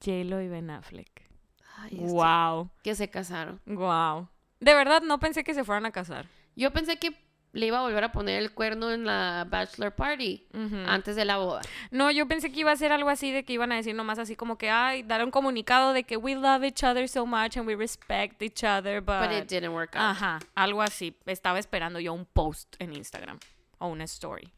J-Lo 0.04 0.40
y 0.42 0.48
Ben 0.48 0.70
Affleck. 0.70 1.30
Ay, 1.78 1.96
Wow. 2.00 2.70
Que 2.82 2.94
se 2.94 3.08
casaron. 3.10 3.60
Wow. 3.66 4.28
De 4.60 4.74
verdad, 4.74 5.02
no 5.02 5.18
pensé 5.20 5.44
que 5.44 5.54
se 5.54 5.62
fueran 5.64 5.86
a 5.86 5.92
casar. 5.92 6.26
Yo 6.56 6.72
pensé 6.72 6.96
que 6.98 7.14
le 7.52 7.66
iba 7.66 7.78
a 7.78 7.82
volver 7.82 8.04
a 8.04 8.12
poner 8.12 8.42
el 8.42 8.52
cuerno 8.52 8.90
en 8.90 9.04
la 9.04 9.46
bachelor 9.48 9.94
party 9.94 10.46
antes 10.86 11.16
de 11.16 11.24
la 11.24 11.38
boda. 11.38 11.62
No, 11.90 12.10
yo 12.10 12.28
pensé 12.28 12.52
que 12.52 12.60
iba 12.60 12.72
a 12.72 12.76
ser 12.76 12.92
algo 12.92 13.08
así 13.08 13.30
de 13.30 13.44
que 13.44 13.54
iban 13.54 13.72
a 13.72 13.76
decir 13.76 13.94
nomás 13.94 14.18
así 14.18 14.36
como 14.36 14.58
que, 14.58 14.70
ay, 14.70 15.02
dar 15.02 15.24
un 15.24 15.30
comunicado 15.30 15.92
de 15.92 16.04
que 16.04 16.16
we 16.16 16.34
love 16.34 16.64
each 16.64 16.84
other 16.84 17.08
so 17.08 17.24
much 17.24 17.56
and 17.56 17.66
we 17.66 17.74
respect 17.74 18.42
each 18.42 18.62
other, 18.62 19.00
but... 19.00 19.20
But 19.20 19.32
it 19.32 19.48
didn't 19.48 19.72
work 19.74 19.96
out. 19.96 20.16
Ajá, 20.16 20.38
algo 20.54 20.82
así. 20.82 21.16
Estaba 21.26 21.58
esperando 21.58 21.98
yo 21.98 22.12
un 22.12 22.26
post 22.26 22.76
en 22.78 22.92
Instagram 22.92 23.38
o 23.78 23.88
una 23.88 24.04
story. 24.04 24.52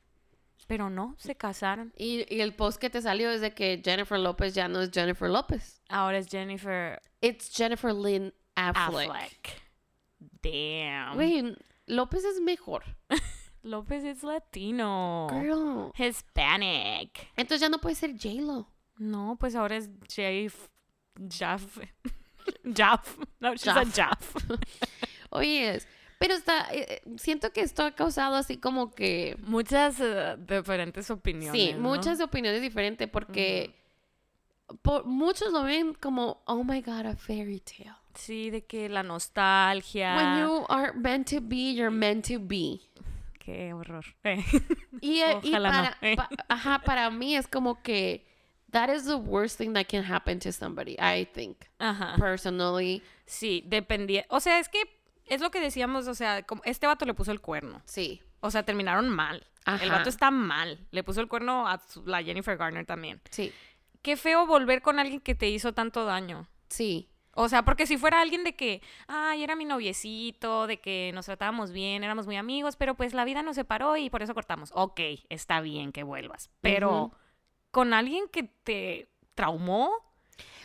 Pero 0.66 0.90
no, 0.90 1.14
se 1.18 1.34
casaron. 1.34 1.94
Y, 1.96 2.26
y 2.28 2.42
el 2.42 2.52
post 2.54 2.78
que 2.78 2.90
te 2.90 3.00
salió 3.00 3.30
es 3.30 3.40
de 3.40 3.54
que 3.54 3.80
Jennifer 3.82 4.18
López 4.18 4.54
ya 4.54 4.68
no 4.68 4.82
es 4.82 4.90
Jennifer 4.92 5.30
López. 5.30 5.80
Ahora 5.88 6.18
es 6.18 6.28
Jennifer 6.28 7.00
It's 7.22 7.50
Jennifer 7.56 7.94
Lynn 7.94 8.34
Affleck. 8.54 9.10
Affleck. 9.10 9.62
Damn. 10.42 11.14
Güey, 11.14 11.56
López 11.88 12.24
es 12.24 12.40
mejor. 12.40 12.84
López 13.62 14.04
es 14.04 14.22
latino. 14.22 15.26
Girl. 15.30 15.90
Hispanic. 15.96 17.28
Entonces 17.36 17.60
ya 17.60 17.68
no 17.68 17.78
puede 17.78 17.96
ser 17.96 18.12
J-Lo. 18.12 18.68
No, 18.98 19.36
pues 19.38 19.54
ahora 19.54 19.76
es 19.76 19.90
Jaf. 20.08 20.68
Jaf. 21.28 21.78
Jaf. 22.74 23.18
No, 23.40 23.54
she's 23.54 23.68
a 23.68 23.84
Jaf. 23.84 24.36
Oye, 25.30 25.82
pero 26.18 26.34
está, 26.34 26.72
eh, 26.72 26.86
eh, 27.04 27.14
siento 27.16 27.52
que 27.52 27.60
esto 27.60 27.82
ha 27.84 27.90
causado 27.92 28.36
así 28.36 28.56
como 28.58 28.92
que, 28.92 29.36
Muchas 29.42 30.00
eh, 30.00 30.36
diferentes 30.38 31.10
opiniones. 31.10 31.52
sí, 31.60 31.74
¿no? 31.74 31.80
muchas 31.80 32.20
opiniones 32.20 32.62
diferentes 32.62 33.08
porque 33.10 33.74
por- 34.82 35.04
muchos 35.04 35.52
lo 35.52 35.62
ven 35.64 35.94
como, 35.94 36.42
oh 36.46 36.64
my 36.64 36.80
god, 36.80 37.06
a 37.06 37.16
fairy 37.16 37.60
tale. 37.60 37.92
Sí, 38.18 38.50
de 38.50 38.64
que 38.64 38.88
la 38.88 39.02
nostalgia. 39.02 40.16
When 40.16 40.38
you 40.40 40.66
are 40.68 40.92
meant 40.92 41.28
to 41.30 41.40
be, 41.40 41.72
you're 41.74 41.90
meant 41.90 42.26
to 42.28 42.38
be. 42.40 42.80
Qué 43.38 43.72
horror. 43.72 44.04
Eh. 44.24 44.44
Y, 45.00 45.20
eh, 45.20 45.38
y 45.42 45.50
no, 45.52 45.70
eh. 46.02 46.16
pa- 46.16 46.28
ajá, 46.48 46.80
para 46.84 47.08
mí 47.10 47.36
es 47.36 47.46
como 47.46 47.80
que 47.82 48.26
that 48.72 48.92
is 48.94 49.04
the 49.06 49.14
worst 49.14 49.56
thing 49.58 49.72
that 49.72 49.86
can 49.88 50.04
happen 50.04 50.38
to 50.40 50.50
somebody, 50.52 50.96
I 50.98 51.24
think, 51.32 51.56
Ajá. 51.78 52.16
personally. 52.18 53.02
Sí, 53.24 53.62
dependía. 53.66 54.26
O 54.28 54.40
sea, 54.40 54.58
es 54.58 54.68
que 54.68 54.82
es 55.26 55.40
lo 55.40 55.50
que 55.50 55.60
decíamos, 55.60 56.08
o 56.08 56.14
sea, 56.14 56.42
como 56.42 56.60
este 56.64 56.86
vato 56.86 57.04
le 57.04 57.14
puso 57.14 57.30
el 57.32 57.40
cuerno. 57.40 57.80
Sí. 57.84 58.20
O 58.40 58.50
sea, 58.50 58.64
terminaron 58.64 59.08
mal. 59.08 59.46
El 59.66 59.74
Ajá. 59.74 59.98
vato 59.98 60.08
está 60.08 60.30
mal. 60.30 60.78
Le 60.90 61.02
puso 61.04 61.20
el 61.20 61.28
cuerno 61.28 61.68
a 61.68 61.80
la 62.06 62.22
Jennifer 62.22 62.56
Garner 62.56 62.84
también. 62.86 63.20
Sí, 63.30 63.52
Qué 64.02 64.16
feo 64.16 64.46
volver 64.46 64.80
con 64.80 64.98
alguien 64.98 65.20
que 65.20 65.34
te 65.34 65.48
hizo 65.48 65.72
tanto 65.74 66.04
daño. 66.04 66.48
sí. 66.68 67.08
O 67.40 67.48
sea, 67.48 67.64
porque 67.64 67.86
si 67.86 67.96
fuera 67.96 68.20
alguien 68.20 68.42
de 68.42 68.56
que, 68.56 68.82
ay, 69.06 69.44
era 69.44 69.54
mi 69.54 69.64
noviecito, 69.64 70.66
de 70.66 70.80
que 70.80 71.12
nos 71.14 71.26
tratábamos 71.26 71.70
bien, 71.70 72.02
éramos 72.02 72.26
muy 72.26 72.34
amigos, 72.34 72.74
pero 72.74 72.96
pues 72.96 73.14
la 73.14 73.24
vida 73.24 73.44
nos 73.44 73.54
separó 73.54 73.96
y 73.96 74.10
por 74.10 74.22
eso 74.22 74.34
cortamos. 74.34 74.72
Ok, 74.74 74.98
está 75.28 75.60
bien 75.60 75.92
que 75.92 76.02
vuelvas. 76.02 76.50
Pero 76.60 77.12
con 77.70 77.94
alguien 77.94 78.24
que 78.28 78.42
te 78.42 79.08
traumó, 79.36 79.92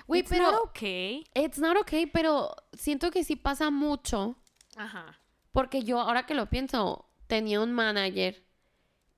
Güey, 0.07 0.21
it's 0.21 0.31
pero 0.31 0.51
not 0.51 0.61
okay. 0.63 1.23
it's 1.35 1.59
not 1.59 1.77
okay, 1.77 2.07
pero 2.07 2.55
siento 2.73 3.11
que 3.11 3.23
sí 3.23 3.35
pasa 3.35 3.69
mucho 3.69 4.35
Ajá. 4.75 5.19
porque 5.51 5.83
yo 5.83 5.99
ahora 5.99 6.25
que 6.25 6.33
lo 6.33 6.49
pienso, 6.49 7.07
tenía 7.27 7.61
un 7.61 7.71
manager 7.71 8.43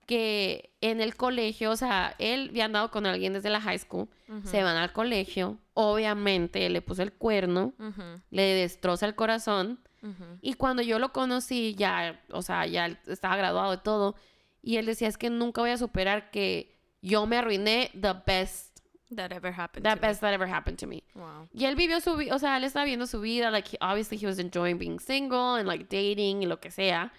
que 0.06 0.76
en 0.82 1.02
el 1.02 1.16
colegio, 1.16 1.72
o 1.72 1.76
sea, 1.76 2.16
él 2.20 2.48
había 2.50 2.66
andado 2.66 2.92
con 2.92 3.06
alguien 3.06 3.34
desde 3.34 3.50
la 3.50 3.60
high 3.62 3.80
school, 3.80 4.08
se 4.44 4.62
van 4.64 4.78
al 4.78 4.92
colegio, 4.94 5.58
obviamente 5.74 6.70
le 6.70 6.82
puso 6.82 7.02
el 7.04 7.14
cuerno, 7.14 7.74
Ujú, 7.80 8.22
le 8.30 8.44
destroza 8.54 9.06
el 9.06 9.16
corazón, 9.16 9.80
ujú. 10.04 10.24
y 10.42 10.54
cuando 10.54 10.82
yo 10.84 11.00
lo 11.00 11.12
conocí, 11.12 11.74
ya, 11.76 12.22
o 12.32 12.42
sea, 12.42 12.66
ya 12.68 12.86
él 12.86 12.98
estaba 13.08 13.36
graduado 13.36 13.74
y 13.74 13.78
todo, 13.78 14.16
y 14.62 14.78
él 14.78 14.86
decía, 14.86 15.08
es 15.08 15.18
que 15.18 15.30
nunca 15.30 15.62
voy 15.62 15.72
a 15.72 15.78
superar 15.78 16.30
que 16.32 16.78
yo 17.02 17.26
me 17.26 17.38
arruiné 17.38 17.92
the 18.00 18.14
best, 18.26 18.74
That 19.16 19.32
ever 19.32 19.54
happened 19.54 19.84
the 19.86 19.92
to 19.92 19.96
me. 19.96 20.02
best 20.02 20.22
that 20.22 20.34
ever 20.34 20.48
happened 20.52 20.80
to 20.80 20.88
me. 20.88 21.04
Wow. 21.14 21.48
Y 21.54 21.66
él 21.66 21.76
vivió 21.76 22.02
su 22.02 22.16
vida, 22.18 22.36
o 22.36 22.40
sea, 22.40 22.58
él 22.58 22.64
estaba 22.64 22.86
viendo 22.86 23.06
su 23.06 23.22
vida, 23.22 23.52
like, 23.52 23.70
he- 23.72 23.78
obviously 23.80 24.18
he 24.18 24.26
was 24.26 24.40
enjoying 24.40 24.78
being 24.80 25.00
single 25.00 25.60
and 25.60 25.68
like 25.68 25.86
dating 25.90 26.42
y 26.42 26.48
lo 26.48 26.60
que 26.60 26.72
sea. 26.72 27.14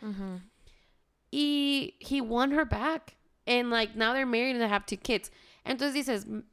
Y 1.30 1.96
he 2.00 2.20
won 2.20 2.52
her 2.52 2.64
back. 2.64 3.16
And 3.46 3.70
like 3.70 3.94
now 3.96 4.12
they're 4.12 4.26
married 4.26 4.52
and 4.56 4.60
they 4.60 4.68
have 4.68 4.86
two 4.86 4.96
kids. 4.96 5.30
Entonces 5.64 5.94
dices, 5.94 6.24
"M- 6.26 6.44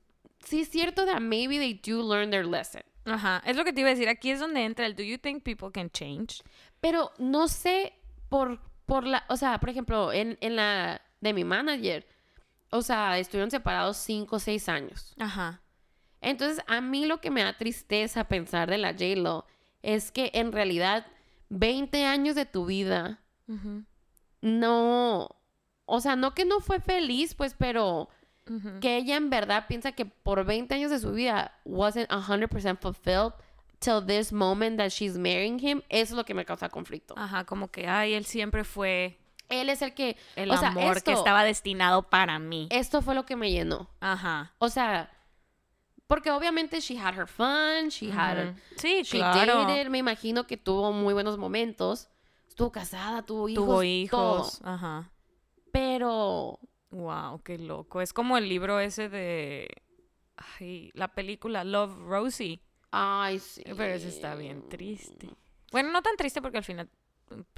sí 0.46 0.62
es 0.62 0.70
cierto 0.70 1.06
that 1.06 1.22
maybe 1.22 1.58
they 1.58 1.74
do 1.74 2.02
learn 2.04 2.30
their 2.30 2.46
lesson. 2.46 2.82
Ajá, 3.06 3.42
es 3.46 3.56
lo 3.58 3.64
que 3.64 3.74
te 3.74 3.82
iba 3.82 3.90
a 3.90 3.94
decir. 3.96 4.08
Aquí 4.10 4.30
es 4.32 4.40
donde 4.40 4.64
entra 4.64 4.86
el 4.86 4.96
Do 4.96 5.04
you 5.04 5.18
think 5.18 5.44
people 5.44 5.72
can 5.72 5.90
change? 5.90 6.42
Pero 6.80 7.12
no 7.18 7.48
sé 7.48 7.94
por, 8.30 8.60
por 8.86 9.06
la, 9.06 9.24
o 9.30 9.36
sea, 9.38 9.60
por 9.60 9.70
ejemplo, 9.70 10.12
en, 10.14 10.38
en 10.42 10.56
la 10.56 11.02
de 11.20 11.34
mi 11.34 11.44
manager, 11.44 12.06
o 12.70 12.82
sea, 12.82 13.18
estuvieron 13.20 13.52
separados 13.52 13.98
cinco 13.98 14.38
o 14.38 14.40
seis 14.40 14.70
años. 14.70 15.14
Ajá. 15.20 15.62
Entonces, 16.22 16.64
a 16.68 16.80
mí 16.80 17.06
lo 17.06 17.20
que 17.20 17.30
me 17.32 17.44
da 17.44 17.58
tristeza 17.58 18.24
pensar 18.30 18.70
de 18.70 18.78
la 18.78 18.92
J-Lo 18.94 19.46
es 19.82 20.12
que 20.12 20.32
en 20.34 20.52
realidad 20.54 21.06
20 21.50 22.06
años 22.06 22.36
de 22.36 22.46
tu 22.46 22.66
vida 22.66 23.20
no, 24.44 25.30
o 25.86 26.02
sea, 26.02 26.18
no 26.18 26.36
que 26.36 26.44
no 26.44 26.60
fue 26.60 26.82
feliz, 26.82 27.34
pues, 27.34 27.56
pero 27.58 28.10
que 28.82 28.98
ella 28.98 29.16
en 29.16 29.30
verdad 29.30 29.68
piensa 29.70 29.94
que 29.94 30.06
por 30.06 30.44
20 30.44 30.76
años 30.76 30.92
de 30.92 31.00
su 31.00 31.14
vida 31.14 31.58
wasn't 31.64 32.10
100% 32.10 32.78
fulfilled 32.82 33.34
till 33.80 34.06
this 34.06 34.34
moment 34.34 34.78
that 34.78 34.90
she's 34.90 35.18
marrying 35.18 35.58
him, 35.60 35.82
eso 35.88 36.14
es 36.14 36.18
lo 36.18 36.26
que 36.26 36.34
me 36.34 36.44
causa 36.44 36.68
conflicto. 36.68 37.14
Ajá, 37.18 37.46
como 37.46 37.72
que, 37.72 37.88
ay, 37.88 38.16
él 38.16 38.26
siempre 38.26 38.66
fue 38.66 39.18
Él 39.48 39.70
es 39.70 39.82
el 39.82 39.94
que, 39.94 40.18
el 40.36 40.52
o 40.52 40.58
sea, 40.58 40.70
amor 40.70 40.98
esto, 40.98 41.12
que 41.12 41.18
estaba 41.18 41.46
destinado 41.46 42.04
para 42.04 42.38
mí. 42.38 42.68
esto 42.70 43.02
fue 43.02 43.16
lo 43.16 43.26
que 43.26 43.38
me 43.38 43.50
llenó. 43.50 43.90
Ajá. 44.02 44.52
O 44.58 44.68
sea, 44.68 45.10
porque 46.08 46.32
obviamente 46.32 46.82
she 46.82 46.98
had 46.98 47.18
her 47.18 47.28
fun, 47.28 47.88
she 47.88 48.12
had. 48.12 48.56
Sí, 48.76 49.04
she 49.04 49.20
claro. 49.20 49.64
dated, 49.64 49.88
me 49.88 50.00
imagino 50.00 50.48
que 50.48 50.58
tuvo 50.58 50.92
muy 50.92 51.14
buenos 51.14 51.38
momentos. 51.38 52.10
Estuvo 52.54 52.72
casada, 52.72 53.24
tuvo 53.24 53.50
hijos, 53.50 53.66
Tuvo 53.66 53.76
todo. 53.76 53.84
hijos. 54.38 54.62
Ajá. 54.64 55.10
Pero 55.72 56.60
Wow, 56.92 57.42
qué 57.42 57.58
loco. 57.58 58.02
Es 58.02 58.14
como 58.14 58.38
el 58.38 58.48
libro 58.48 58.80
ese 58.80 59.10
de 59.10 59.68
ay, 60.38 60.92
la 60.94 61.08
película 61.16 61.64
Love 61.64 61.98
Rosie. 62.06 62.62
Ay, 62.92 63.40
sí. 63.40 63.64
Pero 63.66 63.86
ese 63.96 64.10
está 64.10 64.36
bien 64.36 64.70
triste. 64.70 65.28
Bueno, 65.72 65.92
no 65.92 66.04
tan 66.04 66.16
triste 66.16 66.40
porque 66.44 66.60
al 66.60 66.64
final, 66.64 66.88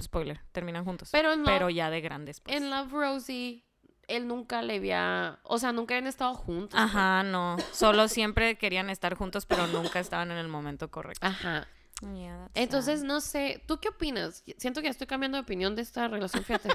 spoiler, 0.02 0.40
terminan 0.52 0.86
juntos. 0.86 1.10
Pero 1.12 1.36
no- 1.36 1.44
Pero 1.44 1.68
ya 1.68 1.90
de 1.90 2.00
grandes. 2.00 2.40
pues. 2.40 2.56
En 2.56 2.70
Love 2.70 2.90
Rosie, 2.92 3.62
él 4.08 4.26
nunca 4.26 4.62
le 4.62 4.76
había. 4.76 5.38
O 5.42 5.58
sea, 5.58 5.72
nunca 5.72 5.94
habían 5.94 6.06
estado 6.08 6.32
juntos. 6.32 6.80
Ajá, 6.80 7.22
no. 7.22 7.58
Solo 7.72 8.08
siempre 8.08 8.56
querían 8.56 8.88
estar 8.88 9.14
juntos, 9.16 9.44
pero 9.44 9.66
nunca 9.66 10.00
estaban 10.00 10.30
en 10.30 10.38
el 10.38 10.48
momento 10.48 10.90
correcto. 10.90 11.26
Ajá. 11.26 11.68
Yeah, 12.02 12.50
Entonces, 12.54 13.00
sad. 13.00 13.06
no 13.06 13.20
sé. 13.20 13.62
¿Tú 13.66 13.78
qué 13.80 13.88
opinas? 13.88 14.44
Siento 14.58 14.80
que 14.80 14.86
ya 14.86 14.90
estoy 14.90 15.06
cambiando 15.06 15.36
de 15.38 15.42
opinión 15.42 15.74
de 15.74 15.82
esta 15.82 16.08
relación, 16.08 16.44
fíjate. 16.44 16.68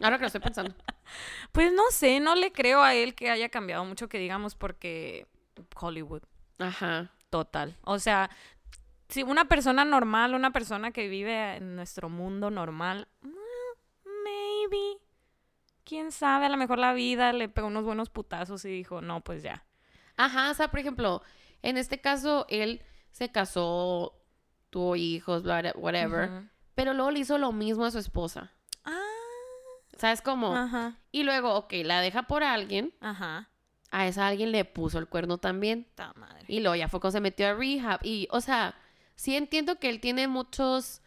Ahora 0.00 0.16
que 0.16 0.22
lo 0.22 0.26
estoy 0.26 0.40
pensando. 0.40 0.74
Pues 1.52 1.72
no 1.72 1.82
sé, 1.90 2.18
no 2.18 2.34
le 2.34 2.50
creo 2.50 2.82
a 2.82 2.94
él 2.94 3.14
que 3.14 3.30
haya 3.30 3.48
cambiado 3.50 3.84
mucho, 3.84 4.08
que 4.08 4.18
digamos, 4.18 4.54
porque 4.54 5.26
Hollywood, 5.78 6.22
Ajá. 6.58 7.10
total. 7.30 7.76
O 7.82 7.98
sea, 7.98 8.30
si 9.10 9.22
una 9.22 9.44
persona 9.44 9.84
normal, 9.84 10.34
una 10.34 10.50
persona 10.50 10.90
que 10.92 11.08
vive 11.08 11.56
en 11.56 11.76
nuestro 11.76 12.08
mundo 12.08 12.50
normal, 12.50 13.06
mm, 13.20 13.28
maybe. 14.24 14.98
Quién 15.84 16.10
sabe, 16.10 16.46
a 16.46 16.48
lo 16.48 16.56
mejor 16.56 16.78
la 16.78 16.94
vida 16.94 17.32
le 17.32 17.48
pegó 17.48 17.66
unos 17.66 17.84
buenos 17.84 18.08
putazos 18.08 18.64
y 18.64 18.70
dijo, 18.70 19.00
no, 19.02 19.20
pues 19.22 19.42
ya. 19.42 19.64
Ajá. 20.16 20.50
O 20.50 20.54
sea, 20.54 20.68
por 20.70 20.80
ejemplo, 20.80 21.22
en 21.62 21.76
este 21.76 22.00
caso, 22.00 22.46
él 22.48 22.82
se 23.12 23.30
casó, 23.30 24.14
tuvo 24.74 24.96
hijos, 24.96 25.44
bla, 25.44 25.60
bla, 25.60 25.72
whatever. 25.76 26.28
Ujú. 26.28 26.48
Pero 26.74 26.94
luego 26.94 27.12
le 27.12 27.20
hizo 27.20 27.38
lo 27.38 27.52
mismo 27.52 27.84
a 27.84 27.92
su 27.92 27.98
esposa. 28.00 28.50
Ah, 28.84 28.98
¿Sabes 29.96 30.20
cómo? 30.20 30.52
ajá, 30.56 30.98
Y 31.12 31.22
luego, 31.22 31.54
ok, 31.54 31.74
la 31.84 32.00
deja 32.00 32.24
por 32.24 32.42
alguien. 32.42 32.92
ajá. 33.00 33.48
A 33.92 34.08
esa 34.08 34.26
alguien 34.26 34.50
le 34.50 34.64
puso 34.64 34.98
el 34.98 35.06
cuerno 35.06 35.38
también. 35.38 35.86
Ta 35.94 36.12
madre. 36.16 36.44
Y 36.48 36.58
luego 36.58 36.74
ya 36.74 36.88
fue 36.88 36.98
cuando 36.98 37.12
se 37.12 37.20
metió 37.20 37.46
a 37.48 37.54
rehab. 37.54 38.00
Y, 38.02 38.26
o 38.32 38.40
sea, 38.40 38.74
sí 39.14 39.36
entiendo 39.36 39.78
que 39.78 39.88
él 39.88 40.00
tiene 40.00 40.26
muchos 40.26 41.00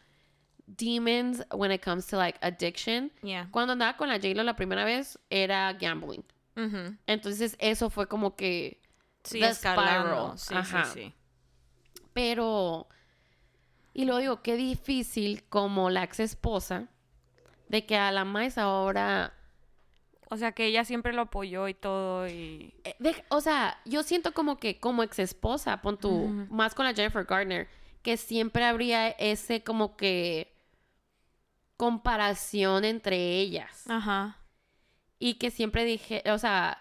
demons 0.67 1.43
when 1.51 1.73
it 1.73 1.83
comes 1.83 2.07
to, 2.07 2.15
like, 2.15 2.39
addiction. 2.41 3.11
Yeah. 3.21 3.49
Cuando 3.51 3.73
andaba 3.73 3.97
con 3.97 4.07
la 4.07 4.15
J-Lo 4.15 4.43
la 4.43 4.55
primera 4.55 4.85
vez, 4.85 5.19
era 5.29 5.73
gambling. 5.73 6.23
Ujú. 6.55 6.95
Entonces, 7.07 7.57
eso 7.59 7.89
fue 7.89 8.07
como 8.07 8.37
que... 8.37 8.79
Sí, 9.25 9.43
Ajá. 9.43 10.85
sí, 10.85 10.91
sí. 10.93 11.13
Pero... 12.13 12.87
Y 13.97 14.05
luego 14.05 14.19
digo, 14.19 14.41
qué 14.43 14.55
difícil 14.55 15.43
como 15.49 15.89
la 15.89 16.03
ex 16.03 16.19
esposa 16.19 16.87
de 17.67 17.87
que 17.87 17.97
a 17.97 18.11
la 18.11 18.25
más 18.25 18.59
ahora... 18.59 19.33
O 20.29 20.37
sea, 20.37 20.51
que 20.51 20.65
ella 20.67 20.85
siempre 20.85 21.13
lo 21.13 21.23
apoyó 21.23 21.67
y 21.67 21.73
todo 21.73 22.27
y... 22.27 22.75
eh, 22.83 22.95
de- 22.99 23.25
o 23.29 23.41
sea, 23.41 23.79
yo 23.85 24.03
siento 24.03 24.33
como 24.33 24.57
que 24.57 24.79
como 24.79 25.01
ex 25.01 25.17
esposa, 25.17 25.81
pon 25.81 25.97
tú, 25.97 26.27
más 26.51 26.75
con 26.75 26.85
la 26.85 26.93
Jennifer 26.93 27.25
Gardner, 27.25 27.67
que 28.03 28.17
siempre 28.17 28.65
habría 28.65 29.09
ese 29.09 29.63
como 29.63 29.97
que 29.97 30.53
comparación 31.75 32.85
entre 32.85 33.17
ellas. 33.39 33.85
Ajá. 33.89 34.37
Y 35.17 35.35
que 35.35 35.49
siempre 35.49 35.85
dije, 35.85 36.21
o 36.29 36.37
sea, 36.37 36.77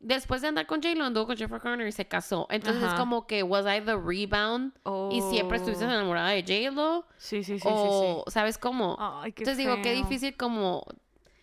después 0.00 0.42
de 0.42 0.48
andar 0.48 0.66
con 0.66 0.82
J-Lo, 0.82 1.04
anduvo 1.04 1.26
con 1.26 1.36
Jennifer 1.36 1.60
Garner 1.60 1.86
y 1.86 1.92
se 1.92 2.06
casó. 2.08 2.46
Entonces 2.50 2.82
es 2.82 2.94
como 2.94 3.26
que, 3.26 3.42
¿was 3.42 3.64
I 3.66 3.80
the 3.84 3.96
rebound? 3.96 4.72
Y 5.12 5.20
siempre 5.30 5.58
estuviste 5.58 5.84
Oh. 5.84 5.88
enamorada 5.90 6.30
de 6.30 6.42
J-Lo. 6.42 7.06
Sí, 7.18 7.44
sí, 7.44 7.58
sí, 7.58 7.68
o, 7.70 8.24
¿sabes 8.28 8.58
cómo? 8.58 8.96
sí, 8.96 8.98
sí. 8.98 9.04
Ay, 9.24 9.32
qué 9.32 9.42
Entonces 9.42 9.58
digo, 9.58 9.76
qué 9.82 9.92
difícil 9.92 10.36
como, 10.36 10.84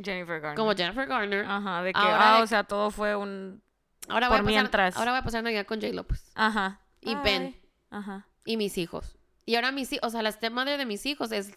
Jennifer 0.03 0.39
Garner. 0.41 0.57
como 0.57 0.73
Jennifer 0.75 1.07
Garner. 1.07 1.45
Ajá, 1.47 1.81
de 1.83 1.93
que, 1.93 1.99
Ahora 1.99 2.35
ah, 2.35 2.37
de 2.37 2.43
o 2.43 2.47
sea, 2.47 2.63
todo 2.63 2.91
fue 2.91 3.15
un... 3.15 3.61
ahora, 4.09 4.27
voy 4.29 4.37
por 4.37 4.41
a 4.41 4.45
pasar, 4.45 4.61
mientras. 4.61 4.97
ahora 4.97 5.11
voy 5.11 5.19
a 5.19 5.23
pasar 5.23 5.43
Navidad 5.43 5.65
con 5.65 5.79
J-Lo, 5.81 6.03
pues. 6.05 6.31
Ajá. 6.35 6.81
Y 7.01 7.09
Ay. 7.15 7.21
Ben. 7.23 7.61
Ajá. 7.89 8.27
Y 8.45 8.57
mis 8.57 8.77
hijos. 8.77 9.17
Y 9.45 9.55
ahora 9.55 9.71
mis 9.71 9.91
hijos, 9.93 10.07
o 10.07 10.09
sea, 10.09 10.21
la 10.23 10.31
stepmother 10.31 10.77
de 10.77 10.85
mis 10.85 11.05
hijos 11.05 11.31
es 11.31 11.53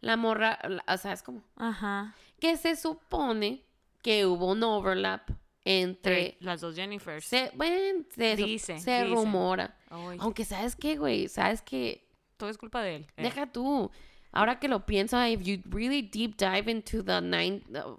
la 0.00 0.16
morra, 0.16 0.58
la- 0.68 0.84
o 0.92 0.96
sea, 0.98 1.12
es 1.12 1.22
como... 1.22 1.42
Ajá. 1.56 2.14
Que 2.40 2.56
se 2.56 2.74
supone 2.76 3.64
que 4.02 4.24
hubo 4.26 4.50
un 4.52 4.62
overlap 4.62 5.28
entre... 5.64 6.26
Entre 6.26 6.36
las 6.40 6.60
dos 6.60 6.74
Jennifers. 6.76 7.24
Se, 7.24 7.50
bueno, 7.54 8.04
se, 8.14 8.36
Dice, 8.36 8.78
se 8.78 9.02
dice. 9.02 9.04
rumora. 9.06 9.76
Aunque, 9.90 10.44
¿sabes 10.44 10.76
qué, 10.76 10.96
güey? 10.96 11.28
¿Sabes 11.28 11.62
qué? 11.62 12.02
todo 12.36 12.50
es 12.50 12.58
culpa 12.58 12.82
de 12.82 12.96
él. 12.96 13.06
eh. 13.16 13.22
Deja 13.22 13.46
tú. 13.46 13.90
Ahora 14.32 14.58
que 14.58 14.66
lo 14.66 14.84
pienso, 14.84 15.24
if 15.24 15.40
you 15.42 15.58
really 15.70 16.02
deep 16.02 16.36
dive 16.36 16.68
into 16.70 17.02
the 17.04 17.20
nine 17.20 17.62
uh, 17.70 17.96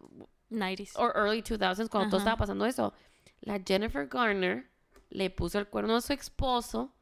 90s. 0.51 0.91
or 0.97 1.13
early 1.15 1.41
2000s, 1.41 1.89
cuando 1.89 2.09
todo 2.09 2.17
estaba 2.19 2.35
pasando 2.35 2.65
eso, 2.65 2.93
la 3.39 3.59
Jennifer 3.65 4.05
Garner 4.07 4.69
le 5.09 5.29
puso 5.29 5.57
el 5.59 5.67
cuerno 5.67 5.95
a 5.95 6.01
su 6.01 6.11
esposo 6.13 6.93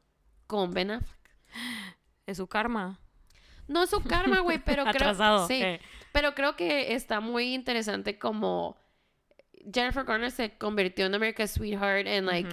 con 0.46 0.72
Ben 0.72 0.92
Affleck. 0.92 1.30
Es 2.26 2.38
su 2.38 2.46
karma. 2.46 2.98
No 3.68 3.82
es 3.82 3.90
su 3.90 4.00
karma, 4.00 4.40
güey, 4.40 4.58
pero 4.64 4.84
creo... 4.84 4.94
Atrasado. 4.94 5.46
Sí, 5.46 5.60
eh. 5.62 5.80
pero 6.12 6.34
creo 6.34 6.56
que 6.56 6.94
está 6.94 7.20
muy 7.20 7.52
interesante 7.52 8.18
como 8.18 8.78
Jennifer 9.72 10.04
Garner 10.04 10.30
se 10.30 10.56
convirtió 10.58 11.06
en 11.06 11.14
America's 11.14 11.52
Sweetheart 11.52 12.06
and 12.06 12.26
like 12.26 12.48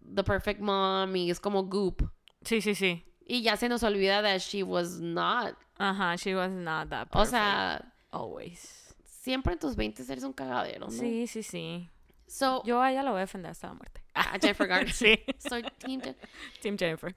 the 0.00 0.22
perfect 0.22 0.60
mom 0.60 1.14
y 1.16 1.30
es 1.30 1.40
como 1.40 1.64
goop. 1.64 2.02
Sí, 2.44 2.60
sí, 2.60 2.74
sí. 2.74 3.04
Y 3.26 3.42
ya 3.42 3.56
se 3.56 3.68
nos 3.68 3.82
olvida 3.82 4.22
that 4.22 4.38
she 4.40 4.62
was 4.62 5.00
not. 5.00 5.56
Ajá, 5.78 6.16
she 6.16 6.34
was 6.34 6.50
not 6.50 6.88
that 6.90 7.08
O 7.08 7.10
perfect. 7.18 7.30
sea, 7.30 7.92
Always. 8.10 8.94
siempre 9.04 9.54
en 9.54 9.58
tus 9.58 9.74
20 9.76 10.02
eres 10.12 10.22
un 10.24 10.32
cagadero, 10.32 10.86
¿no? 10.86 10.90
Sí, 10.90 11.26
sí, 11.26 11.42
sí. 11.42 11.88
So, 12.26 12.62
Yo 12.64 12.80
a 12.80 12.90
ella 12.92 13.02
lo 13.02 13.10
voy 13.12 13.18
a 13.18 13.20
defender 13.22 13.50
hasta 13.50 13.68
la 13.68 13.74
muerte. 13.74 14.02
a 14.14 14.38
Jennifer 14.38 14.66
Garner. 14.66 14.92
sí. 14.92 15.18
Soy 15.38 15.62
team 15.78 16.00
Jen- 16.00 16.16
Team 16.60 16.76
Jennifer. 16.78 17.14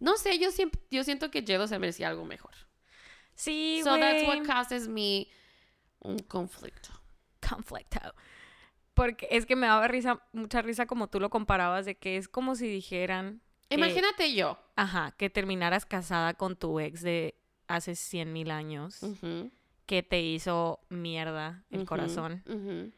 No 0.00 0.16
sé, 0.16 0.38
yo 0.38 0.50
siempre, 0.50 0.80
yo 0.90 1.04
siento 1.04 1.30
que 1.30 1.40
J-Lo 1.42 1.66
se 1.68 1.78
merecía 1.78 2.08
algo 2.08 2.24
mejor. 2.24 2.52
Sí, 3.34 3.80
so 3.82 3.96
that's 3.98 4.26
what 4.26 4.44
causes 4.44 4.86
me 4.88 5.28
un 6.00 6.18
conflicto. 6.18 6.90
conflicto. 7.40 8.00
Porque 8.94 9.26
es 9.30 9.44
que 9.46 9.56
me 9.56 9.66
daba 9.66 9.88
risa, 9.88 10.20
mucha 10.32 10.62
risa 10.62 10.86
como 10.86 11.08
tú 11.08 11.18
lo 11.20 11.30
comparabas, 11.30 11.84
de 11.84 11.96
que 11.96 12.16
es 12.16 12.28
como 12.28 12.54
si 12.54 12.66
dijeran, 12.68 13.40
que- 13.68 13.74
Imagínate 13.76 14.32
yo. 14.34 14.58
ajá, 14.76 15.12
que 15.16 15.30
terminaras 15.30 15.84
casada 15.86 16.34
con 16.34 16.54
tu 16.56 16.78
ex 16.80 17.02
de 17.02 17.34
hace 17.66 17.96
100 17.96 18.32
mil 18.32 18.50
años 18.50 19.02
Ujú. 19.02 19.50
que 19.86 20.02
te 20.02 20.20
hizo 20.20 20.80
mierda 20.90 21.64
el 21.70 21.84
corazón. 21.86 22.42
ujú. 22.48 22.92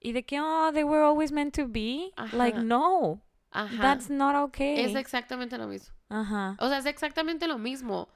Y 0.00 0.12
de 0.12 0.24
que, 0.24 0.40
oh, 0.40 0.70
they 0.72 0.84
were 0.84 1.02
always 1.02 1.32
meant 1.32 1.54
to 1.56 1.66
be. 1.68 2.12
Like, 2.32 2.56
Ajá. 2.58 2.62
no, 2.64 3.20
Ajá. 3.50 3.80
that's 3.82 4.08
not 4.10 4.34
okay. 4.36 4.80
Es 4.84 4.94
exactamente 4.94 5.58
lo 5.58 5.66
mismo. 5.66 5.94
Ajá. 6.08 6.56
O 6.60 6.68
sea, 6.68 6.78
es 6.78 6.86
exactamente 6.86 7.46
lo 7.48 7.58
mismo. 7.58 8.08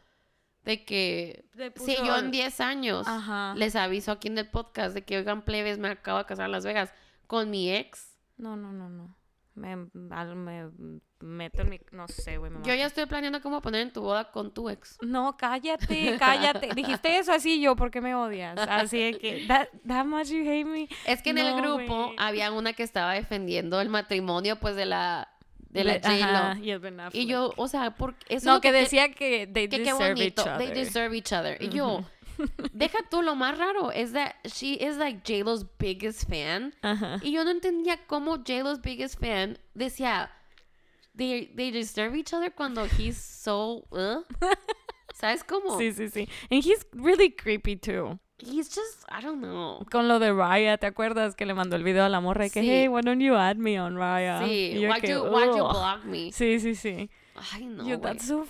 De 0.65 0.85
que 0.85 1.45
si 1.75 1.97
yo 1.97 2.17
en 2.17 2.31
10 2.31 2.61
años 2.61 3.07
Ajá. 3.09 3.53
les 3.57 3.75
aviso 3.75 4.13
aquí 4.13 4.29
en 4.29 4.39
el 4.39 4.49
podcast 4.49 4.95
de 4.95 5.03
que, 5.03 5.19
oigan, 5.19 5.43
plebes, 5.43 5.79
me 5.79 5.89
acabo 5.89 6.19
de 6.19 6.25
casar 6.25 6.47
en 6.47 6.53
Las 6.53 6.65
Vegas 6.65 6.95
con 7.33 7.49
mi 7.49 7.75
ex. 7.75 8.19
No, 8.37 8.57
no, 8.57 8.73
no, 8.73 8.91
no. 8.91 9.17
Me, 9.55 9.75
meto 11.21 11.63
en 11.63 11.71
mi... 11.71 11.81
No 11.91 12.07
sé, 12.07 12.37
güey. 12.37 12.53
Yo 12.63 12.75
ya 12.75 12.85
estoy 12.85 13.07
planeando 13.07 13.41
cómo 13.41 13.63
poner 13.63 13.81
en 13.81 13.91
tu 13.91 14.03
boda 14.03 14.31
con 14.31 14.53
tu 14.53 14.69
ex. 14.69 14.99
No, 15.01 15.35
cállate, 15.39 16.19
cállate. 16.19 16.75
Dijiste 16.75 17.17
eso 17.17 17.33
así 17.33 17.59
yo, 17.59 17.75
¿por 17.75 17.91
qué 17.91 18.03
me 18.03 18.15
odias? 18.15 18.59
Así 18.59 18.99
de 18.99 19.19
que, 19.19 19.47
that, 19.49 19.69
that 19.89 20.05
much 20.05 20.27
you 20.29 20.43
hate 20.43 20.67
me. 20.67 20.91
Es 21.07 21.23
que 21.23 21.31
en 21.31 21.39
el 21.39 21.57
grupo 21.57 22.13
había 22.19 22.53
una 22.53 22.75
que 22.75 22.83
estaba 22.83 23.15
defendiendo 23.15 23.81
el 23.81 23.89
matrimonio, 23.89 24.57
pues, 24.61 24.77
de 24.77 24.85
la, 24.85 25.31
de 25.71 25.85
la 25.85 25.93
ajá, 25.95 26.59
y 26.61 26.71
el 26.71 26.81
Ben 26.81 27.01
Y 27.15 27.25
yo, 27.25 27.55
o 27.57 27.67
sea, 27.67 27.93
por 27.97 28.11
eso 28.11 28.27
es 28.29 28.45
No, 28.45 28.57
lo 28.57 28.61
que 28.61 28.73
que 28.73 28.79
decía 28.79 29.11
que 29.11 29.47
they 29.47 29.71
que 29.71 29.79
qué 29.79 29.85
deserve 29.85 30.09
bonito. 30.11 30.43
each 30.43 30.59
They 30.59 30.67
other. 30.67 30.77
deserve 30.85 31.17
each 31.17 31.33
other. 31.33 31.63
Y 31.63 31.71
yo, 31.71 32.05
deja 32.73 32.99
tú 33.11 33.23
lo 33.23 33.35
más 33.35 33.59
raro, 33.59 33.91
es 33.93 34.13
that 34.13 34.35
she 34.45 34.75
is 34.75 34.97
like 34.97 35.21
J-Lo's 35.25 35.65
biggest 35.79 36.29
fan. 36.29 36.75
Ajá. 36.83 37.19
Y 37.23 37.33
yo 37.33 37.45
no 37.45 37.51
entendía 37.51 37.99
cómo 38.07 38.37
J-Lo's 38.39 38.81
biggest 38.81 39.19
fan 39.21 39.59
decía, 39.75 40.31
they, 41.17 41.47
they 41.55 41.71
deserve 41.71 42.17
each 42.17 42.33
other 42.33 42.51
cuando 42.53 42.85
he's 42.87 43.17
so, 43.17 43.85
uh? 43.91 44.23
¿sabes 45.15 45.45
cómo? 45.45 45.79
Sí, 45.79 45.93
sí, 45.93 46.09
sí. 46.09 46.29
And 46.51 46.63
he's 46.65 46.87
really 46.93 47.31
creepy 47.31 47.77
too. 47.77 48.19
He's 48.39 48.69
just, 48.69 49.05
I 49.09 49.21
don't 49.21 49.41
know. 49.41 49.87
Con 49.91 50.09
lo 50.09 50.19
de 50.19 50.33
Raya, 50.33 50.77
¿te 50.77 50.87
acuerdas 50.87 51.37
que 51.37 51.47
le 51.47 51.55
mandó 51.55 51.77
el 51.77 51.85
video 51.85 52.05
a 52.05 52.09
la 52.09 52.21
morra? 52.21 52.47
Y 52.47 52.51
que, 52.51 52.61
Sí. 52.61 52.69
hey, 52.69 52.89
why 52.89 53.01
don't 53.01 53.21
you 53.23 53.37
add 53.37 53.57
me 53.57 53.79
on 53.79 53.95
Raya? 53.97 54.41
Sí, 54.45 54.73
Y 54.75 54.81
yo 54.81 54.89
why'd 54.89 55.01
que, 55.01 55.11
you, 55.13 55.23
block 55.23 56.05
me? 56.05 56.33
Sí, 56.33 56.59
sí, 56.59 56.75
sí. 56.75 57.09
Ay, 57.53 57.67
no, 57.67 57.87
Yo, 57.87 57.99
that's 58.01 58.27
so... 58.27 58.47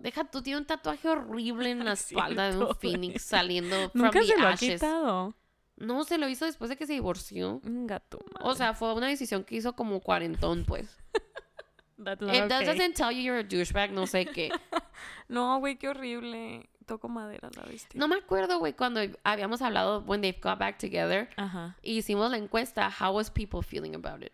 Deja, 0.00 0.24
tú 0.24 0.42
tienes 0.42 0.60
un 0.60 0.66
tatuaje 0.66 1.08
horrible 1.08 1.70
en 1.70 1.84
la 1.84 1.92
Es 1.92 2.10
espalda 2.10 2.50
de 2.50 2.58
un 2.58 2.74
phoenix 2.74 3.22
saliendo 3.22 3.76
from 3.92 4.02
Nunca 4.04 4.20
the 4.20 4.26
se 4.26 4.38
lo 4.38 4.46
ha 4.46 4.50
ashes. 4.50 4.74
quitado. 4.80 5.34
No, 5.76 6.04
se 6.04 6.18
lo 6.18 6.28
hizo 6.28 6.44
después 6.44 6.68
de 6.68 6.76
que 6.76 6.86
se 6.86 6.92
divorció. 6.92 7.60
Un 7.64 7.86
gato, 7.86 8.18
O 8.40 8.54
sea, 8.54 8.74
fue 8.74 8.92
una 8.94 9.08
decisión 9.08 9.44
que 9.44 9.56
hizo 9.56 9.74
como 9.74 10.00
cuarentón, 10.00 10.64
pues. 10.64 10.98
That's 12.02 12.20
not 12.20 12.34
It 12.34 12.42
okay. 12.52 12.66
doesn't 12.66 12.94
tell 12.94 13.10
you 13.12 13.20
you're 13.22 13.38
a 13.40 13.44
douchebag, 13.44 13.92
no 13.92 14.06
sé 14.06 14.26
qué. 14.26 14.50
No, 15.28 15.58
güey, 15.60 15.76
qué 15.78 15.88
horrible. 15.88 16.68
Toco 16.86 17.08
madera 17.08 17.48
la 17.56 17.62
bestia. 17.62 17.98
No 17.98 18.06
me 18.06 18.16
acuerdo, 18.16 18.58
güey, 18.58 18.74
cuando 18.74 19.00
habíamos 19.24 19.62
hablado 19.62 20.00
when 20.00 20.20
they 20.20 20.32
got 20.42 20.58
back 20.58 20.78
together. 20.78 21.30
Ajá. 21.36 21.76
Y 21.80 21.96
hicimos 21.98 22.30
la 22.30 22.36
encuesta, 22.36 22.90
how 23.00 23.14
was 23.16 23.30
people 23.30 23.62
feeling 23.62 23.94
about 23.94 24.22
it? 24.22 24.32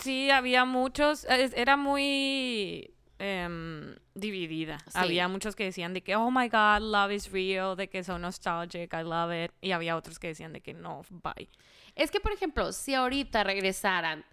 Sí, 0.00 0.30
había 0.30 0.64
muchos, 0.64 1.24
era 1.28 1.76
muy 1.76 2.92
em, 3.22 3.94
dividida. 4.14 4.78
Sí. 4.86 4.92
Había 4.94 5.28
muchos 5.28 5.54
que 5.54 5.64
decían 5.64 5.94
de 5.94 6.02
que, 6.02 6.16
oh 6.16 6.30
my 6.30 6.48
god, 6.48 6.80
love 6.80 7.12
is 7.12 7.30
real, 7.30 7.76
de 7.76 7.88
que 7.88 8.02
so 8.04 8.18
nostalgic, 8.18 8.92
I 8.92 9.02
love 9.02 9.32
it. 9.32 9.52
Y 9.60 9.70
había 9.72 9.96
otros 9.96 10.18
que 10.18 10.28
decían 10.28 10.52
de 10.52 10.60
que 10.60 10.74
no, 10.74 11.02
bye. 11.10 11.48
Es 11.94 12.10
que, 12.10 12.20
por 12.20 12.32
ejemplo, 12.32 12.72
si 12.72 12.94
ahorita 12.94 13.44
regresaran 13.44 14.24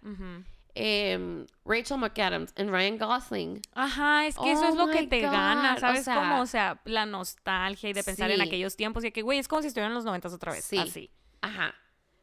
em, 0.74 1.46
Rachel 1.64 1.98
McAdams 1.98 2.52
y 2.56 2.62
Ryan 2.64 2.98
Gosling, 2.98 3.60
Ajá, 3.74 4.26
es 4.26 4.36
que 4.36 4.52
eso 4.52 4.62
Oh 4.64 4.68
es 4.68 4.74
lo 4.76 4.88
que 4.88 5.06
te 5.06 5.20
gana, 5.20 5.74
o 5.76 5.80
¿sabes 5.80 6.04
sea- 6.04 6.14
cómo? 6.16 6.40
O 6.42 6.46
sea, 6.46 6.80
la 6.84 7.06
nostalgia 7.06 7.90
y 7.90 7.92
de 7.92 8.02
pensar 8.04 8.30
en 8.30 8.40
aquellos 8.40 8.76
tiempos 8.76 9.04
y 9.04 9.10
que, 9.12 9.22
güey, 9.22 9.38
es 9.38 9.48
como 9.48 9.62
si 9.62 9.68
estuvieran 9.68 9.92
en 9.92 9.96
los 9.96 10.04
noventas 10.04 10.32
otra 10.32 10.52
vez. 10.52 10.64
Sí. 10.64 10.78
Así. 10.78 11.10
Ajá. 11.42 11.74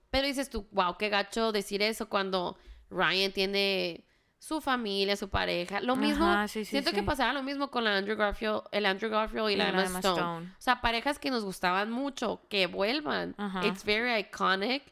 Pero 0.10 0.26
dices 0.28 0.50
tú, 0.50 0.68
wow, 0.72 0.98
qué 0.98 1.10
gacho 1.10 1.52
decir 1.52 1.82
eso 1.82 2.08
cuando 2.08 2.58
Ryan 2.90 3.32
tiene 3.34 4.06
su 4.40 4.62
familia, 4.62 5.16
su 5.16 5.30
pareja. 5.30 5.82
Lo 5.82 5.96
mismo, 5.96 6.26
Ajá, 6.26 6.48
sí, 6.48 6.64
sí, 6.64 6.72
siento 6.72 6.92
que 6.92 7.04
pasaba 7.04 7.34
lo 7.34 7.44
mismo 7.44 7.72
con 7.72 7.84
la 7.84 7.98
Andrew 7.98 8.16
Garfield, 8.16 8.64
el 8.72 8.86
Andrew 8.86 9.10
Garfield 9.10 9.50
y, 9.50 9.56
la, 9.56 9.70
Emma 9.70 9.86
Emma 9.86 10.00
Stone. 10.00 10.18
Stone. 10.18 10.48
O 10.48 10.62
sea, 10.62 10.82
parejas 10.82 11.20
que 11.20 11.32
nos 11.32 11.44
gustaban 11.44 11.92
mucho, 11.92 12.42
que 12.50 12.68
vuelvan. 12.68 13.36
Ajá. 13.38 13.66
It's 13.66 13.84
very 13.84 14.20
iconic. 14.20 14.84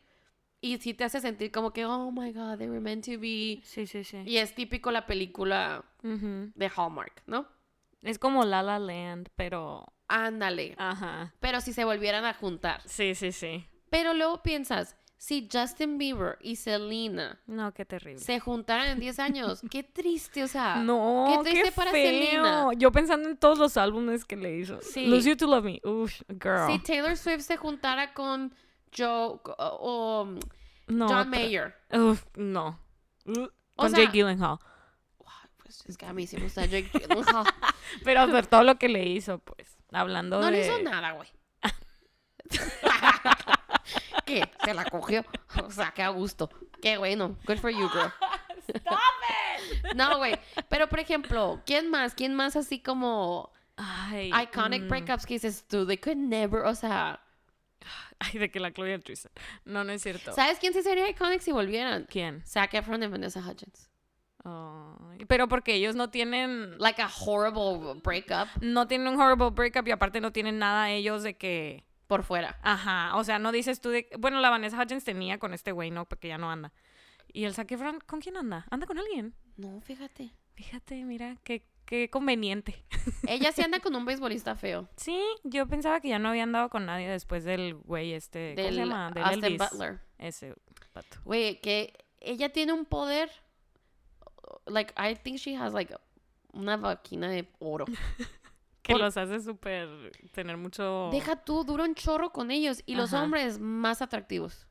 Y 0.61 0.77
sí 0.79 0.95
te 0.95 1.03
hace 1.03 1.21
sentir 1.21 1.51
como 1.51 1.71
que, 1.71 1.85
oh 1.85 2.11
my 2.11 2.31
God, 2.31 2.57
they 2.57 2.67
were 2.67 2.79
meant 2.79 3.05
to 3.05 3.19
be. 3.19 3.61
Sí, 3.63 3.85
sí, 3.85 4.03
sí. 4.03 4.23
Y 4.25 4.37
es 4.37 4.55
típico 4.55 4.89
la 4.91 5.05
película 5.05 5.83
de 6.01 6.71
Hallmark, 6.75 7.21
¿no? 7.27 7.47
Es 8.01 8.19
como 8.19 8.45
La 8.45 8.63
La 8.63 8.79
Land, 8.79 9.29
pero... 9.35 9.91
Ándale. 10.07 10.75
Ajá. 10.77 11.33
Pero 11.39 11.61
si 11.61 11.73
se 11.73 11.83
volvieran 11.83 12.25
a 12.25 12.33
juntar. 12.33 12.81
Sí, 12.85 13.15
sí, 13.15 13.31
sí. 13.31 13.65
Pero 13.89 14.13
luego 14.13 14.43
piensas, 14.43 14.97
si 15.17 15.47
Justin 15.51 15.97
Bieber 15.97 16.37
y 16.41 16.57
Selena 16.57 17.39
No, 17.47 17.73
qué 17.73 17.85
terrible. 17.85 18.19
se 18.21 18.39
juntaran 18.39 18.87
en 18.87 18.99
10 18.99 19.19
años. 19.19 19.61
Qué 19.71 19.81
triste, 19.83 20.43
o 20.43 20.47
sea. 20.47 20.75
No, 20.83 21.41
qué 21.43 21.49
triste 21.51 21.71
para 21.71 21.91
Selena. 21.91 22.69
Yo 22.77 22.91
pensando 22.91 23.29
en 23.29 23.37
todos 23.37 23.57
los 23.57 23.77
álbumes 23.77 24.25
que 24.25 24.35
le 24.35 24.57
hizo. 24.57 24.79
Sí. 24.81 25.07
Lose 25.07 25.29
You 25.29 25.35
to 25.37 25.47
Love 25.47 25.63
Me. 25.65 25.81
Uf, 25.83 26.21
girl. 26.27 26.67
Si 26.71 26.79
Taylor 26.79 27.15
Swift 27.17 27.41
se 27.41 27.57
juntara 27.57 28.13
con 28.13 28.53
Joe 28.95 29.39
o, 29.57 30.21
um, 30.23 30.39
no, 30.87 31.07
John 31.07 31.29
Mayer. 31.29 31.73
Uf, 31.91 32.23
no. 32.35 32.79
O 33.25 33.33
Con 33.75 33.89
sea- 33.91 33.99
Jake 34.05 34.11
Gyllenhaal. 34.17 34.59
Pues 35.57 35.83
es 35.87 35.97
que 35.97 36.05
a 36.05 36.13
mí 36.13 36.27
sí 36.27 36.37
me 36.37 36.43
gusta 36.43 36.65
Jake 36.65 36.89
Gyllenhaal. 36.93 37.45
Pero 38.03 38.29
por 38.29 38.45
todo 38.45 38.63
lo 38.63 38.77
que 38.77 38.87
le 38.89 39.05
hizo, 39.07 39.39
pues. 39.39 39.75
Hablando 39.91 40.39
No 40.39 40.45
de... 40.45 40.51
le 40.51 40.61
hizo 40.67 40.79
nada, 40.83 41.13
güey. 41.13 41.29
¿Qué? 44.25 44.43
Se 44.63 44.73
la 44.73 44.85
cogió. 44.85 45.25
O 45.63 45.71
sea, 45.71 45.91
qué 45.91 46.03
a 46.03 46.09
gusto. 46.09 46.49
Qué 46.81 46.97
bueno. 46.97 47.37
Good 47.45 47.57
for 47.57 47.71
you, 47.71 47.89
girl. 47.89 48.11
No, 49.95 50.17
güey. 50.17 50.37
Pero, 50.69 50.89
por 50.89 50.99
ejemplo, 50.99 51.61
¿quién 51.65 51.89
más? 51.89 52.13
¿Quién 52.13 52.35
más 52.35 52.55
así 52.55 52.79
como 52.79 53.51
Ay, 53.77 54.31
iconic 54.43 54.83
mm, 54.83 54.87
breakups 54.87 55.25
que 55.25 55.35
dices 55.35 55.65
tú? 55.67 55.85
They 55.85 55.97
could 55.97 56.17
never, 56.17 56.65
o 56.65 56.75
sea... 56.75 57.19
Ay, 58.19 58.39
de 58.39 58.49
que 58.49 58.59
la 58.59 58.71
Chloe 58.71 58.97
Tristan. 58.99 59.31
No, 59.65 59.83
no 59.83 59.91
es 59.91 60.01
cierto. 60.01 60.33
¿Sabes 60.33 60.59
quién 60.59 60.73
sí 60.73 60.81
sería 60.81 61.09
iconic 61.09 61.41
si 61.41 61.51
volvieran? 61.51 62.05
¿Quién? 62.09 62.43
Zac 62.45 62.73
Efron 62.73 63.03
y 63.03 63.07
Vanessa 63.07 63.39
Hudgens. 63.39 63.89
Pero 65.27 65.47
porque 65.47 65.73
ellos 65.73 65.95
no 65.95 66.09
tienen... 66.09 66.77
Like 66.77 67.01
a 67.01 67.09
horrible 67.09 67.99
breakup 68.03 68.47
No 68.61 68.87
tienen 68.87 69.07
un 69.07 69.19
horrible 69.19 69.49
breakup 69.49 69.87
y 69.87 69.91
aparte 69.91 70.21
no 70.21 70.31
tienen 70.31 70.59
nada 70.59 70.91
ellos 70.91 71.23
de 71.23 71.35
que... 71.35 71.83
por 72.07 72.23
fuera. 72.23 72.59
Ajá, 72.61 73.15
o 73.15 73.23
sea, 73.23 73.39
no 73.39 73.51
dices 73.51 73.81
tú 73.81 73.89
de... 73.89 74.07
Bueno, 74.19 74.39
la 74.39 74.49
Vanessa 74.49 74.81
Hudgens 74.81 75.03
tenía 75.03 75.39
con 75.39 75.53
este 75.53 75.71
güey, 75.71 75.91
¿no? 75.91 76.05
Porque 76.05 76.27
ya 76.27 76.37
no 76.37 76.51
anda. 76.51 76.71
¿Y 77.31 77.45
el 77.45 77.53
Zac 77.53 77.71
Efron 77.71 77.99
con 78.05 78.21
quién 78.21 78.37
anda? 78.37 78.65
¿Anda 78.69 78.85
con 78.85 78.97
alguien? 78.97 79.33
No, 79.57 79.81
fíjate. 79.81 80.31
Fíjate, 80.53 81.03
mira, 81.03 81.37
qué, 81.43 81.67
qué 81.85 82.09
conveniente. 82.09 82.85
Ella 83.27 83.51
sí 83.51 83.61
anda 83.61 83.79
con 83.79 83.95
un 83.95 84.05
beisbolista 84.05 84.55
feo. 84.55 84.87
Sí, 84.95 85.21
yo 85.43 85.67
pensaba 85.67 85.99
que 85.99 86.09
ya 86.09 86.19
no 86.19 86.29
había 86.29 86.43
andado 86.43 86.69
con 86.69 86.85
nadie 86.85 87.09
después 87.09 87.43
del 87.43 87.75
güey 87.75 88.13
este... 88.13 88.53
¿Cómo 88.55 88.65
Del 88.65 88.75
se 88.75 88.79
llama? 88.81 89.11
Del 89.11 89.23
Austin 89.23 89.45
Elvis. 89.45 89.69
Butler. 89.69 89.99
Ese 90.17 90.55
pato. 90.93 91.17
Güey, 91.25 91.59
que 91.59 91.93
ella 92.21 92.49
tiene 92.53 92.73
un 92.73 92.85
poder. 92.85 93.29
Like, 94.65 94.93
I 94.97 95.15
think 95.15 95.37
she 95.37 95.55
has 95.55 95.73
like 95.73 95.93
una 96.53 96.77
vaquina 96.77 97.29
de 97.29 97.47
oro. 97.59 97.85
Que 98.85 98.93
Por- 98.93 99.01
los 99.01 99.17
hace 99.17 99.39
súper... 99.39 99.89
Tener 100.31 100.57
mucho... 100.57 101.09
Deja 101.11 101.37
tú, 101.37 101.63
dura 101.63 101.85
un 101.85 101.95
chorro 101.95 102.31
con 102.31 102.51
ellos. 102.51 102.83
Y 102.85 102.93
los 102.93 103.13
hombres 103.13 103.57
más 103.57 104.03
atractivos. 104.03 104.67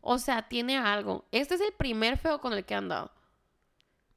O 0.00 0.18
sea, 0.18 0.48
tiene 0.48 0.78
algo. 0.78 1.26
Este 1.32 1.56
es 1.56 1.60
el 1.60 1.72
primer 1.72 2.16
feo 2.16 2.40
con 2.40 2.52
el 2.52 2.64
que 2.64 2.76
han 2.76 2.88
dado. 2.88 3.10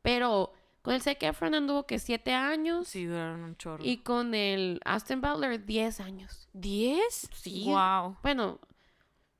Pero 0.03 0.53
con 0.83 0.93
el 0.93 1.01
Zac 1.01 1.23
Efron 1.23 1.55
anduvo 1.55 1.87
que 1.87 1.97
siete 1.97 2.31
años. 2.33 2.87
Sí, 2.87 3.05
duraron 3.05 3.43
un 3.43 3.57
chorro. 3.57 3.83
Y 3.83 4.03
con 4.03 4.35
el 4.35 4.79
Austin 4.85 5.19
Butler, 5.19 5.65
10 5.65 5.99
años. 6.01 6.47
¿Diez? 6.53 7.27
Sí. 7.33 7.63
Wow. 7.65 8.17
Bueno, 8.21 8.59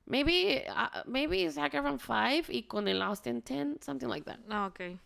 maybe, 0.06 0.66
uh, 0.68 1.08
maybe 1.08 1.48
Zac 1.52 1.72
Efron 1.74 2.00
5 2.00 2.50
y 2.50 2.64
con 2.64 2.88
el 2.88 3.00
Austin 3.00 3.44
10, 3.46 3.84
something 3.84 4.08
like 4.08 4.24
that. 4.24 4.40
Ah, 4.50 4.66
ok. 4.66 4.98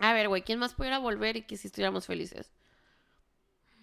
A 0.00 0.14
ver, 0.14 0.28
güey, 0.28 0.40
¿quién 0.40 0.58
más 0.58 0.72
pudiera 0.72 0.98
volver 0.98 1.36
y 1.36 1.42
que 1.42 1.58
si 1.58 1.66
estuviéramos 1.68 2.06
felices? 2.06 2.50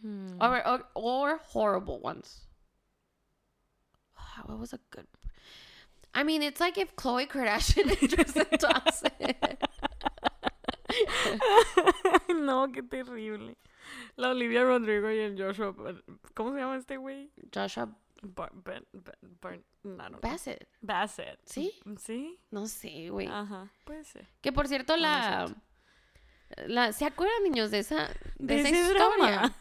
Hmm. 0.03 0.37
Or, 0.41 0.67
or, 0.67 0.83
or 0.95 1.39
horrible 1.53 1.99
ones. 2.01 2.41
Ah, 4.17 4.43
What 4.45 4.59
was 4.59 4.73
a 4.73 4.79
good... 4.91 5.07
I 6.13 6.23
mean, 6.23 6.43
it's 6.43 6.59
like 6.59 6.77
if 6.77 6.95
Khloe 6.95 7.25
Kardashian 7.27 7.89
and 7.89 8.09
Tristan 8.09 8.45
Thompson. 8.59 9.09
no, 12.29 12.67
qué 12.71 12.83
terrible. 12.83 13.55
La 14.15 14.29
Olivia 14.29 14.63
Rodrigo 14.63 15.09
y 15.09 15.19
el 15.19 15.35
Joshua. 15.37 15.73
¿Cómo 16.35 16.51
se 16.53 16.59
llama 16.59 16.77
este 16.77 16.97
güey? 16.97 17.31
Joshua 17.53 17.89
Bar- 18.21 18.51
Ben- 18.53 18.85
Ben- 18.93 19.37
Bar- 19.41 19.59
no, 19.83 19.95
no, 19.95 20.09
no. 20.09 20.19
Bassett. 20.21 20.67
Bassett. 20.81 21.39
¿Sí? 21.45 21.73
Sí. 21.97 22.39
No 22.51 22.67
sé, 22.67 23.09
güey. 23.09 23.27
Ajá, 23.27 23.69
puede 23.83 24.03
ser. 24.03 24.27
Que 24.41 24.51
por 24.51 24.67
cierto, 24.67 24.95
la... 24.97 25.47
la 26.67 26.93
¿Se 26.93 27.05
acuerdan, 27.05 27.43
niños, 27.43 27.71
de 27.71 27.79
esa, 27.79 28.07
de 28.37 28.55
De 28.55 28.59
esa 28.61 28.69
historia? 28.69 29.09
drama. 29.17 29.55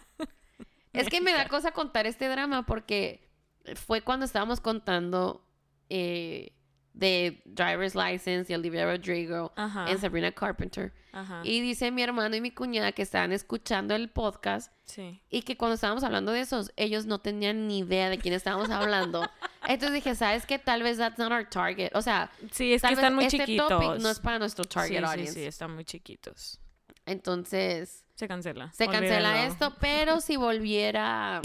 Es 0.92 1.08
que 1.08 1.20
me 1.20 1.32
da 1.32 1.48
cosa 1.48 1.72
contar 1.72 2.06
este 2.06 2.28
drama 2.28 2.66
porque 2.66 3.28
fue 3.76 4.02
cuando 4.02 4.26
estábamos 4.26 4.60
contando 4.60 5.46
eh, 5.88 6.52
de 6.94 7.40
Driver's 7.46 7.94
License 7.94 8.52
y 8.52 8.54
Olivia 8.54 8.84
Rodrigo 8.84 9.52
Ajá. 9.56 9.90
en 9.90 9.98
Sabrina 9.98 10.32
Carpenter. 10.32 10.92
Ajá. 11.12 11.40
Y 11.44 11.60
dice 11.60 11.90
mi 11.90 12.02
hermano 12.02 12.36
y 12.36 12.40
mi 12.40 12.50
cuñada 12.50 12.92
que 12.92 13.02
estaban 13.02 13.32
escuchando 13.32 13.94
el 13.94 14.10
podcast 14.10 14.72
Sí. 14.84 15.22
y 15.30 15.42
que 15.42 15.56
cuando 15.56 15.74
estábamos 15.76 16.04
hablando 16.04 16.32
de 16.32 16.40
esos, 16.40 16.72
ellos 16.76 17.06
no 17.06 17.18
tenían 17.20 17.66
ni 17.68 17.78
idea 17.78 18.10
de 18.10 18.18
quién 18.18 18.34
estábamos 18.34 18.68
hablando. 18.70 19.22
Entonces 19.68 19.94
dije, 19.94 20.14
¿sabes 20.14 20.44
qué? 20.44 20.58
Tal 20.58 20.82
vez 20.82 20.98
that's 20.98 21.18
not 21.18 21.30
our 21.32 21.48
target. 21.48 21.90
O 21.94 22.02
sea, 22.02 22.30
Sí, 22.50 22.72
es 22.74 22.82
tal 22.82 22.90
que 22.90 22.96
vez 22.96 23.04
están 23.04 23.14
muy 23.14 23.24
este 23.26 23.38
chiquitos. 23.38 23.68
topic 23.68 24.02
no 24.02 24.10
es 24.10 24.20
para 24.20 24.38
nuestro 24.38 24.64
sí, 24.64 24.70
target 24.70 24.98
sí, 24.98 25.04
audience. 25.04 25.32
sí, 25.32 25.44
están 25.44 25.74
muy 25.74 25.84
chiquitos. 25.84 26.60
Entonces, 27.06 28.04
Se 28.14 28.28
cancela. 28.28 28.72
se 28.72 28.86
cancela 28.86 29.46
esto, 29.46 29.74
pero 29.80 30.20
si 30.20 30.36
volviera... 30.36 31.40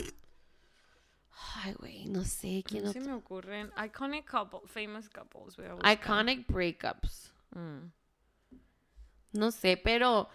Ay, 1.55 1.73
güey, 1.73 2.05
no 2.05 2.23
sé 2.23 2.63
quién 2.65 2.83
No 2.83 2.93
se 2.93 2.99
me 2.99 3.13
ocurren. 3.13 3.71
Iconic 3.83 4.29
couple, 4.29 4.59
famous 4.65 5.09
couples. 5.09 5.55
voy 5.57 5.65
a. 5.83 5.93
Iconic 5.93 6.47
breakups. 6.47 7.31
Mm. 7.51 7.91
No 9.33 9.51
sé, 9.51 9.79
pero 9.83 10.29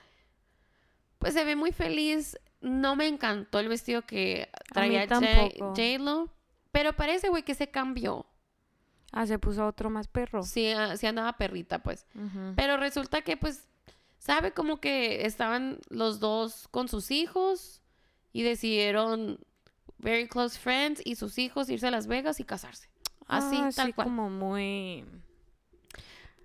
pues 1.19 1.35
se 1.35 1.45
ve 1.45 1.55
muy 1.57 1.73
feliz. 1.73 2.37
No 2.61 2.97
me 2.97 3.07
encantó 3.07 3.59
el 3.61 3.69
vestido 3.69 4.03
que 4.03 4.49
traía. 4.73 5.07
J-Lo. 5.09 6.29
Pero 6.73 6.93
parece, 6.95 7.29
güey, 7.29 7.45
que 7.45 7.55
se 7.55 7.71
cambió. 7.71 8.27
Ah, 9.13 9.27
se 9.27 9.39
puso 9.39 9.67
otro 9.67 9.91
más 9.91 10.09
perro. 10.09 10.43
Sí, 10.43 10.71
ah, 10.71 10.97
sí 10.97 11.07
andaba 11.07 11.37
perrita, 11.37 11.81
pues. 11.83 12.07
Pero 12.57 12.77
resulta 12.77 13.23
que, 13.23 13.37
pues, 13.37 13.69
sabe 14.23 14.53
como 14.53 14.81
que 14.81 15.27
estaban 15.27 15.79
los 15.89 16.21
dos 16.21 16.69
con 16.69 16.87
sus 16.87 17.11
hijos 17.11 17.83
y 18.33 18.43
decidieron 18.45 19.41
very 19.99 20.29
close 20.29 20.57
friends 20.57 21.03
y 21.05 21.17
sus 21.17 21.39
hijos 21.39 21.69
irse 21.69 21.89
a 21.89 21.91
Las 21.91 22.07
Vegas 22.07 22.39
y 22.39 22.45
casarse. 22.45 22.89
Así, 23.27 23.57
Ah, 23.61 23.71
tal 23.75 23.87
sí, 23.89 23.93
cual. 23.95 24.07
como 24.07 24.31
muy... 24.31 25.05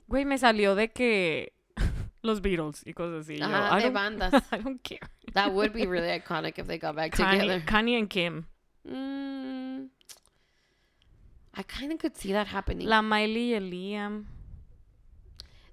Güey, 0.07 0.25
me 0.25 0.37
salió 0.39 0.73
de 0.73 0.89
que... 0.91 1.53
Los 2.23 2.41
Beatles 2.41 2.81
y 2.85 2.93
cosas 2.93 3.25
así. 3.25 3.37
Yo, 3.37 3.45
Ajá, 3.45 3.77
I 3.79 3.83
de 3.83 3.89
don't- 3.89 3.93
bandas. 3.93 4.33
I 4.51 4.57
don't 4.63 4.81
care. 4.81 5.07
That 5.33 5.51
would 5.51 5.71
be 5.71 5.85
really 5.85 6.09
iconic 6.09 6.57
if 6.57 6.65
they 6.67 6.79
got 6.79 6.95
back 6.95 7.13
Kanye, 7.15 7.41
together. 7.41 7.63
Kanye 7.65 7.99
and 7.99 8.09
Kim. 8.09 8.47
Mm, 8.89 9.89
I 11.53 11.63
kind 11.63 11.91
of 11.93 11.99
could 11.99 12.15
see 12.17 12.31
that 12.33 12.47
happening. 12.47 12.87
La 12.87 13.01
Miley 13.03 13.51
y 13.51 13.53
el 13.55 13.69
Liam. 13.69 14.25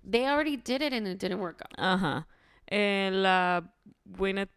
They 0.06 0.26
already 0.26 0.56
did 0.56 0.82
it 0.82 0.92
and 0.92 1.06
it 1.08 1.18
didn't 1.18 1.38
work 1.40 1.62
out. 1.62 1.78
Ajá. 1.78 2.26
Eh, 2.70 3.10
la 3.12 3.62
Gwyneth 4.06 4.50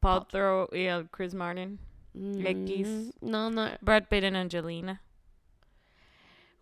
Paltrow 0.00 0.68
y 0.72 0.86
el 0.86 1.04
Chris 1.10 1.34
Martin. 1.34 1.78
X. 2.14 2.88
Mm, 2.88 3.10
No, 3.22 3.48
no. 3.50 3.70
Brad 3.82 4.08
Pitt 4.10 4.24
and 4.24 4.36
Angelina. 4.36 5.00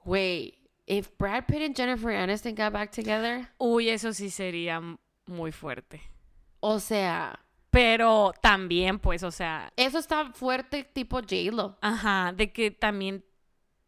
Wait, 0.04 0.54
if 0.86 1.16
Brad 1.18 1.46
Pitt 1.46 1.62
and 1.62 1.74
Jennifer 1.76 2.08
Aniston 2.10 2.54
got 2.54 2.72
back 2.72 2.92
together, 2.92 3.48
Uy, 3.60 3.88
eso 3.88 4.10
sí 4.12 4.30
sería 4.30 4.80
muy 5.26 5.50
fuerte. 5.52 6.00
o 6.60 6.78
sea, 6.80 7.38
Pero 7.70 8.32
también, 8.42 8.98
pues, 8.98 9.22
o 9.22 9.30
sea, 9.30 9.70
eso 9.76 9.98
está 9.98 10.32
fuerte 10.32 10.84
tipo 10.84 11.18
J-Lo. 11.20 11.76
ajá, 11.82 12.32
de 12.34 12.50
que 12.52 12.70
también 12.70 13.22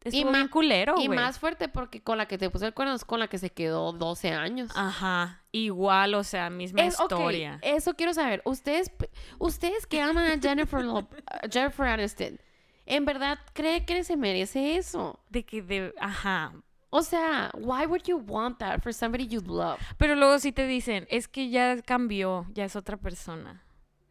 Y 0.04 0.24
ma- 0.24 0.48
culero, 0.48 0.94
y 0.98 1.08
más 1.10 1.38
fuerte 1.38 1.68
porque 1.68 2.02
con 2.02 2.16
la 2.16 2.26
que 2.26 2.38
te 2.38 2.48
puso 2.48 2.66
el 2.66 2.72
cuerno 2.72 2.94
es 2.94 3.04
con 3.04 3.20
la 3.20 3.28
que 3.28 3.36
se 3.38 3.50
quedó 3.50 3.92
12 3.92 4.30
años. 4.32 4.70
Ajá, 4.74 5.42
igual, 5.52 6.14
o 6.14 6.24
sea, 6.24 6.48
misma 6.48 6.82
Es- 6.82 6.98
historia. 6.98 7.58
eso 7.62 7.94
quiero 7.94 8.14
saber. 8.14 8.40
Ustedes, 8.46 8.90
ustedes 9.38 9.86
que 9.86 10.00
aman 10.00 10.24
a 10.26 10.40
Jennifer, 10.40 10.82
Lo- 10.84 10.98
a 11.26 11.40
Jennifer 11.50 11.86
Aniston, 11.86 12.40
¿en 12.86 13.04
verdad 13.04 13.38
cree 13.52 13.84
que 13.84 14.02
se 14.02 14.16
merece 14.16 14.76
eso? 14.76 15.20
De 15.28 15.44
que 15.44 15.60
de, 15.60 15.92
ajá. 16.00 16.54
O 16.92 17.02
sea, 17.02 17.50
why 17.54 17.86
would 17.86 18.02
you 18.04 18.16
want 18.26 18.58
that 18.58 18.80
for 18.80 18.92
somebody 18.94 19.26
you 19.28 19.40
love? 19.42 19.78
Pero 19.98 20.16
luego 20.16 20.38
sí 20.38 20.50
te 20.50 20.66
dicen, 20.66 21.06
es 21.10 21.28
que 21.28 21.50
ya 21.50 21.80
cambió, 21.82 22.46
ya 22.54 22.64
es 22.64 22.74
otra 22.74 22.96
persona. 22.96 23.62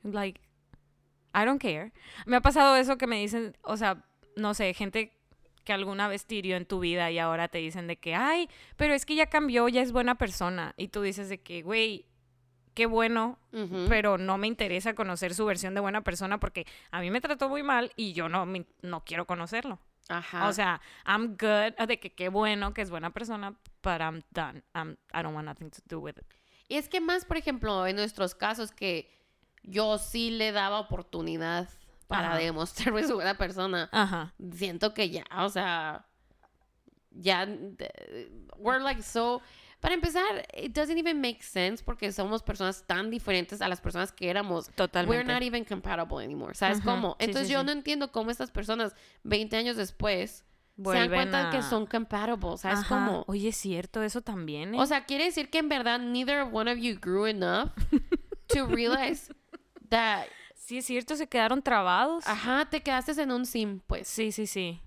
Like, 0.04 0.40
I 1.34 1.46
don't 1.46 1.62
care. 1.62 1.92
Me 2.26 2.38
ha 2.38 2.42
pasado 2.42 2.76
eso 2.76 2.98
que 2.98 3.06
me 3.08 3.18
dicen, 3.20 3.58
o 3.64 3.76
sea, 3.76 4.06
no 4.38 4.54
sé, 4.54 4.74
gente 4.74 5.14
que 5.70 5.74
alguna 5.74 6.08
vez 6.08 6.26
te 6.26 6.34
hirió 6.34 6.58
en 6.58 6.66
tu 6.66 6.80
vida 6.80 7.12
y 7.12 7.20
ahora 7.20 7.48
te 7.48 7.60
dicen 7.60 7.86
de 7.86 7.98
que, 7.98 8.16
ay, 8.16 8.50
pero 8.76 8.96
es 8.96 9.06
que 9.06 9.14
ya 9.14 9.28
cambió, 9.28 9.68
ya 9.70 9.84
es 9.84 9.92
buena 9.92 10.16
persona. 10.16 10.74
Y 10.78 10.88
tú 10.88 11.04
dices 11.04 11.30
de 11.30 11.38
que, 11.44 11.62
güey, 11.62 12.08
qué 12.74 12.88
bueno, 12.88 13.38
Ujú. 13.54 13.86
pero 13.88 14.18
no 14.18 14.40
me 14.40 14.48
interesa 14.48 14.96
conocer 14.96 15.36
su 15.36 15.46
versión 15.46 15.76
de 15.76 15.80
buena 15.80 16.02
persona 16.04 16.40
porque 16.40 16.66
a 16.90 17.02
mí 17.02 17.12
me 17.12 17.22
trató 17.22 17.50
muy 17.50 17.62
mal 17.62 17.92
y 17.96 18.14
yo 18.14 18.30
no, 18.30 18.48
me- 18.48 18.66
no 18.82 19.04
quiero 19.06 19.28
conocerlo. 19.28 19.78
Ajá. 20.08 20.48
O 20.48 20.54
sea, 20.54 20.82
I'm 21.06 21.38
good, 21.38 21.76
de 21.88 22.00
que 22.00 22.10
qué 22.16 22.30
bueno 22.30 22.74
que 22.74 22.82
es 22.82 22.90
buena 22.90 23.12
persona, 23.12 23.52
but 23.84 24.00
I'm 24.02 24.24
done. 24.32 24.64
I'm, 24.74 24.98
I 25.14 25.22
don't 25.22 25.36
want 25.36 25.46
nothing 25.48 25.70
to 25.70 25.82
do 25.86 26.00
with 26.00 26.16
it. 26.18 26.26
y 26.68 26.78
es 26.78 26.90
que 26.90 27.00
más, 27.00 27.26
por 27.26 27.38
ejemplo, 27.38 27.86
en 27.86 27.96
nuestros 27.96 28.34
casos 28.34 28.72
que 28.72 29.08
yo 29.62 30.00
sí 30.00 30.32
le 30.32 30.52
daba 30.52 30.80
oportunidad 30.80 31.70
para 32.10 32.30
Ajá. 32.32 32.38
demostrarme 32.40 33.04
su 33.08 33.14
buena 33.22 33.36
persona, 33.38 33.88
Ajá. 33.94 34.34
siento 34.54 34.94
que 34.94 35.10
ya, 35.12 35.24
o 35.38 35.48
sea, 35.50 36.06
ya, 37.12 37.48
we're 38.58 38.84
like 38.84 39.02
so... 39.02 39.42
Para 39.82 39.94
empezar, 39.94 40.46
it 40.54 40.74
doesn't 40.74 40.98
even 40.98 41.22
make 41.22 41.42
sense 41.42 41.82
porque 41.82 42.12
somos 42.12 42.44
personas 42.44 42.84
tan 42.86 43.10
diferentes 43.10 43.62
a 43.62 43.70
las 43.70 43.80
personas 43.80 44.12
que 44.12 44.30
éramos. 44.30 44.68
Totalmente. 44.76 45.10
We're 45.18 45.24
not 45.34 45.42
even 45.42 45.64
compatible 45.64 46.22
anymore. 46.22 46.54
¿Sabes 46.54 46.80
Ujú, 46.80 46.86
cómo? 46.90 47.16
sí, 47.18 47.26
Entonces 47.28 47.48
sí, 47.48 47.54
yo 47.54 47.62
sí. 47.62 47.66
no 47.66 47.72
entiendo 47.72 48.12
cómo 48.12 48.30
estas 48.30 48.52
personas, 48.52 48.94
20 49.24 49.56
años 49.56 49.78
después, 49.78 50.32
se 50.32 50.44
dan 50.44 50.84
Vuelven 50.84 51.10
cuenta 51.32 51.50
que 51.50 51.58
a- 51.60 51.62
son 51.62 51.86
compatible. 51.86 52.58
¿Sabes 52.58 52.80
Ajá. 52.80 52.90
cómo? 52.90 53.24
Oye, 53.28 53.48
es 53.50 53.56
cierto, 53.56 54.04
eso 54.04 54.20
también. 54.22 54.76
¿eh? 54.76 54.80
O 54.82 54.86
sea, 54.86 55.06
quiere 55.06 55.24
decir 55.24 55.50
que 55.50 55.60
en 55.60 55.70
verdad 55.70 55.98
neither 56.00 56.46
one 56.52 56.70
of 56.70 56.78
you 56.78 57.00
grew 57.00 57.26
enough 57.26 57.70
to 58.48 58.66
realize 58.66 59.34
that, 59.90 60.26
sí, 60.70 60.78
es 60.78 60.86
cierto, 60.86 61.16
se 61.16 61.28
quedaron 61.28 61.62
trabados. 61.62 62.26
ajá, 62.28 62.66
te 62.70 62.82
quedaste 62.82 63.20
en 63.22 63.32
un 63.32 63.46
sim, 63.46 63.80
pues. 63.88 64.08
Sí, 64.08 64.32
sí, 64.32 64.46
sí. 64.48 64.80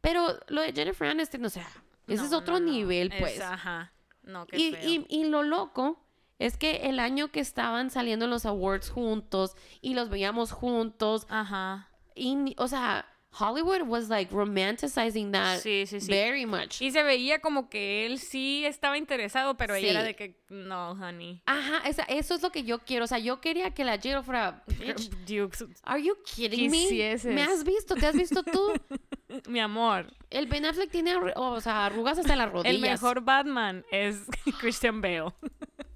Pero 0.00 0.38
lo 0.48 0.62
de 0.62 0.72
Jennifer 0.72 1.08
Aniston, 1.08 1.44
o 1.44 1.50
sea, 1.50 1.66
ese 2.06 2.24
es 2.24 2.32
otro 2.32 2.54
no, 2.54 2.66
no. 2.66 2.72
nivel, 2.72 3.12
Es- 3.12 3.20
pues. 3.20 3.40
ajá. 3.40 3.92
No, 4.22 4.46
qué 4.46 4.58
Y, 4.58 4.72
feo. 4.72 4.88
y, 4.88 5.06
y 5.08 5.24
lo 5.24 5.42
loco 5.42 6.04
es 6.38 6.56
que 6.56 6.88
el 6.88 7.00
año 7.00 7.28
que 7.32 7.40
estaban 7.40 7.90
saliendo 7.90 8.26
los 8.26 8.46
awards 8.46 8.90
juntos 8.90 9.54
y 9.80 9.94
los 9.94 10.08
veíamos 10.08 10.52
juntos, 10.52 11.26
Ajá. 11.28 11.88
y, 12.14 12.54
o 12.58 12.68
sea, 12.68 13.06
Hollywood 13.30 13.82
was 13.82 14.08
like 14.08 14.32
romanticizing 14.32 15.32
that 15.32 15.60
Sí, 15.60 15.84
sí, 15.86 16.00
sí. 16.00 16.08
very 16.10 16.46
much. 16.46 16.80
Y 16.80 16.90
se 16.90 17.02
veía 17.02 17.40
como 17.40 17.68
que 17.68 18.06
él 18.06 18.18
sí 18.18 18.64
estaba 18.64 18.96
interesado, 18.96 19.56
pero 19.56 19.74
ella 19.74 19.90
era 19.90 20.02
de 20.02 20.16
que, 20.16 20.40
no, 20.48 20.92
honey. 20.92 21.42
Ajá, 21.46 21.86
esa- 21.86 22.04
eso 22.04 22.34
es 22.34 22.42
lo 22.42 22.50
que 22.50 22.64
yo 22.64 22.78
quiero. 22.80 23.04
O 23.04 23.06
sea, 23.06 23.18
yo 23.18 23.40
quería 23.40 23.70
que 23.74 23.84
la 23.84 23.96
J-Lo 23.96 24.22
fuera, 24.22 24.64
"Bitch, 24.66 25.10
Dukes, 25.26 25.64
Are 25.84 26.02
you 26.02 26.16
kidding 26.24 26.70
me? 26.70 26.78
Quisieses. 26.88 27.32
¿Me 27.34 27.42
has 27.42 27.64
visto? 27.64 27.94
¿Te 27.94 28.06
has 28.06 28.16
visto 28.16 28.42
tú? 28.42 28.72
mi 29.48 29.60
amor. 29.60 30.06
El 30.30 30.46
Ben 30.46 30.64
Affleck 30.64 30.90
tiene 30.90 31.14
o 31.36 31.60
sea, 31.60 31.86
arrugas 31.86 32.18
hasta 32.18 32.34
las 32.34 32.50
rodillas. 32.50 32.74
El 32.74 32.80
mejor 32.80 33.20
Batman 33.22 33.84
es 33.90 34.22
Christian 34.60 35.00
Bale. 35.02 35.32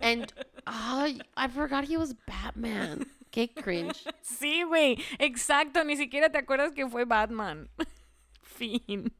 And, 0.01 0.31
ay, 0.67 1.21
I 1.37 1.49
forgot 1.49 1.85
he 1.89 1.97
was 1.97 2.15
Batman. 2.27 3.07
Qué 3.33 3.53
cringe. 3.53 4.05
Sí, 4.23 4.63
güey. 4.63 4.97
Exacto. 5.19 5.83
Ni 5.83 5.97
siquiera 5.97 6.31
te 6.31 6.39
acuerdas 6.39 6.73
que 6.73 6.87
fue 6.89 7.05
Batman. 7.05 7.69
fin. 8.43 9.13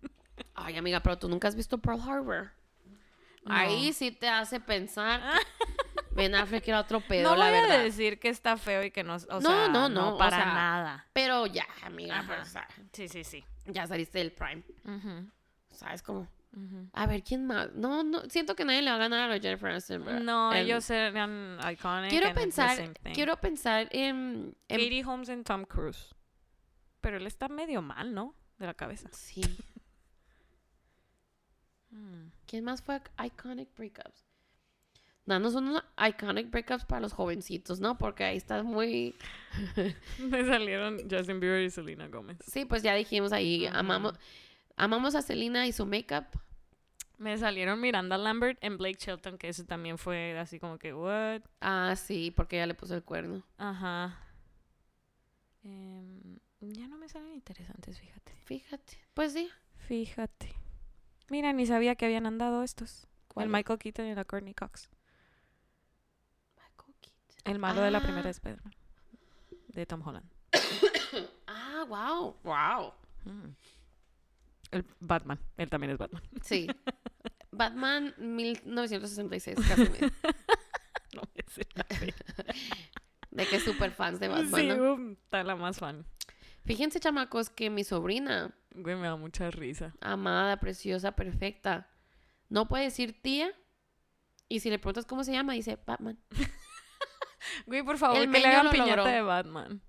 Ay, 0.55 0.77
amiga, 0.77 1.01
pero 1.01 1.19
tú 1.19 1.29
nunca 1.29 1.49
has 1.49 1.57
visto 1.57 1.79
Pearl 1.79 2.01
Harbor. 2.01 2.53
Ahí 3.47 3.93
sí 3.93 4.13
te 4.13 4.29
hace 4.29 4.61
pensar 4.61 5.21
Ben 6.13 6.33
Affleck 6.35 6.69
era 6.69 6.79
otro 6.79 7.01
pedo, 7.01 7.31
no 7.31 7.37
la 7.37 7.51
voy 7.51 7.61
verdad. 7.61 7.83
decir 7.83 8.21
que 8.21 8.29
está 8.29 8.57
feo 8.57 8.85
y 8.85 8.91
que 8.93 9.03
no, 9.03 9.15
o 9.17 9.41
No, 9.41 9.41
sea, 9.41 9.69
no, 9.69 9.89
no, 9.89 10.17
para 10.19 10.37
sea, 10.37 10.45
nada. 10.45 11.07
Pero 11.13 11.47
ya, 11.47 11.67
amiga, 11.83 12.19
Ajá. 12.21 12.39
o 12.43 12.45
sea, 12.45 12.69
Sí, 12.93 13.09
sí, 13.09 13.25
sí. 13.25 13.43
ya 13.67 13.87
saliste 13.87 14.19
del 14.19 14.31
prime. 14.33 14.63
¿Sabes 15.71 16.03
cómo? 16.03 16.29
A 16.93 17.07
ver, 17.07 17.23
¿quién 17.23 17.47
más? 17.47 17.73
No, 17.73 18.05
no, 18.05 18.21
siento 18.29 18.55
que 18.55 18.65
nadie 18.67 18.83
le 18.83 18.91
va 18.91 18.97
a 18.97 18.99
ganar 18.99 19.31
a 19.33 19.41
Jennifer 19.41 19.71
Aniston. 19.71 20.05
bro. 20.05 20.21
No, 20.21 20.53
Em, 20.53 20.59
ellos 20.65 20.89
eran 20.91 21.59
iconic. 21.73 22.11
Quiero 22.11 22.35
pensar, 22.35 22.93
quiero 23.15 23.37
pensar 23.39 23.89
en, 23.91 24.55
en- 24.69 24.79
Katie 24.81 25.05
Holmes 25.05 25.29
y 25.31 25.43
Tom 25.43 25.65
Cruise. 25.65 26.15
Pero 27.01 27.17
él 27.17 27.27
está 27.27 27.49
medio 27.49 27.81
mal, 27.83 28.13
¿no? 28.15 28.35
De 28.59 28.67
la 28.67 28.75
cabeza. 28.75 29.09
Sí. 29.13 29.41
Mm. 31.91 32.29
¿Quién 32.47 32.65
más 32.65 32.83
fue 32.83 33.01
iconic 33.23 33.69
breakups? 33.77 34.25
Danos 35.27 35.55
unos 35.55 35.83
iconic 36.09 36.51
breakups 36.51 36.85
para 36.85 37.01
los 37.01 37.13
jovencitos, 37.13 37.81
¿no? 37.81 37.97
Porque 37.99 38.25
ahí 38.25 38.37
está 38.37 38.63
muy... 38.63 39.15
Me 40.19 40.45
salieron 40.47 40.99
Justin 41.09 41.39
Bieber 41.39 41.63
y 41.63 41.71
Selena 41.71 42.09
Gomez. 42.09 42.39
Sí, 42.47 42.65
pues 42.65 42.83
ya 42.83 42.95
dijimos 42.95 43.33
ahí, 43.33 43.67
amamos, 43.67 44.15
amamos 44.85 45.15
a 45.15 45.23
Selena 45.23 45.67
y 45.67 45.73
su 45.73 45.87
makeup. 45.87 46.25
Me 47.19 47.39
salieron 47.39 47.81
Miranda 47.81 48.19
Lambert 48.19 48.59
en 48.63 48.79
Blake 48.79 48.99
Shelton, 48.99 49.39
que 49.39 49.49
ese 49.49 49.65
también 49.65 49.97
fue 49.97 50.37
así 50.39 50.59
como 50.59 50.79
que, 50.79 50.93
what? 50.93 51.43
Ah, 51.61 51.95
sí, 51.97 52.33
porque 52.33 52.57
ella 52.57 52.67
le 52.67 52.75
puso 52.75 52.95
el 52.97 53.05
cuerno. 53.05 53.43
Ajá. 53.59 54.19
Em, 55.63 56.39
Ya 56.61 56.87
no 56.89 56.97
me 56.97 57.09
salen 57.09 57.33
interesantes, 57.35 57.99
fíjate. 58.01 58.33
Fíjate. 58.45 58.99
Pues 59.15 59.33
sí. 59.33 59.51
Fíjate. 59.89 60.55
Mira, 61.29 61.53
ni 61.53 61.67
sabía 61.67 61.95
que 61.97 62.05
habían 62.07 62.27
andado 62.27 62.63
estos. 62.63 63.07
¿Cuál 63.29 63.45
El 63.45 63.51
es? 63.51 63.53
Michael 63.59 63.79
Keaton 63.79 64.07
y 64.07 64.15
la 64.15 64.25
Courtney 64.25 64.55
Cox. 64.55 64.89
Michael 66.57 66.95
Keaton. 67.01 67.53
El 67.53 67.59
malo 67.59 67.81
de 67.83 67.91
la 67.91 67.99
Ah. 67.99 68.03
primera 68.03 68.25
de 68.25 68.31
Spider-Man. 68.31 68.75
De 69.69 69.87
Tom 69.87 70.03
Holland. 70.07 70.29
Ah, 71.47 71.85
wow. 71.89 72.37
Wow. 72.45 72.93
Mm. 73.25 73.55
El 74.73 74.85
Batman. 74.99 75.39
Él 75.57 75.69
también 75.71 75.93
es 75.93 75.99
Batman. 75.99 76.23
Sí. 76.43 76.67
Batman 77.53 78.15
1966, 78.19 79.59
casi 79.69 79.83
me- 79.83 79.99
No 81.15 81.23
me 81.35 81.45
sé 81.49 81.67
la 81.75 81.85
fe. 81.85 82.15
De 83.31 83.47
que 83.47 83.61
super 83.61 83.91
fans 83.93 84.19
de 84.21 84.29
Batman. 84.29 84.61
Sí, 84.61 84.67
¿no? 84.69 84.95
um, 84.95 85.13
está 85.13 85.43
la 85.45 85.57
más 85.57 85.79
fan. 85.79 86.05
Fíjense, 86.65 87.01
chamacos, 87.01 87.49
que 87.51 87.71
mi 87.71 87.83
sobrina, 87.85 88.55
Güey, 88.75 88.97
me 88.97 89.07
da 89.09 89.17
mucha 89.17 89.51
risa. 89.51 89.95
amada, 90.01 90.59
preciosa, 90.59 91.13
perfecta, 91.13 91.89
no 92.51 92.69
puede 92.69 92.85
decir 92.85 93.21
tía. 93.23 93.51
Y 94.49 94.61
si 94.61 94.69
le 94.71 94.79
preguntas 94.79 95.07
cómo 95.07 95.25
se 95.25 95.33
llama, 95.33 95.55
dice 95.55 95.79
Batman. 95.87 96.19
Güey, 97.67 97.83
por 97.83 97.97
favor, 97.99 98.19
El 98.19 98.31
que 98.31 98.39
le 98.41 98.47
hagan 98.47 98.67
lo 98.67 98.71
piñata 98.71 98.97
logró. 98.97 99.05
de 99.07 99.23
Batman. 99.23 99.83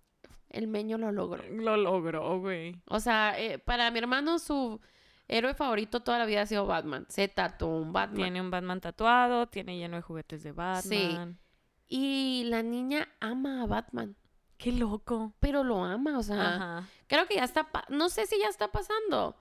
El 0.54 0.68
meño 0.68 1.00
lo 1.00 1.12
logró. 1.12 1.44
Lo 1.50 1.76
logró, 1.76 2.40
güey. 2.40 2.80
O 2.86 3.00
sea, 3.00 3.38
eh, 3.40 3.58
para 3.58 3.90
mi 3.90 3.98
hermano, 3.98 4.38
su 4.38 4.80
héroe 5.28 5.56
favorito 5.56 6.02
toda 6.02 6.20
la 6.20 6.26
vida 6.26 6.44
ha 6.44 6.46
sido 6.46 6.68
Batman. 6.68 7.08
Se 7.10 7.28
tatuó 7.28 7.82
un 7.82 7.92
Batman. 7.92 8.16
Tiene 8.18 8.40
un 8.40 8.52
Batman 8.52 8.80
tatuado, 8.80 9.48
tiene 9.48 9.78
lleno 9.78 9.96
de 9.96 10.04
juguetes 10.04 10.44
de 10.44 10.52
Batman. 10.52 11.40
Y 11.88 12.44
la 12.46 12.62
niña 12.62 13.10
ama 13.20 13.64
a 13.64 13.66
Batman. 13.66 14.16
Qué 14.58 14.72
loco. 14.72 15.34
Pero 15.40 15.64
lo 15.64 15.84
ama, 15.84 16.20
o 16.20 16.24
sea. 16.24 16.56
Ajá. 16.56 16.88
Creo 17.08 17.26
que 17.26 17.36
ya 17.36 17.44
está. 17.44 17.68
No 17.90 18.10
sé 18.10 18.28
si 18.28 18.40
ya 18.40 18.48
está 18.48 18.72
pasando. 18.72 19.36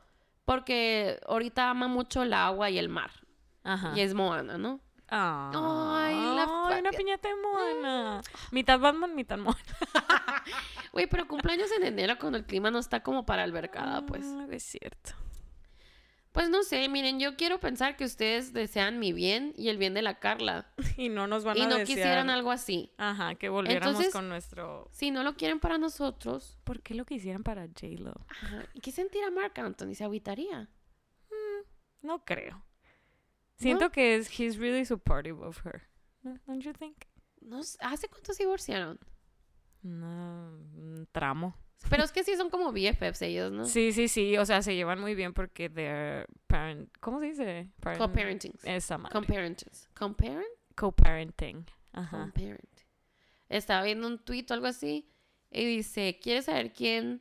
Porque 0.47 1.21
ahorita 1.27 1.69
ama 1.69 1.89
mucho 1.89 2.23
el 2.23 2.33
agua 2.33 2.71
y 2.71 2.79
el 2.79 2.89
mar. 2.89 3.11
Ajá. 3.65 3.93
Y 3.95 4.01
es 4.01 4.15
Moana, 4.15 4.57
¿no? 4.57 4.81
Ay, 5.15 6.17
la 6.35 6.47
Ay, 6.69 6.81
una 6.81 6.91
piñata 6.91 7.29
de 7.29 7.35
Moana. 7.37 8.23
Mitad 8.51 8.81
Batman, 8.81 9.15
mitad 9.15 9.37
Moana. 9.37 9.59
Güey, 10.93 11.07
pero 11.07 11.27
cumpleaños 11.29 11.71
en 11.73 11.85
enero 11.85 12.19
cuando 12.19 12.39
el 12.39 12.45
clima 12.45 12.71
no 12.71 12.79
está 12.79 13.03
como 13.03 13.25
para 13.27 13.43
albercada, 13.43 14.05
pues. 14.07 14.25
Ah, 14.27 14.47
es 14.51 14.63
cierto. 14.63 15.13
Pues 16.33 16.49
no 16.49 16.63
sé, 16.63 16.89
miren, 16.89 17.21
yo 17.21 17.37
quiero 17.37 17.61
pensar 17.61 17.95
que 17.97 18.05
ustedes 18.07 18.55
desean 18.55 18.99
mi 18.99 19.13
bien 19.13 19.53
y 19.57 19.69
el 19.69 19.77
bien 19.77 19.93
de 19.93 20.01
la 20.01 20.19
Carla. 20.19 20.73
Y 20.97 21.11
no 21.11 21.27
nos 21.27 21.45
van 21.45 21.59
Y 21.59 21.63
a 21.63 21.67
no 21.67 21.77
desear- 21.77 21.87
quisieran 21.87 22.31
algo 22.31 22.51
así. 22.51 22.91
Ajá, 22.97 23.35
que 23.35 23.49
volviéramos 23.51 23.89
Entonces- 23.97 24.13
con 24.15 24.29
nuestro... 24.31 24.89
Si 24.93 25.11
no 25.11 25.23
lo 25.25 25.37
quieren 25.37 25.61
para 25.61 25.77
nosotros, 25.77 26.59
¿Por 26.65 26.81
qué 26.81 26.95
lo 26.95 27.05
quisieran 27.05 27.43
para 27.43 27.67
J-Lo? 27.67 28.15
ajá, 28.29 28.65
¿y 28.73 28.81
qué 28.81 28.91
sentirá 28.93 29.31
Mark 29.31 29.53
Anthony? 29.61 29.95
¿Se 29.95 30.05
agüitaría? 30.05 30.69
No 32.01 32.25
creo. 32.25 32.65
Siento 33.57 33.93
que 33.93 34.17
es... 34.17 34.29
He's 34.41 34.57
really 34.57 34.85
supportive 34.85 35.41
of 35.45 35.65
her. 35.67 35.83
¿No? 36.23 36.37
Don't 36.47 36.63
you 36.65 36.73
think? 36.73 36.97
No 37.41 37.61
¿Hace 37.81 38.09
cuánto 38.09 38.33
se 38.33 38.43
divorciaron? 38.43 38.99
Un 39.83 41.09
tramo. 41.13 41.57
Pero 41.91 42.05
es 42.05 42.13
que 42.13 42.23
sí 42.23 42.37
son 42.37 42.49
como 42.49 42.73
BFFs 42.73 43.23
ellos, 43.23 43.51
¿no? 43.53 43.65
Sí, 43.65 43.93
sí, 43.93 44.07
sí. 44.09 44.37
O 44.39 44.47
sea, 44.47 44.63
se 44.63 44.75
llevan 44.75 45.01
muy 45.01 45.15
bien 45.17 45.35
porque 45.35 45.69
they're 45.69 46.27
parent... 46.47 46.89
¿Cómo 47.01 47.19
se 47.21 47.27
dice? 47.27 47.69
Parent- 47.81 47.99
Co-parenting. 47.99 48.53
Esa 48.63 48.99
madre. 48.99 49.13
Co-parentings. 49.19 49.89
¿Co-parent? 49.95 50.47
Co-parenting. 50.77 51.67
Ajá. 51.93 52.27
Co-parent. 52.27 52.61
Estaba 53.49 53.83
viendo 53.83 54.07
un 54.07 54.19
tuit 54.25 54.49
o 54.51 54.55
algo 54.55 54.67
así 54.67 55.09
y 55.51 55.65
dice, 55.67 56.19
¿quieres 56.23 56.45
saber 56.47 56.73
quién? 56.73 57.21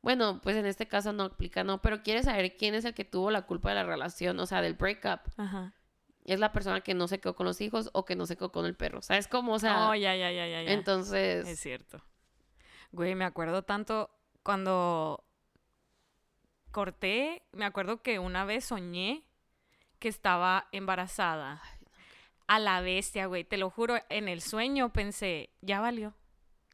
Bueno, 0.00 0.40
pues 0.42 0.56
en 0.56 0.64
este 0.66 0.88
caso 0.88 1.12
no 1.12 1.24
aplica, 1.24 1.62
no, 1.62 1.82
pero 1.82 2.02
¿quieres 2.02 2.24
saber 2.24 2.56
quién 2.56 2.74
es 2.74 2.84
el 2.84 2.94
que 2.94 3.04
tuvo 3.04 3.30
la 3.30 3.42
culpa 3.42 3.68
de 3.68 3.74
la 3.76 3.84
relación, 3.84 4.38
o 4.40 4.46
sea, 4.46 4.62
del 4.62 4.74
breakup? 4.74 5.20
Ajá. 5.36 5.74
Es 6.28 6.40
la 6.40 6.52
persona 6.52 6.82
que 6.82 6.92
no 6.92 7.08
se 7.08 7.20
quedó 7.20 7.34
con 7.34 7.46
los 7.46 7.60
hijos 7.62 7.88
o 7.94 8.04
que 8.04 8.14
no 8.14 8.26
se 8.26 8.36
quedó 8.36 8.52
con 8.52 8.66
el 8.66 8.74
perro. 8.74 9.00
¿Sabes 9.00 9.28
cómo? 9.28 9.54
O 9.54 9.58
sea, 9.58 9.88
oh, 9.88 9.94
ya, 9.94 10.14
ya, 10.14 10.30
ya, 10.30 10.46
ya. 10.46 10.62
ya. 10.62 10.72
entonces... 10.72 11.48
Es 11.48 11.58
cierto. 11.58 12.02
Güey, 12.92 13.14
me 13.14 13.24
acuerdo 13.24 13.62
tanto 13.62 14.10
cuando 14.42 15.24
corté, 16.70 17.42
me 17.52 17.64
acuerdo 17.64 18.02
que 18.02 18.18
una 18.18 18.44
vez 18.44 18.66
soñé 18.66 19.24
que 19.98 20.08
estaba 20.08 20.68
embarazada. 20.72 21.62
A 22.46 22.58
la 22.58 22.80
bestia, 22.80 23.26
güey, 23.26 23.44
te 23.44 23.56
lo 23.56 23.68
juro, 23.70 23.96
en 24.08 24.28
el 24.28 24.40
sueño 24.40 24.92
pensé, 24.92 25.50
ya 25.60 25.80
valió. 25.80 26.14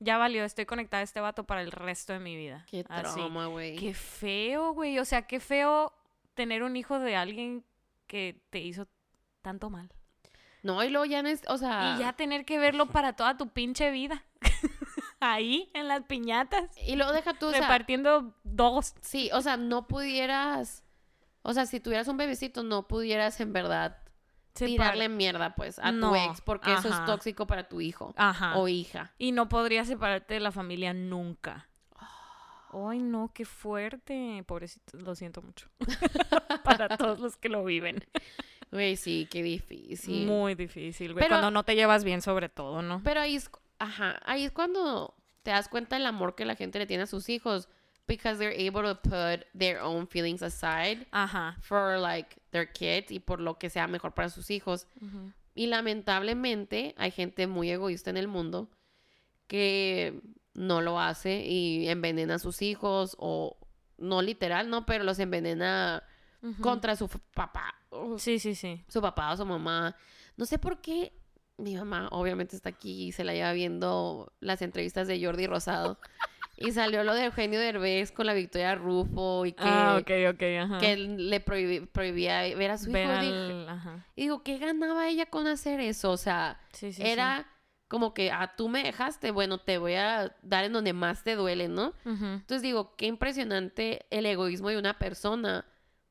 Ya 0.00 0.18
valió, 0.18 0.44
estoy 0.44 0.66
conectada 0.66 1.00
a 1.00 1.04
este 1.04 1.20
vato 1.20 1.44
para 1.44 1.62
el 1.62 1.70
resto 1.70 2.12
de 2.12 2.18
mi 2.18 2.36
vida. 2.36 2.66
Qué 2.68 2.84
trauma, 2.84 3.46
güey. 3.46 3.76
Qué 3.76 3.94
feo, 3.94 4.72
güey. 4.72 4.98
O 4.98 5.04
sea, 5.04 5.22
qué 5.22 5.40
feo 5.40 5.92
tener 6.34 6.62
un 6.62 6.76
hijo 6.76 6.98
de 6.98 7.16
alguien 7.16 7.64
que 8.06 8.42
te 8.50 8.58
hizo 8.58 8.86
tanto 9.44 9.70
mal. 9.70 9.92
No, 10.64 10.82
y 10.82 10.88
luego 10.88 11.04
ya 11.04 11.22
no 11.22 11.28
es, 11.28 11.42
o 11.46 11.58
sea... 11.58 11.94
Y 11.94 12.00
ya 12.00 12.14
tener 12.14 12.44
que 12.46 12.58
verlo 12.58 12.86
para 12.86 13.12
toda 13.12 13.36
tu 13.36 13.50
pinche 13.50 13.90
vida. 13.90 14.24
Ahí, 15.20 15.70
en 15.74 15.88
las 15.88 16.04
piñatas. 16.04 16.70
Y 16.86 16.96
luego 16.96 17.12
deja 17.12 17.34
tú, 17.34 17.48
o 17.48 17.50
sea, 17.50 17.60
repartiendo 17.60 18.34
dos. 18.42 18.94
sí, 19.02 19.30
o 19.32 19.42
sea, 19.42 19.56
no 19.56 19.86
pudieras... 19.86 20.82
O 21.42 21.52
sea, 21.52 21.66
si 21.66 21.78
tuvieras 21.78 22.08
un 22.08 22.16
bebecito, 22.16 22.62
no 22.62 22.88
pudieras 22.88 23.38
en 23.40 23.52
verdad 23.52 23.98
tirarle 24.54 25.10
mierda, 25.10 25.54
pues, 25.54 25.78
a 25.78 25.92
No, 25.92 26.10
tu 26.10 26.16
ex, 26.16 26.40
porque 26.40 26.72
eso 26.72 26.88
es 26.88 27.04
tóxico 27.04 27.46
para 27.46 27.68
tu 27.68 27.82
hijo 27.82 28.14
Ajá. 28.16 28.56
o 28.56 28.66
hija. 28.66 29.12
Y 29.18 29.32
no 29.32 29.50
podrías 29.50 29.86
separarte 29.86 30.34
de 30.34 30.40
la 30.40 30.52
familia 30.52 30.94
nunca. 30.94 31.68
Ay, 32.74 33.00
no, 33.00 33.30
qué 33.32 33.44
fuerte. 33.44 34.42
Pobrecito, 34.46 34.98
lo 34.98 35.14
siento 35.14 35.42
mucho. 35.42 35.68
Para 36.64 36.96
todos 36.96 37.20
los 37.20 37.36
que 37.36 37.48
lo 37.48 37.64
viven. 37.64 38.04
Güey, 38.74 38.96
sí, 38.96 39.28
qué 39.30 39.40
difícil. 39.42 40.26
Muy 40.26 40.54
difícil, 40.56 41.12
güey. 41.12 41.22
Pero- 41.24 41.36
Cuando 41.36 41.50
no 41.52 41.62
te 41.64 41.76
llevas 41.76 42.02
bien, 42.04 42.20
sobre 42.20 42.48
todo, 42.48 42.82
¿no? 42.82 43.00
Pero 43.04 43.20
ahí 43.20 43.36
es, 43.36 43.48
ajá, 43.78 44.20
ahí 44.26 44.44
es 44.44 44.50
cuando 44.52 45.14
te 45.44 45.52
das 45.52 45.68
cuenta 45.68 45.96
del 45.96 46.06
amor 46.06 46.34
que 46.34 46.44
la 46.44 46.56
gente 46.56 46.80
le 46.80 46.86
tiene 46.86 47.04
a 47.04 47.06
sus 47.06 47.28
hijos. 47.28 47.68
Because 48.06 48.36
they're 48.38 48.68
able 48.68 48.82
to 48.82 49.00
put 49.00 49.46
their 49.58 49.78
own 49.80 50.06
feelings 50.08 50.42
aside 50.42 51.06
Ajá. 51.10 51.56
for 51.62 51.96
like 51.98 52.36
their 52.50 52.70
kids 52.70 53.10
y 53.10 53.18
por 53.18 53.40
lo 53.40 53.58
que 53.58 53.70
sea 53.70 53.86
mejor 53.86 54.12
para 54.12 54.28
sus 54.28 54.50
hijos. 54.50 54.86
Y 55.54 55.68
lamentablemente 55.68 56.94
hay 56.98 57.10
gente 57.12 57.46
muy 57.46 57.70
egoísta 57.70 58.10
en 58.10 58.18
el 58.18 58.28
mundo 58.28 58.68
que 59.46 60.20
no 60.52 60.80
lo 60.80 61.00
hace 61.00 61.46
y 61.46 61.88
envenena 61.88 62.34
a 62.34 62.38
sus 62.38 62.60
hijos 62.60 63.16
o 63.18 63.56
no 63.98 64.20
literal, 64.20 64.68
no, 64.68 64.84
pero 64.84 65.04
los 65.04 65.18
envenena 65.18 66.02
contra 66.60 66.96
su 66.96 67.08
papá, 67.08 67.74
Sí, 68.18 68.38
sí, 68.38 68.54
sí. 68.54 68.84
su 68.88 69.00
papá 69.00 69.32
o 69.32 69.36
su 69.36 69.44
mamá. 69.46 69.96
No 70.36 70.46
sé 70.46 70.58
por 70.58 70.80
qué 70.80 71.12
mi 71.56 71.76
mamá 71.76 72.08
obviamente 72.10 72.56
está 72.56 72.70
aquí 72.70 73.06
y 73.08 73.12
se 73.12 73.22
la 73.24 73.32
lleva 73.32 73.52
viendo 73.52 74.32
las 74.40 74.60
entrevistas 74.62 75.06
de 75.08 75.24
Jordi 75.24 75.46
Rosado. 75.46 75.98
y 76.56 76.72
salió 76.72 77.02
lo 77.04 77.14
de 77.14 77.24
Eugenio 77.26 77.58
Derbez 77.60 78.12
con 78.12 78.26
la 78.26 78.34
Victoria 78.34 78.74
Rufo 78.74 79.44
y 79.46 79.52
que, 79.52 79.62
Ah, 79.64 79.96
ajá. 79.96 80.78
que 80.78 80.96
le 80.96 81.40
prohibía 81.40 82.42
ver 82.56 82.70
a 82.70 82.78
su 82.78 82.90
hijo. 82.90 82.98
Al- 83.10 83.68
ajá. 83.68 84.06
y 84.16 84.22
digo, 84.22 84.42
¿qué 84.42 84.58
ganaba 84.58 85.08
ella 85.08 85.26
con 85.26 85.46
hacer 85.46 85.80
eso? 85.80 86.10
O 86.10 86.16
sea, 86.16 86.60
Sí, 86.72 86.92
sí, 86.92 87.02
era 87.04 87.46
como 87.88 88.14
que, 88.14 88.30
ah, 88.32 88.54
tú 88.56 88.68
me 88.68 88.82
dejaste, 88.82 89.30
bueno, 89.30 89.58
te 89.58 89.78
voy 89.78 89.94
a 89.94 90.34
dar 90.42 90.64
en 90.64 90.72
donde 90.72 90.92
más 90.92 91.22
te 91.22 91.36
duele, 91.36 91.68
¿no? 91.68 91.92
Entonces 92.04 92.62
digo, 92.62 92.96
qué 92.96 93.06
impresionante 93.06 94.06
el 94.10 94.26
egoísmo 94.26 94.68
de 94.70 94.78
una 94.78 94.98
persona 94.98 95.64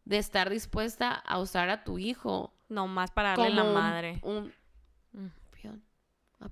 de 0.05 0.17
estar 0.17 0.49
dispuesta 0.49 1.11
a 1.13 1.39
usar 1.39 1.69
a 1.69 1.83
tu 1.83 1.97
hijo 1.99 2.53
No 2.69 2.87
más 2.87 3.11
para 3.11 3.29
darle 3.35 3.51
la 3.51 3.63
un- 3.63 3.73
madre. 3.73 4.19
Un, 4.23 4.53
Mm. 5.13 5.27
peón. 5.61 5.83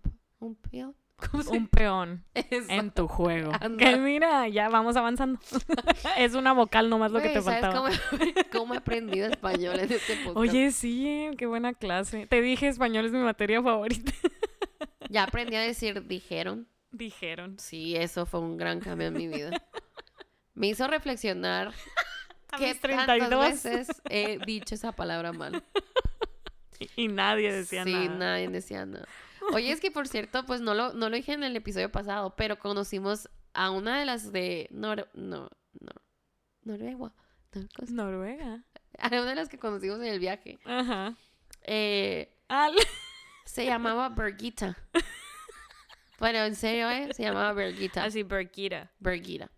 P- 0.01 0.09
Un 0.39 0.55
peón. 0.55 0.95
¿Cómo 1.31 1.43
se 1.43 1.49
Un 1.51 1.67
peón 1.67 2.23
Eso. 2.33 2.69
en 2.71 2.91
tu 2.91 3.07
juego. 3.07 3.51
Que 3.77 3.97
mira, 3.97 4.47
ya 4.47 4.69
vamos 4.69 4.95
avanzando. 4.95 5.39
es 6.17 6.33
una 6.35 6.53
vocal 6.53 6.89
nomás 6.89 7.11
lo 7.11 7.19
que 7.21 7.29
te 7.29 7.41
¿sabes 7.41 7.61
faltaba. 7.61 7.89
cómo, 8.09 8.25
cómo 8.51 8.73
he 8.73 8.77
aprendido 8.77 9.27
español 9.27 9.79
en 9.79 9.91
este 9.91 10.15
podcast? 10.17 10.37
Oye, 10.37 10.71
sí, 10.71 11.29
qué 11.37 11.45
buena 11.45 11.73
clase. 11.73 12.25
Te 12.27 12.41
dije 12.41 12.67
español 12.67 13.05
es 13.05 13.11
mi 13.11 13.19
materia 13.19 13.61
favorita. 13.61 14.11
Ya 15.09 15.23
aprendí 15.23 15.55
a 15.55 15.61
decir 15.61 16.07
dijeron. 16.07 16.67
Dijeron. 16.91 17.57
Sí, 17.59 17.95
eso 17.95 18.25
fue 18.25 18.39
un 18.39 18.57
gran 18.57 18.79
cambio 18.79 19.07
en 19.07 19.13
mi 19.13 19.27
vida. 19.27 19.51
Me 20.53 20.67
hizo 20.67 20.87
reflexionar 20.87 21.71
A 22.51 22.57
que 22.57 22.67
mis 22.69 22.79
tantas 22.81 23.05
32. 23.05 23.39
veces 23.63 24.01
he 24.09 24.37
dicho 24.45 24.75
esa 24.75 24.91
palabra 24.91 25.31
mal. 25.33 25.63
Y, 26.79 27.03
y 27.03 27.07
nadie 27.07 27.51
decía 27.53 27.83
sí, 27.83 27.93
nada. 27.93 28.15
nadie 28.17 28.47
decía 28.49 28.85
nada. 28.85 29.07
Oye, 29.53 29.71
es 29.71 29.79
que 29.79 29.91
por 29.91 30.07
cierto, 30.07 30.45
pues 30.45 30.61
no 30.61 30.73
lo, 30.73 30.93
no 30.93 31.09
lo 31.09 31.15
dije 31.15 31.33
en 31.33 31.43
el 31.43 31.55
episodio 31.55 31.91
pasado, 31.91 32.35
pero 32.35 32.59
conocimos 32.59 33.29
a 33.53 33.69
una 33.71 33.99
de 33.99 34.05
las 34.05 34.31
de 34.31 34.67
Nor 34.71 35.09
no, 35.13 35.49
no, 35.79 35.91
Noruega. 36.63 36.97
no, 37.53 37.67
¿cómo 37.75 37.87
se- 37.87 37.93
Noruega. 37.93 38.63
A 38.99 39.07
una 39.07 39.25
de 39.25 39.35
las 39.35 39.49
que 39.49 39.57
conocimos 39.57 39.97
en 39.99 40.05
el 40.07 40.19
viaje. 40.19 40.59
Ajá. 40.65 41.15
Eh, 41.63 42.35
Al- 42.47 42.75
se 43.45 43.65
llamaba 43.65 44.09
Bergita. 44.09 44.77
Bueno, 46.19 46.39
en 46.39 46.55
serio, 46.55 46.89
¿eh? 46.89 47.09
Se 47.13 47.23
llamaba 47.23 47.51
Bergita. 47.53 48.03
Así, 48.03 48.21
Berkira. 48.23 48.91
Bergita. 48.99 49.49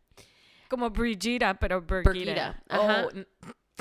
Como 0.73 0.89
Brigida, 0.89 1.53
pero 1.59 1.81
ajá. 2.69 3.05
Oh, 3.05 3.09
n- 3.11 3.27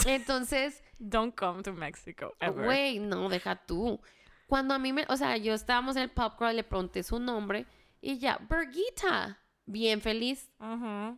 Entonces, 0.07 0.83
don't 0.99 1.35
come 1.35 1.63
to 1.63 1.73
Mexico 1.73 2.35
ever. 2.41 2.65
güey, 2.65 2.99
no, 2.99 3.29
deja 3.29 3.57
tú. 3.57 4.01
Cuando 4.47 4.75
a 4.75 4.79
mí 4.79 4.93
me, 4.93 5.05
o 5.09 5.17
sea, 5.17 5.37
yo 5.37 5.55
estábamos 5.55 5.97
en 5.97 6.03
el 6.03 6.11
pub 6.11 6.37
crawl, 6.37 6.57
le 6.57 6.65
pregunté 6.65 7.03
su 7.03 7.19
nombre 7.19 7.67
y 8.01 8.19
ya, 8.19 8.39
Birgitta, 8.51 9.39
bien 9.65 10.01
feliz. 10.01 10.51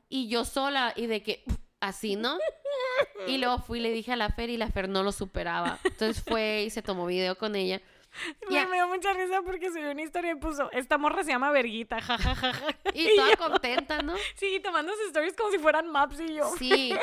Y 0.08 0.28
yo 0.28 0.44
sola, 0.44 0.92
y 0.96 1.06
de 1.06 1.22
que, 1.22 1.44
así, 1.80 2.16
¿no? 2.16 2.38
Y 3.26 3.38
luego 3.38 3.58
fui 3.58 3.78
y 3.78 3.82
le 3.82 3.90
dije 3.92 4.12
a 4.12 4.16
la 4.16 4.28
Fer 4.30 4.50
y 4.50 4.56
la 4.56 4.70
Fer 4.70 4.88
no 4.88 5.02
lo 5.02 5.10
superaba. 5.12 5.78
Entonces 5.84 6.22
fue 6.22 6.64
y 6.66 6.70
se 6.70 6.82
tomó 6.82 7.06
video 7.06 7.36
con 7.36 7.56
ella. 7.56 7.80
Ya. 8.50 8.66
Me 8.66 8.76
dio 8.76 8.88
mucha 8.88 9.12
risa 9.12 9.42
porque 9.42 9.70
subió 9.70 9.90
una 9.90 10.02
historia 10.02 10.32
y 10.32 10.34
puso, 10.36 10.70
esta 10.72 10.98
morra 10.98 11.24
se 11.24 11.30
llama 11.30 11.50
Verguita, 11.50 12.00
jajajaja. 12.00 12.76
Y 12.94 13.16
toda 13.16 13.36
contenta, 13.36 14.02
¿no? 14.02 14.14
Sí, 14.36 14.60
tomando 14.62 14.92
sus 14.92 15.06
stories 15.08 15.34
como 15.34 15.50
si 15.50 15.58
fueran 15.58 15.90
maps 15.90 16.20
y 16.20 16.34
yo. 16.34 16.50
Sí. 16.58 16.94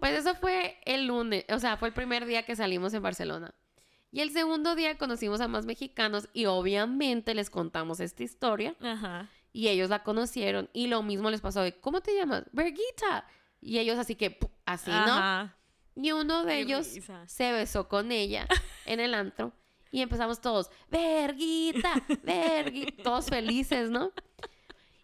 Pues 0.00 0.12
eso 0.18 0.34
fue 0.34 0.78
el 0.84 1.06
lunes, 1.06 1.44
o 1.48 1.58
sea, 1.58 1.76
fue 1.76 1.88
el 1.88 1.94
primer 1.94 2.26
día 2.26 2.44
que 2.44 2.56
salimos 2.56 2.92
en 2.94 3.02
Barcelona. 3.02 3.54
Y 4.10 4.20
el 4.20 4.30
segundo 4.30 4.74
día 4.74 4.98
conocimos 4.98 5.40
a 5.40 5.48
más 5.48 5.64
mexicanos 5.64 6.28
y 6.34 6.44
obviamente 6.46 7.34
les 7.34 7.48
contamos 7.48 7.98
esta 8.00 8.22
historia 8.22 8.76
Ajá. 8.82 9.30
y 9.54 9.68
ellos 9.68 9.88
la 9.88 10.02
conocieron 10.02 10.68
y 10.74 10.88
lo 10.88 11.02
mismo 11.02 11.30
les 11.30 11.40
pasó 11.40 11.62
de, 11.62 11.80
¿cómo 11.80 12.02
te 12.02 12.14
llamas? 12.14 12.44
Verguita. 12.52 13.26
Y 13.62 13.78
ellos 13.78 13.98
así 13.98 14.14
que, 14.16 14.38
así, 14.66 14.90
¿no? 14.90 14.96
Ajá. 14.96 15.56
Y 15.94 16.12
uno 16.12 16.44
de 16.44 16.52
Qué 16.54 16.60
ellos 16.60 16.92
risa. 16.94 17.26
se 17.26 17.52
besó 17.52 17.88
con 17.88 18.12
ella 18.12 18.46
en 18.86 19.00
el 19.00 19.14
antro 19.14 19.52
y 19.92 20.00
empezamos 20.00 20.40
todos, 20.40 20.70
verguita, 20.90 22.02
verguita, 22.24 23.02
todos 23.04 23.26
felices, 23.26 23.90
¿no? 23.90 24.10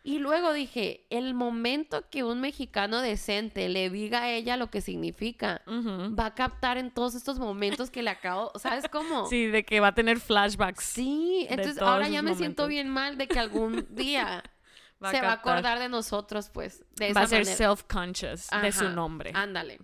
Y 0.03 0.20
luego 0.20 0.55
dije, 0.55 1.07
el 1.11 1.34
momento 1.34 2.09
que 2.09 2.24
un 2.24 2.41
mexicano 2.41 3.03
decente 3.03 3.68
le 3.68 3.91
diga 3.91 4.22
a 4.22 4.30
ella 4.30 4.57
lo 4.57 4.70
que 4.70 4.80
significa, 4.80 5.61
va 5.68 6.26
a 6.26 6.34
captar 6.34 6.78
en 6.78 6.91
todos 6.91 7.14
estos 7.14 7.39
momentos 7.39 7.91
que 7.91 8.03
le 8.03 8.09
acabo, 8.09 8.51
¿sabes 8.59 8.89
cómo? 8.89 9.26
Sí, 9.28 9.47
de 9.47 9.64
que 9.64 9.80
va 9.80 9.89
a 9.89 9.95
tener 9.95 10.18
flashbacks. 10.18 10.82
Sí, 10.82 11.47
entonces 11.51 11.82
ahora 11.82 12.09
ya 12.09 12.22
me 12.22 12.34
siento 12.34 12.66
bien 12.66 12.89
mal 12.89 13.18
de 13.18 13.28
que 13.28 13.39
algún 13.39 13.86
día 13.95 14.43
Va 15.05 15.11
se 15.11 15.20
va 15.20 15.28
a 15.28 15.32
acordar 15.34 15.78
de 15.78 15.91
nosotros, 15.91 16.49
pues, 16.49 16.84
de 16.97 17.12
Va 17.12 17.20
a 17.20 17.26
ser 17.26 17.45
self-conscious 17.45 18.49
de 18.62 18.72
su 18.72 18.89
nombre 18.89 19.32
Ándale. 19.34 19.78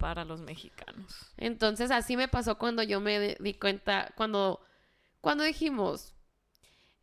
Para 0.00 0.24
los 0.24 0.40
mexicanos. 0.40 1.32
Entonces 1.36 1.90
así 1.92 2.16
me 2.16 2.26
pasó 2.26 2.58
cuando 2.58 2.82
yo 2.82 3.00
me 3.00 3.36
di- 3.38 3.54
cuenta, 3.54 4.12
cuando, 4.16 4.60
cuando 5.20 5.44
dijimos 5.44 6.14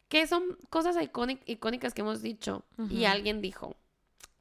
que 0.09 0.27
son 0.27 0.57
cosas 0.69 0.95
icónic- 0.97 1.43
icónicas 1.45 1.93
que 1.93 2.01
hemos 2.01 2.21
dicho 2.21 2.65
y 2.89 3.03
Ujú. 3.03 3.07
alguien 3.07 3.41
dijo, 3.41 3.75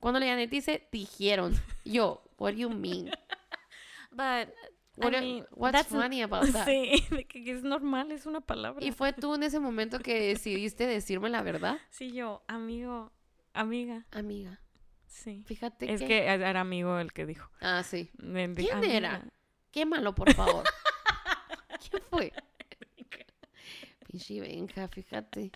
cuando 0.00 0.18
la 0.20 0.26
Janet 0.26 0.50
dice, 0.50 0.88
dijeron, 0.90 1.54
yo, 1.84 2.22
what 2.38 2.52
do 2.54 2.58
you 2.58 2.70
mean? 2.70 3.10
But, 4.10 4.48
What 4.98 5.12
I 5.12 5.16
are- 5.16 5.20
mean, 5.20 5.46
what's 5.50 5.86
funny 5.88 6.22
about 6.22 6.50
that? 6.52 6.66
Sí, 6.66 7.04
que 7.28 7.50
es 7.50 7.62
normal, 7.62 8.10
es 8.12 8.24
una 8.24 8.40
palabra. 8.40 8.82
Y 8.84 8.92
fue 8.92 9.12
tú 9.12 9.34
en 9.34 9.42
ese 9.42 9.60
momento 9.60 9.98
que 9.98 10.18
decidiste 10.34 10.86
decirme 10.86 11.28
la 11.28 11.42
verdad, 11.42 11.76
Sí, 11.90 12.12
yo, 12.12 12.42
amigo, 12.48 13.12
amiga, 13.52 14.06
amiga. 14.12 14.60
Sí. 15.16 15.42
Fíjate 15.46 15.92
Es 15.92 16.00
que... 16.00 16.06
que 16.06 16.26
era 16.26 16.60
amigo 16.60 16.98
el 16.98 17.12
que 17.12 17.26
dijo. 17.26 17.50
Ah, 17.60 17.82
sí. 17.82 18.10
¿Quién 18.18 18.84
era? 18.84 19.24
Quémalo, 19.70 20.14
por 20.14 20.32
favor. 20.34 20.64
¿Quién 21.90 22.02
fue? 22.10 22.32
Pinche 24.06 24.40
Benja, 24.40 24.88
fíjate. 24.88 25.50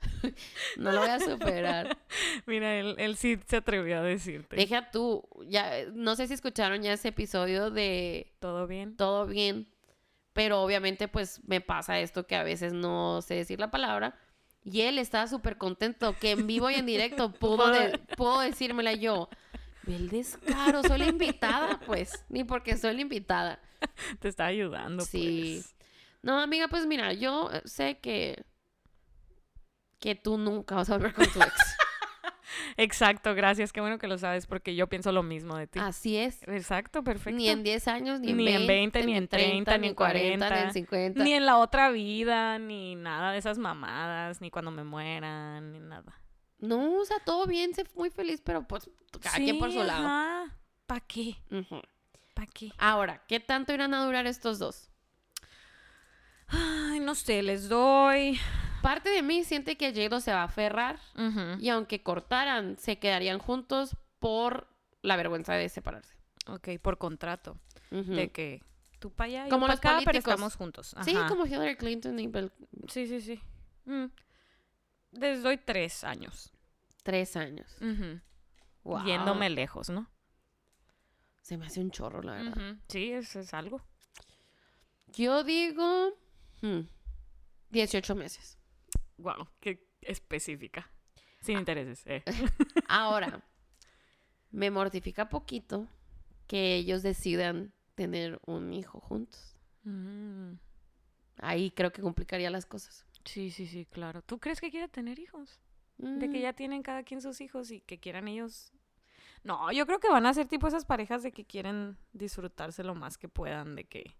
No 0.76 0.92
lo 0.92 1.00
voy 1.00 1.10
a 1.10 1.20
superar. 1.20 1.96
Mira, 2.46 2.74
él, 2.76 2.96
él 2.98 3.16
sí 3.16 3.38
se 3.46 3.56
atrevió 3.56 3.98
a 3.98 4.02
decirte. 4.02 4.56
Deja 4.56 4.90
tú, 4.90 5.28
ya, 5.46 5.84
no 5.94 6.16
sé 6.16 6.26
si 6.26 6.34
escucharon 6.34 6.82
ya 6.82 6.92
ese 6.92 7.08
episodio 7.08 7.70
de 7.70 8.32
¿Todo 8.40 8.66
bien? 8.66 8.96
Todo 8.96 9.26
bien, 9.26 9.68
pero 10.32 10.62
obviamente 10.62 11.08
pues 11.08 11.40
me 11.46 11.60
pasa 11.60 12.00
esto 12.00 12.26
que 12.26 12.36
a 12.36 12.42
veces 12.42 12.72
no 12.72 13.22
sé 13.22 13.34
decir 13.34 13.60
la 13.60 13.70
palabra. 13.70 14.18
Y 14.64 14.82
él 14.82 14.98
estaba 14.98 15.26
súper 15.26 15.56
contento 15.58 16.14
que 16.18 16.30
en 16.32 16.46
vivo 16.46 16.70
y 16.70 16.74
en 16.74 16.86
directo 16.86 17.32
pudo, 17.38 17.70
de- 17.70 17.98
pudo 18.16 18.40
decírmela 18.40 18.92
yo. 18.92 19.28
El 19.86 20.08
descaro, 20.08 20.82
soy 20.84 20.98
la 21.00 21.06
invitada, 21.08 21.80
pues. 21.86 22.24
Ni 22.28 22.44
porque 22.44 22.76
soy 22.76 22.94
la 22.94 23.00
invitada. 23.00 23.58
Te 24.20 24.28
está 24.28 24.46
ayudando, 24.46 25.04
Sí. 25.04 25.60
pues. 25.62 25.74
No, 26.22 26.38
amiga, 26.40 26.68
pues 26.68 26.86
mira, 26.86 27.12
yo 27.12 27.50
sé 27.64 27.98
que 27.98 28.44
que 29.98 30.14
tú 30.16 30.36
nunca 30.38 30.74
vas 30.76 30.90
a 30.90 30.94
volver 30.94 31.12
con 31.14 31.26
tu 31.30 31.40
ex. 31.40 31.71
Exacto, 32.76 33.34
gracias. 33.34 33.72
Qué 33.72 33.80
bueno 33.80 33.98
que 33.98 34.06
lo 34.06 34.18
sabes 34.18 34.46
porque 34.46 34.74
yo 34.74 34.88
pienso 34.88 35.12
lo 35.12 35.22
mismo 35.22 35.56
de 35.56 35.66
ti. 35.66 35.78
Así 35.78 36.16
es. 36.16 36.42
Exacto, 36.48 37.02
perfecto. 37.02 37.36
Ni 37.36 37.48
en 37.48 37.62
10 37.62 37.88
años, 37.88 38.20
ni 38.20 38.30
en 38.30 38.36
Ni 38.36 38.44
20, 38.44 38.62
en 38.62 38.66
20, 38.66 39.02
ni 39.04 39.14
en 39.14 39.28
30, 39.28 39.78
ni 39.78 39.88
en 39.88 39.94
40, 39.94 40.50
ni 40.50 40.60
en 40.60 40.72
50. 40.72 41.24
Ni 41.24 41.32
en 41.34 41.46
la 41.46 41.58
otra 41.58 41.90
vida, 41.90 42.58
ni 42.58 42.94
nada 42.94 43.32
de 43.32 43.38
esas 43.38 43.58
mamadas, 43.58 44.40
ni 44.40 44.50
cuando 44.50 44.70
me 44.70 44.84
mueran, 44.84 45.72
ni 45.72 45.80
nada. 45.80 46.18
No, 46.58 47.00
o 47.00 47.04
sea, 47.04 47.18
todo 47.24 47.46
bien, 47.46 47.74
sé 47.74 47.84
muy 47.96 48.10
feliz, 48.10 48.40
pero 48.44 48.66
pues 48.66 48.88
cada 49.20 49.36
quien 49.36 49.58
por 49.58 49.72
su 49.72 49.82
lado. 49.82 50.48
¿Para 50.86 51.00
qué? 51.00 51.36
Ujú. 51.50 51.80
¿Para 52.34 52.46
qué? 52.46 52.70
Ahora, 52.78 53.22
¿qué 53.26 53.40
tanto 53.40 53.72
irán 53.72 53.94
a 53.94 54.04
durar 54.04 54.26
estos 54.26 54.58
dos? 54.58 54.88
Ay, 56.48 57.00
no 57.00 57.14
sé, 57.14 57.42
les 57.42 57.68
doy. 57.68 58.38
Parte 58.82 59.10
de 59.10 59.22
mí 59.22 59.44
siente 59.44 59.76
que 59.76 59.92
J-Lo 59.92 60.20
se 60.20 60.32
va 60.32 60.42
a 60.42 60.44
aferrar 60.44 60.98
y 61.60 61.68
aunque 61.68 62.02
cortaran, 62.02 62.76
se 62.78 62.98
quedarían 62.98 63.38
juntos 63.38 63.96
por 64.18 64.68
la 65.02 65.16
vergüenza 65.16 65.54
de 65.54 65.68
separarse. 65.68 66.16
Ok, 66.46 66.68
por 66.80 66.98
contrato. 66.98 67.58
De 67.90 68.30
que 68.30 68.62
tú 68.98 69.10
para 69.10 69.28
allá, 69.28 69.42
Como 69.44 69.66
como 69.66 69.66
para 69.66 69.96
acá, 69.96 70.02
pero 70.04 70.18
estamos 70.18 70.56
juntos. 70.56 70.94
Sí, 71.04 71.14
como 71.28 71.46
Hillary 71.46 71.76
Clinton 71.76 72.18
y 72.18 72.26
Bill. 72.26 72.50
Sí, 72.88 73.06
sí, 73.06 73.20
sí. 73.20 73.40
Mm. 73.84 74.06
Les 75.12 75.42
doy 75.42 75.58
tres 75.58 76.04
años. 76.04 76.52
Tres 77.02 77.36
años. 77.36 77.76
Ujú. 77.80 78.20
Wow. 78.84 79.04
Yéndome 79.04 79.50
lejos, 79.50 79.90
¿no? 79.90 80.08
Se 81.42 81.56
me 81.56 81.66
hace 81.66 81.80
un 81.80 81.90
chorro, 81.90 82.22
la 82.22 82.34
verdad. 82.34 82.76
Sí, 82.88 83.12
eso 83.12 83.40
es 83.40 83.52
algo. 83.52 83.82
Yo 85.08 85.44
digo 85.44 86.16
hmm, 86.62 86.80
18 87.70 88.14
meses. 88.14 88.58
Wow, 89.22 89.48
qué 89.60 89.88
específica. 90.00 90.90
Sin 91.40 91.58
intereses, 91.58 92.02
eh. 92.06 92.22
Ahora, 92.88 93.42
me 94.50 94.70
mortifica 94.70 95.28
poquito 95.28 95.88
que 96.46 96.76
ellos 96.76 97.02
decidan 97.02 97.72
tener 97.94 98.40
un 98.46 98.72
hijo 98.72 99.00
juntos. 99.00 99.56
Mm. 99.84 100.54
Ahí 101.38 101.70
creo 101.70 101.92
que 101.92 102.02
complicaría 102.02 102.50
las 102.50 102.66
cosas. 102.66 103.06
Sí, 103.24 103.50
sí, 103.50 103.66
sí, 103.66 103.86
claro. 103.86 104.22
¿Tú 104.22 104.38
crees 104.38 104.60
que 104.60 104.70
quiere 104.70 104.88
tener 104.88 105.18
hijos? 105.18 105.60
De 105.98 106.28
que 106.28 106.38
Mm, 106.38 106.42
ya 106.42 106.52
tienen 106.52 106.82
cada 106.82 107.04
quien 107.04 107.20
sus 107.20 107.40
hijos 107.40 107.70
y 107.70 107.80
que 107.80 108.00
quieran 108.00 108.26
ellos. 108.26 108.72
No, 109.44 109.70
yo 109.70 109.86
creo 109.86 110.00
que 110.00 110.08
van 110.08 110.26
a 110.26 110.34
ser 110.34 110.46
tipo 110.48 110.66
esas 110.66 110.84
parejas 110.84 111.22
de 111.22 111.32
que 111.32 111.44
quieren 111.44 111.96
disfrutarse 112.12 112.82
lo 112.82 112.94
más 112.94 113.18
que 113.18 113.28
puedan, 113.28 113.76
de 113.76 113.84
que. 113.84 114.16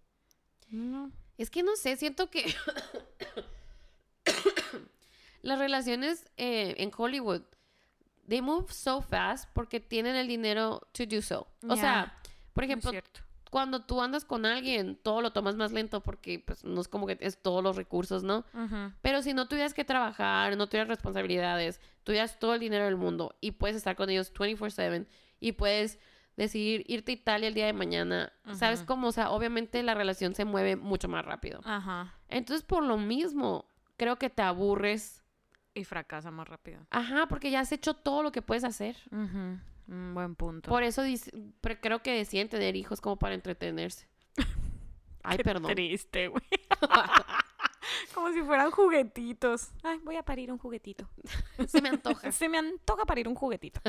No. 0.69 1.11
Es 1.39 1.51
que 1.51 1.63
no 1.63 1.75
sé, 1.77 1.97
siento 1.97 2.31
que 2.31 2.55
las 5.43 5.59
relaciones 5.59 6.31
eh, 6.37 6.75
en 6.79 6.91
Hollywood, 6.97 7.43
they 8.29 8.41
move 8.41 8.73
so 8.73 9.03
fast 9.03 9.49
porque 9.53 9.81
tienen 9.81 10.17
el 10.17 10.29
dinero 10.29 10.89
to 10.93 11.05
do 11.07 11.21
so. 11.21 11.47
O 11.69 11.77
sea, 11.77 12.19
por 12.53 12.65
ejemplo, 12.65 12.93
cuando 13.51 13.85
tú 13.85 14.01
andas 14.01 14.25
con 14.25 14.47
alguien, 14.47 14.97
todo 14.97 15.21
lo 15.21 15.33
tomas 15.33 15.57
más 15.57 15.73
lento 15.73 16.03
porque 16.03 16.39
pues 16.39 16.65
no 16.65 16.81
es 16.81 16.89
como 16.89 17.07
que 17.07 17.19
es 17.21 17.43
todos 17.43 17.63
los 17.63 17.77
recursos, 17.77 18.23
¿no? 18.23 18.47
Ujú. 18.55 18.93
Pero 19.03 19.21
si 19.21 19.35
no 19.35 19.47
tuvieras 19.47 19.75
que 19.75 19.85
trabajar, 19.85 20.57
no 20.57 20.69
tuvieras 20.69 20.89
responsabilidades, 20.89 21.81
tuvieras 22.03 22.39
todo 22.39 22.55
el 22.55 22.61
dinero 22.61 22.87
del 22.87 22.97
mundo 22.97 23.37
y 23.41 23.51
puedes 23.53 23.77
estar 23.77 23.95
con 23.95 24.09
ellos 24.09 24.33
24/7 24.33 25.07
y 25.39 25.53
puedes 25.53 25.99
decidir 26.37 26.85
irte 26.89 27.13
a 27.13 27.15
Italia 27.15 27.49
el 27.49 27.55
día 27.55 27.67
de 27.67 27.73
mañana, 27.73 28.33
¿sabes 28.55 28.83
cómo? 28.83 29.09
O 29.09 29.13
sea, 29.13 29.31
obviamente 29.31 29.83
la 29.83 29.95
relación 29.95 30.35
se 30.35 30.45
mueve 30.45 30.77
mucho 30.77 31.09
más 31.09 31.25
rápido. 31.25 31.61
Ajá. 31.65 32.15
Entonces, 32.29 32.65
por 32.65 32.83
lo 32.83 32.97
mismo, 32.97 33.67
creo 33.97 34.17
que 34.17 34.31
te 34.31 34.43
aburres. 34.43 35.22
Y 35.75 35.85
fracasa 35.85 36.31
más 36.31 36.49
rápido. 36.49 36.87
Ajá, 36.91 37.27
porque 37.29 37.51
ya 37.51 37.61
has 37.61 37.73
hecho 37.73 37.95
todo 37.95 38.23
lo 38.23 38.31
que 38.33 38.43
puedes 38.43 38.65
hacer. 38.65 38.97
Ujú. 39.11 39.59
Un 39.89 40.15
buen 40.15 40.35
punto. 40.37 40.69
Por 40.71 40.83
eso 40.83 41.03
dice- 41.03 41.33
pero 41.61 41.81
creo 41.81 42.03
que 42.03 42.13
deciden 42.15 42.49
tener 42.49 42.77
hijos 42.77 43.01
como 43.01 43.19
para 43.19 43.35
entretenerse. 43.35 44.07
Ay, 45.23 45.39
Qué 45.39 45.45
perdón. 45.45 45.73
Triste, 45.75 46.29
güey. 46.29 46.43
Como 48.15 48.33
si 48.33 48.43
fueran 48.43 48.71
juguetitos. 48.71 49.71
Ay, 49.83 49.99
voy 50.03 50.17
a 50.17 50.23
parir 50.23 50.51
un 50.53 50.59
juguetito. 50.59 51.09
Se 51.67 51.81
me 51.81 51.89
antoja. 51.91 52.31
Se 52.33 52.49
me 52.49 52.59
antoja 52.59 53.05
parir 53.05 53.27
un 53.29 53.35
juguetito. 53.35 53.81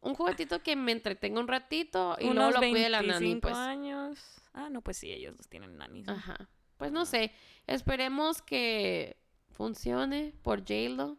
Un 0.00 0.14
juguetito 0.14 0.62
que 0.62 0.76
me 0.76 0.92
entretenga 0.92 1.40
un 1.40 1.48
ratito 1.48 2.16
y 2.20 2.24
Unos 2.24 2.34
luego 2.36 2.50
lo 2.52 2.58
cuide 2.70 2.88
la 2.90 2.98
nani, 3.02 3.08
25 3.10 3.40
pues. 3.40 3.54
años. 3.54 4.40
Ah, 4.52 4.68
no, 4.70 4.82
pues 4.82 4.98
sí, 4.98 5.10
ellos 5.10 5.34
los 5.36 5.48
tienen 5.48 5.76
nanis. 5.78 6.06
¿no? 6.06 6.12
Ajá. 6.14 6.36
Pues 6.76 6.92
no 6.92 7.06
sé. 7.06 7.32
Esperemos 7.66 8.42
que 8.42 9.16
funcione 9.54 10.34
por 10.42 10.60
J-Lo. 10.60 11.18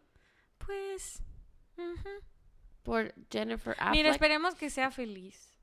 Pues. 0.57 1.21
por 2.83 3.13
Jennifer 3.31 3.73
Affleck. 3.79 3.91
Mira, 3.91 4.09
esperemos 4.09 4.55
que 4.55 4.69
sea 4.69 4.91
feliz. 4.91 5.57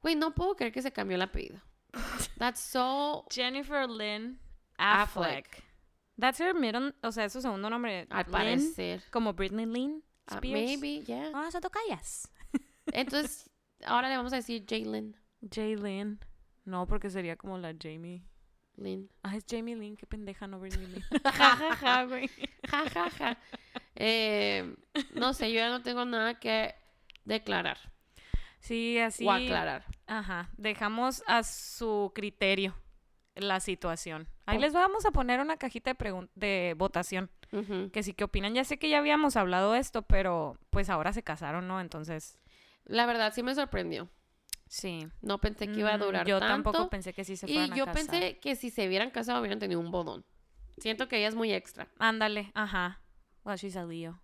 Güey, 0.00 0.16
no 0.16 0.34
puedo 0.34 0.54
creer 0.56 0.72
que 0.72 0.82
se 0.82 0.92
cambió 0.92 1.16
el 1.16 1.22
apellido. 1.22 1.60
That's 2.38 2.60
so 2.60 3.26
Jennifer 3.30 3.88
Lynn 3.88 4.38
Affleck. 4.78 5.46
Affleck. 5.46 5.64
That's 6.18 6.40
her 6.40 6.54
middle, 6.54 6.94
o 7.02 7.10
sea, 7.10 7.24
es 7.24 7.32
su 7.32 7.40
segundo 7.40 7.68
nombre. 7.70 8.06
al 8.10 8.24
Lynn, 8.24 8.32
parecer. 8.32 9.02
Como 9.10 9.32
Britney 9.32 9.66
Lynn 9.66 10.02
Ah, 10.26 10.36
Spears. 10.36 10.80
maybe, 10.80 11.04
yeah. 11.04 11.30
Ah, 11.34 11.46
eso 11.48 11.60
callas. 11.70 12.30
Entonces, 12.92 13.50
ahora 13.84 14.08
le 14.08 14.16
vamos 14.16 14.32
a 14.32 14.36
decir 14.36 14.64
Jalen 14.68 15.16
Jalen. 15.50 16.18
No, 16.64 16.86
porque 16.86 17.10
sería 17.10 17.36
como 17.36 17.58
la 17.58 17.74
Jamie. 17.78 18.22
Lynn. 18.76 19.08
Ah, 19.22 19.36
es 19.36 19.44
Jamie 19.48 19.76
Lynn, 19.76 19.96
qué 19.96 20.06
pendeja, 20.06 20.46
no 20.46 20.58
Britney 20.60 20.86
Lynn. 20.86 21.04
ja, 21.24 21.56
ja, 21.56 21.76
ja, 21.76 22.04
güey. 22.04 22.28
Ja, 22.68 22.88
ja, 22.90 23.10
ja. 23.10 23.38
Eh, 23.96 24.74
no 25.14 25.32
sé, 25.34 25.50
yo 25.52 25.58
ya 25.58 25.68
no 25.70 25.82
tengo 25.82 26.04
nada 26.04 26.38
que 26.40 26.74
declarar 27.24 27.78
Sí, 28.58 28.98
así. 28.98 29.26
o 29.26 29.30
aclarar. 29.30 29.84
Ajá, 30.06 30.50
dejamos 30.56 31.22
a 31.26 31.42
su 31.42 32.10
criterio 32.14 32.74
la 33.36 33.60
situación. 33.60 34.28
Ahí 34.46 34.58
les 34.58 34.72
vamos 34.72 35.06
a 35.06 35.10
poner 35.10 35.40
una 35.40 35.56
cajita 35.56 35.92
de, 35.94 36.28
de 36.34 36.74
votación. 36.76 37.30
Que 37.92 38.02
sí 38.02 38.14
que 38.14 38.24
opinan. 38.24 38.52
Ya 38.54 38.64
sé 38.64 38.78
que 38.78 38.88
ya 38.88 38.98
habíamos 38.98 39.36
hablado 39.36 39.74
esto, 39.76 40.02
pero 40.02 40.58
pues 40.70 40.90
ahora 40.90 41.12
se 41.12 41.22
casaron, 41.22 41.68
¿no? 41.68 41.80
Entonces, 41.80 42.36
La 42.84 43.06
verdad, 43.06 43.32
sí 43.32 43.42
me 43.44 43.54
sorprendió. 43.54 44.08
Sí. 44.74 45.06
No 45.22 45.38
pensé 45.38 45.66
que 45.68 45.78
iba 45.80 45.92
a 45.92 45.96
Mm, 45.96 46.00
durar 46.00 46.26
Yo 46.26 46.38
tanto. 46.40 46.52
tampoco 46.72 46.90
pensé 46.90 47.12
que 47.12 47.24
sí 47.24 47.36
se 47.36 47.46
y 47.50 47.54
fueran 47.54 47.72
a 47.72 47.76
yo 47.76 47.84
casar. 47.86 48.06
pensé 48.10 48.38
que 48.40 48.56
si 48.56 48.70
se 48.70 48.86
hubieran 48.88 49.10
casado 49.10 49.40
hubieran 49.40 49.58
tenido 49.58 49.80
un 49.80 49.90
bodón. 49.90 50.24
Siento 50.78 51.06
que 51.08 51.18
ella 51.18 51.28
es 51.28 51.34
muy 51.34 51.52
extra. 51.52 51.88
Ándale, 51.98 52.50
ajá. 52.54 53.00
Well, 53.44 53.56
she's 53.56 53.76
a 53.76 53.84
Leo. 53.84 54.20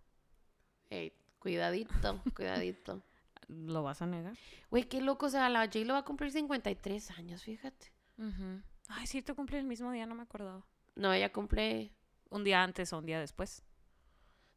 Ey, 0.91 1.13
cuidadito, 1.39 2.21
cuidadito. 2.37 3.03
¿Lo 3.49 3.83
vas 3.83 4.03
a 4.03 4.07
negar? 4.07 4.35
Güey, 4.71 4.85
qué 4.85 5.01
loco. 5.01 5.27
O 5.27 5.29
sea, 5.29 5.49
la 5.49 5.65
J 5.67 5.81
lo 5.85 5.93
va 5.95 6.01
a 6.01 6.05
cumplir 6.05 6.31
53 6.33 7.11
años, 7.13 7.43
fíjate. 7.43 7.93
Ujú. 8.19 8.61
Ay, 8.89 9.07
sí, 9.07 9.23
te 9.23 9.35
cumple 9.35 9.59
el 9.59 9.67
mismo 9.67 9.91
día, 9.93 10.07
no 10.07 10.15
me 10.15 10.23
acordaba. 10.23 10.65
No, 10.97 11.13
ella 11.13 11.33
cumple, 11.33 11.93
Un 12.31 12.45
día 12.45 12.63
antes 12.63 12.93
o 12.93 12.99
un 12.99 13.07
día 13.07 13.19
después. 13.21 13.63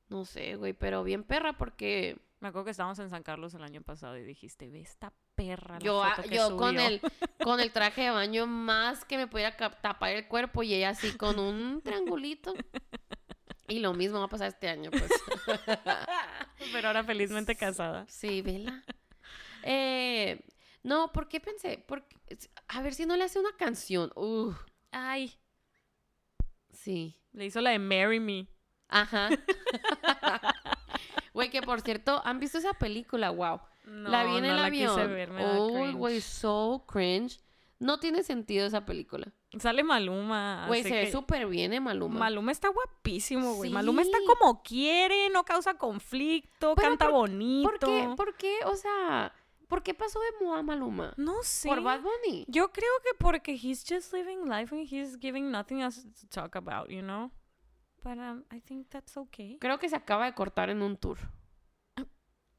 no 0.09 0.25
sé, 0.25 0.55
güey, 0.55 0.73
pero 0.73 1.03
bien 1.03 1.23
perra 1.23 1.53
porque 1.57 2.17
Me 2.39 2.49
acuerdo 2.49 2.65
que 2.65 2.71
estábamos 2.71 2.99
en 2.99 3.09
San 3.09 3.23
Carlos 3.23 3.53
el 3.53 3.63
año 3.63 3.81
pasado 3.81 4.17
y 4.17 4.23
dijiste, 4.23 4.69
ve 4.69 4.81
esta 4.81 5.13
perra. 5.35 5.79
la 5.79 5.79
yo, 5.79 6.03
foto 6.15 6.29
que 6.29 6.35
yo 6.35 6.57
con 6.57 6.75
subió". 6.75 6.87
el 6.87 7.01
con 7.43 7.59
el 7.59 7.71
traje 7.71 8.03
de 8.03 8.09
baño 8.11 8.47
más 8.47 9.05
que 9.05 9.17
me 9.17 9.27
pudiera 9.27 9.55
tapar 9.57 10.11
el 10.11 10.27
cuerpo 10.27 10.63
y 10.63 10.73
ella 10.73 10.89
así 10.89 11.15
con 11.17 11.39
un 11.39 11.81
triangulito. 11.83 12.53
Y 13.67 13.79
lo 13.79 13.93
mismo 13.93 14.19
va 14.19 14.25
a 14.25 14.29
pasar 14.29 14.49
este 14.49 14.69
año, 14.69 14.91
pues. 14.91 15.09
Pero 16.71 16.87
ahora 16.87 17.03
felizmente 17.03 17.55
casada. 17.55 18.05
Sí, 18.07 18.41
vela. 18.41 18.83
Eh, 19.63 20.45
no, 20.83 21.11
¿por 21.13 21.29
qué 21.29 21.39
pensé? 21.39 21.83
Porque, 21.87 22.17
a 22.67 22.81
ver 22.81 22.93
si 22.93 23.05
no 23.05 23.15
le 23.15 23.23
hace 23.23 23.39
una 23.39 23.55
canción. 23.57 24.11
Uh, 24.15 24.53
Ay, 24.91 25.33
sí. 26.71 27.17
le 27.31 27.45
hizo 27.45 27.61
la 27.61 27.69
de 27.71 27.79
Marry 27.79 28.19
Me. 28.19 28.47
Ajá. 28.89 29.29
Güey, 31.33 31.49
que 31.49 31.63
por 31.63 31.81
cierto, 31.81 32.21
¿han 32.25 32.39
visto 32.39 32.59
esa 32.59 32.73
película? 32.75 33.31
Wow. 33.31 33.59
No, 33.85 34.09
la 34.09 34.23
vi 34.23 34.37
en 34.37 34.43
no 34.43 34.49
el 34.49 34.55
la 34.57 34.65
avión. 34.67 34.95
quise 34.95 35.07
ver, 35.07 35.31
me 35.31 35.43
cringe. 35.43 35.93
güey, 35.95 36.21
so 36.21 36.85
cringe. 36.87 37.39
No 37.79 37.99
tiene 37.99 38.23
sentido 38.23 38.65
esa 38.65 38.85
película. 38.85 39.33
Sale 39.59 39.83
Maluma. 39.83 40.65
Güey, 40.67 40.83
se 40.83 40.89
ve 40.91 41.11
súper 41.11 41.47
bien, 41.47 41.73
¿eh, 41.73 41.79
Maluma? 41.81 42.17
Maluma 42.19 42.51
está 42.51 42.69
guapísimo, 42.69 43.55
güey. 43.55 43.69
Sí. 43.69 43.73
Maluma 43.73 44.01
está 44.01 44.17
como 44.25 44.63
quiere, 44.63 45.29
no 45.29 45.43
causa 45.43 45.73
conflicto, 45.75 46.75
Pero 46.75 46.87
canta 46.89 47.05
por- 47.05 47.13
bonito. 47.29 47.69
¿Por 47.69 47.79
qué? 47.79 48.13
¿Por 48.15 48.37
qué? 48.37 48.55
O 48.65 48.75
sea, 48.75 49.33
¿por 49.67 49.83
qué 49.83 49.93
pasó 49.93 50.19
de 50.21 50.45
moda 50.45 50.63
Maluma? 50.63 51.13
No 51.17 51.35
sé. 51.43 51.67
Por 51.67 51.81
Bad 51.83 52.01
Bunny. 52.01 52.45
Yo 52.47 52.71
creo 52.71 52.91
que 53.03 53.13
porque 53.19 53.51
he's 53.61 53.83
just 53.87 54.13
living 54.13 54.45
life 54.47 54.73
and 54.73 54.87
he's 54.89 55.17
giving 55.19 55.51
nothing 55.51 55.81
else 55.81 56.01
to 56.21 56.27
talk 56.29 56.55
about, 56.55 56.89
you 56.89 57.01
know? 57.01 57.31
But 58.01 58.17
um, 58.17 58.43
I 58.51 58.59
think 58.61 58.89
that's 58.89 59.17
okay. 59.17 59.57
Creo 59.59 59.77
que 59.77 59.89
se 59.89 59.95
acaba 59.95 60.25
de 60.25 60.33
cortar 60.33 60.69
en 60.69 60.81
un 60.81 60.95
tour. 60.97 61.17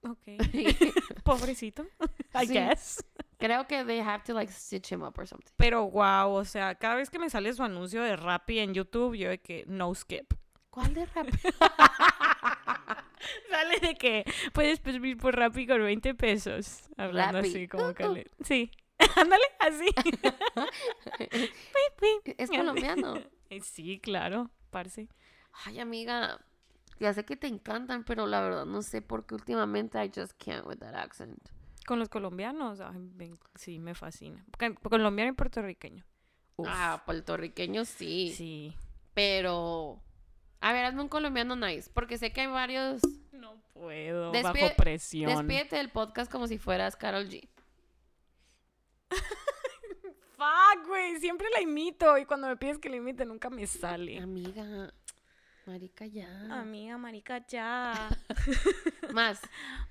Okay. 0.07 0.37
Pobrecito, 1.25 1.87
I 2.35 2.47
Sí. 2.47 2.53
guess. 2.53 3.05
Creo 3.39 3.67
que 3.67 3.85
they 3.85 4.01
have 4.01 4.23
to 4.25 4.35
like 4.35 4.53
stitch 4.53 4.93
him 4.93 5.03
up 5.03 5.19
or 5.19 5.27
something. 5.27 5.51
Pero 5.57 5.85
wow, 5.91 6.33
o 6.35 6.45
sea, 6.45 6.75
cada 6.77 6.95
vez 6.97 7.11
que 7.11 7.19
me 7.19 7.31
sale 7.31 7.53
su 7.53 7.63
anuncio 7.63 8.03
de 8.03 8.17
Rappi 8.17 8.59
en 8.59 8.75
YouTube, 8.75 9.15
yo 9.17 9.29
de 9.31 9.39
que 9.39 9.65
no 9.67 9.95
skip. 9.95 10.35
¿Cuál 10.71 10.93
de 10.95 11.07
rap? 11.07 11.29
Sale 13.51 13.79
de 13.81 13.95
que 13.95 14.25
puedes 14.53 14.81
pedir 14.81 15.17
por 15.17 15.37
Rappi 15.37 15.67
con 15.67 15.83
20 15.83 16.15
pesos. 16.15 16.83
Hablando 16.97 17.39
Rappi. 17.39 17.49
así 17.49 17.69
como 17.69 17.95
que 17.95 18.09
le... 18.09 18.27
Sí. 18.45 18.71
Ándale, 19.17 19.45
así. 19.61 19.87
es 22.39 22.51
colombiano. 22.51 23.15
Sí, 23.63 23.99
claro, 24.01 24.51
parce. 24.71 25.09
Ay, 25.65 25.79
amiga, 25.81 26.39
ya 27.01 27.13
sé 27.13 27.25
que 27.25 27.37
te 27.37 27.47
encantan, 27.47 28.05
pero 28.05 28.27
la 28.27 28.41
verdad 28.41 28.65
no 28.67 28.83
sé 28.83 29.03
por 29.03 29.27
qué 29.27 29.35
últimamente 29.35 30.03
I 30.05 30.11
just 30.15 30.33
can't 30.43 30.67
with 30.67 30.79
that 30.79 30.95
accent. 30.95 31.39
Con 31.87 31.99
los 31.99 32.09
colombianos, 32.09 32.81
ay, 32.81 33.09
ven- 33.15 33.39
sí, 33.57 33.79
me 33.79 33.95
fascina. 33.95 34.45
Colombiano 34.83 35.31
y 35.33 35.35
puertorriqueño. 35.35 36.05
Uf, 36.57 36.67
Ah, 36.71 37.03
puertorriqueño 37.05 37.85
sí, 37.85 38.33
sí. 38.37 38.77
pero... 39.13 40.01
A 40.61 40.73
ver, 40.73 40.87
hazme 40.87 41.03
un 41.03 41.09
colombiano 41.09 41.57
nice, 41.57 41.91
porque 41.93 42.17
sé 42.17 42.33
que 42.33 42.41
hay 42.43 42.47
varios... 42.47 43.03
No 43.33 43.61
puedo, 43.75 44.33
Despide- 44.33 44.63
bajo 44.63 44.77
presión. 44.77 45.31
Despídete 45.31 45.77
del 45.77 45.91
podcast 45.91 46.31
como 46.33 46.47
si 46.47 46.57
fueras 46.57 46.97
Carol 46.97 47.29
G. 47.29 47.47
Fuck, 50.37 50.87
güey, 50.89 51.19
siempre 51.21 51.47
la 51.55 51.61
imito 51.61 52.19
y 52.19 52.25
cuando 52.25 52.49
me 52.49 52.57
pides 52.57 52.79
que 52.79 52.89
la 52.89 52.97
imite 52.97 53.25
nunca 53.25 53.51
me 53.51 53.67
sale. 53.67 54.19
Amiga, 54.19 54.93
marica 55.67 56.07
ya. 56.07 56.29
Amiga, 56.51 56.99
marica, 56.99 57.45
ya. 57.47 58.09
Más. 59.13 59.41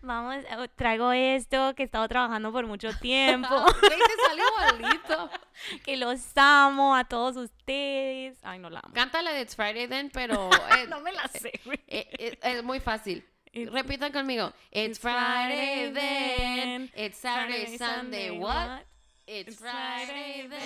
Vamos, 0.02 0.44
eh, 0.46 0.70
traigo 0.76 1.12
esto 1.12 1.74
que 1.76 1.84
he 1.84 1.86
estado 1.86 2.08
trabajando 2.08 2.52
por 2.52 2.66
mucho 2.68 2.90
tiempo. 3.02 3.66
Te 3.82 4.24
salió 4.28 5.30
que 5.86 5.98
los 5.98 6.22
amo 6.36 6.96
a 6.96 7.04
todos 7.06 7.36
ustedes. 7.38 8.38
Ay, 8.44 8.60
no 8.60 8.70
la 8.70 8.80
amo. 8.84 8.94
Cántale 8.94 9.34
de 9.34 9.42
It's 9.42 9.56
Friday 9.56 9.88
Then, 9.88 10.10
pero 10.12 10.50
eh, 10.78 10.88
No 10.88 11.00
me 11.00 11.12
la 11.12 11.28
sé, 11.28 11.52
eh, 11.88 12.08
eh, 12.18 12.38
es 12.42 12.64
muy 12.64 12.80
fácil. 12.80 13.26
Repitan 13.54 14.12
conmigo. 14.12 14.52
It's 14.72 14.98
Friday 15.00 15.92
then. 15.94 16.92
It's 16.96 17.18
Saturday, 17.20 17.78
Sunday, 17.78 18.32
what? 18.32 18.82
It's, 19.26 19.48
it's 19.48 19.58
Friday, 19.58 20.48
Friday. 20.50 20.60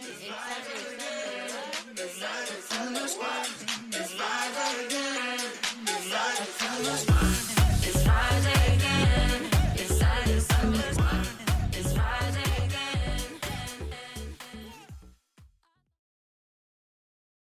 It's 0.00 0.18
Saturday 0.18 0.96
then. 0.98 1.94
It's 1.96 2.14
Saturday. 2.18 3.04
It's 3.92 4.12
Friday 4.12 4.86
again. 4.86 5.38
It's 5.86 6.58
Saturday. 6.58 7.33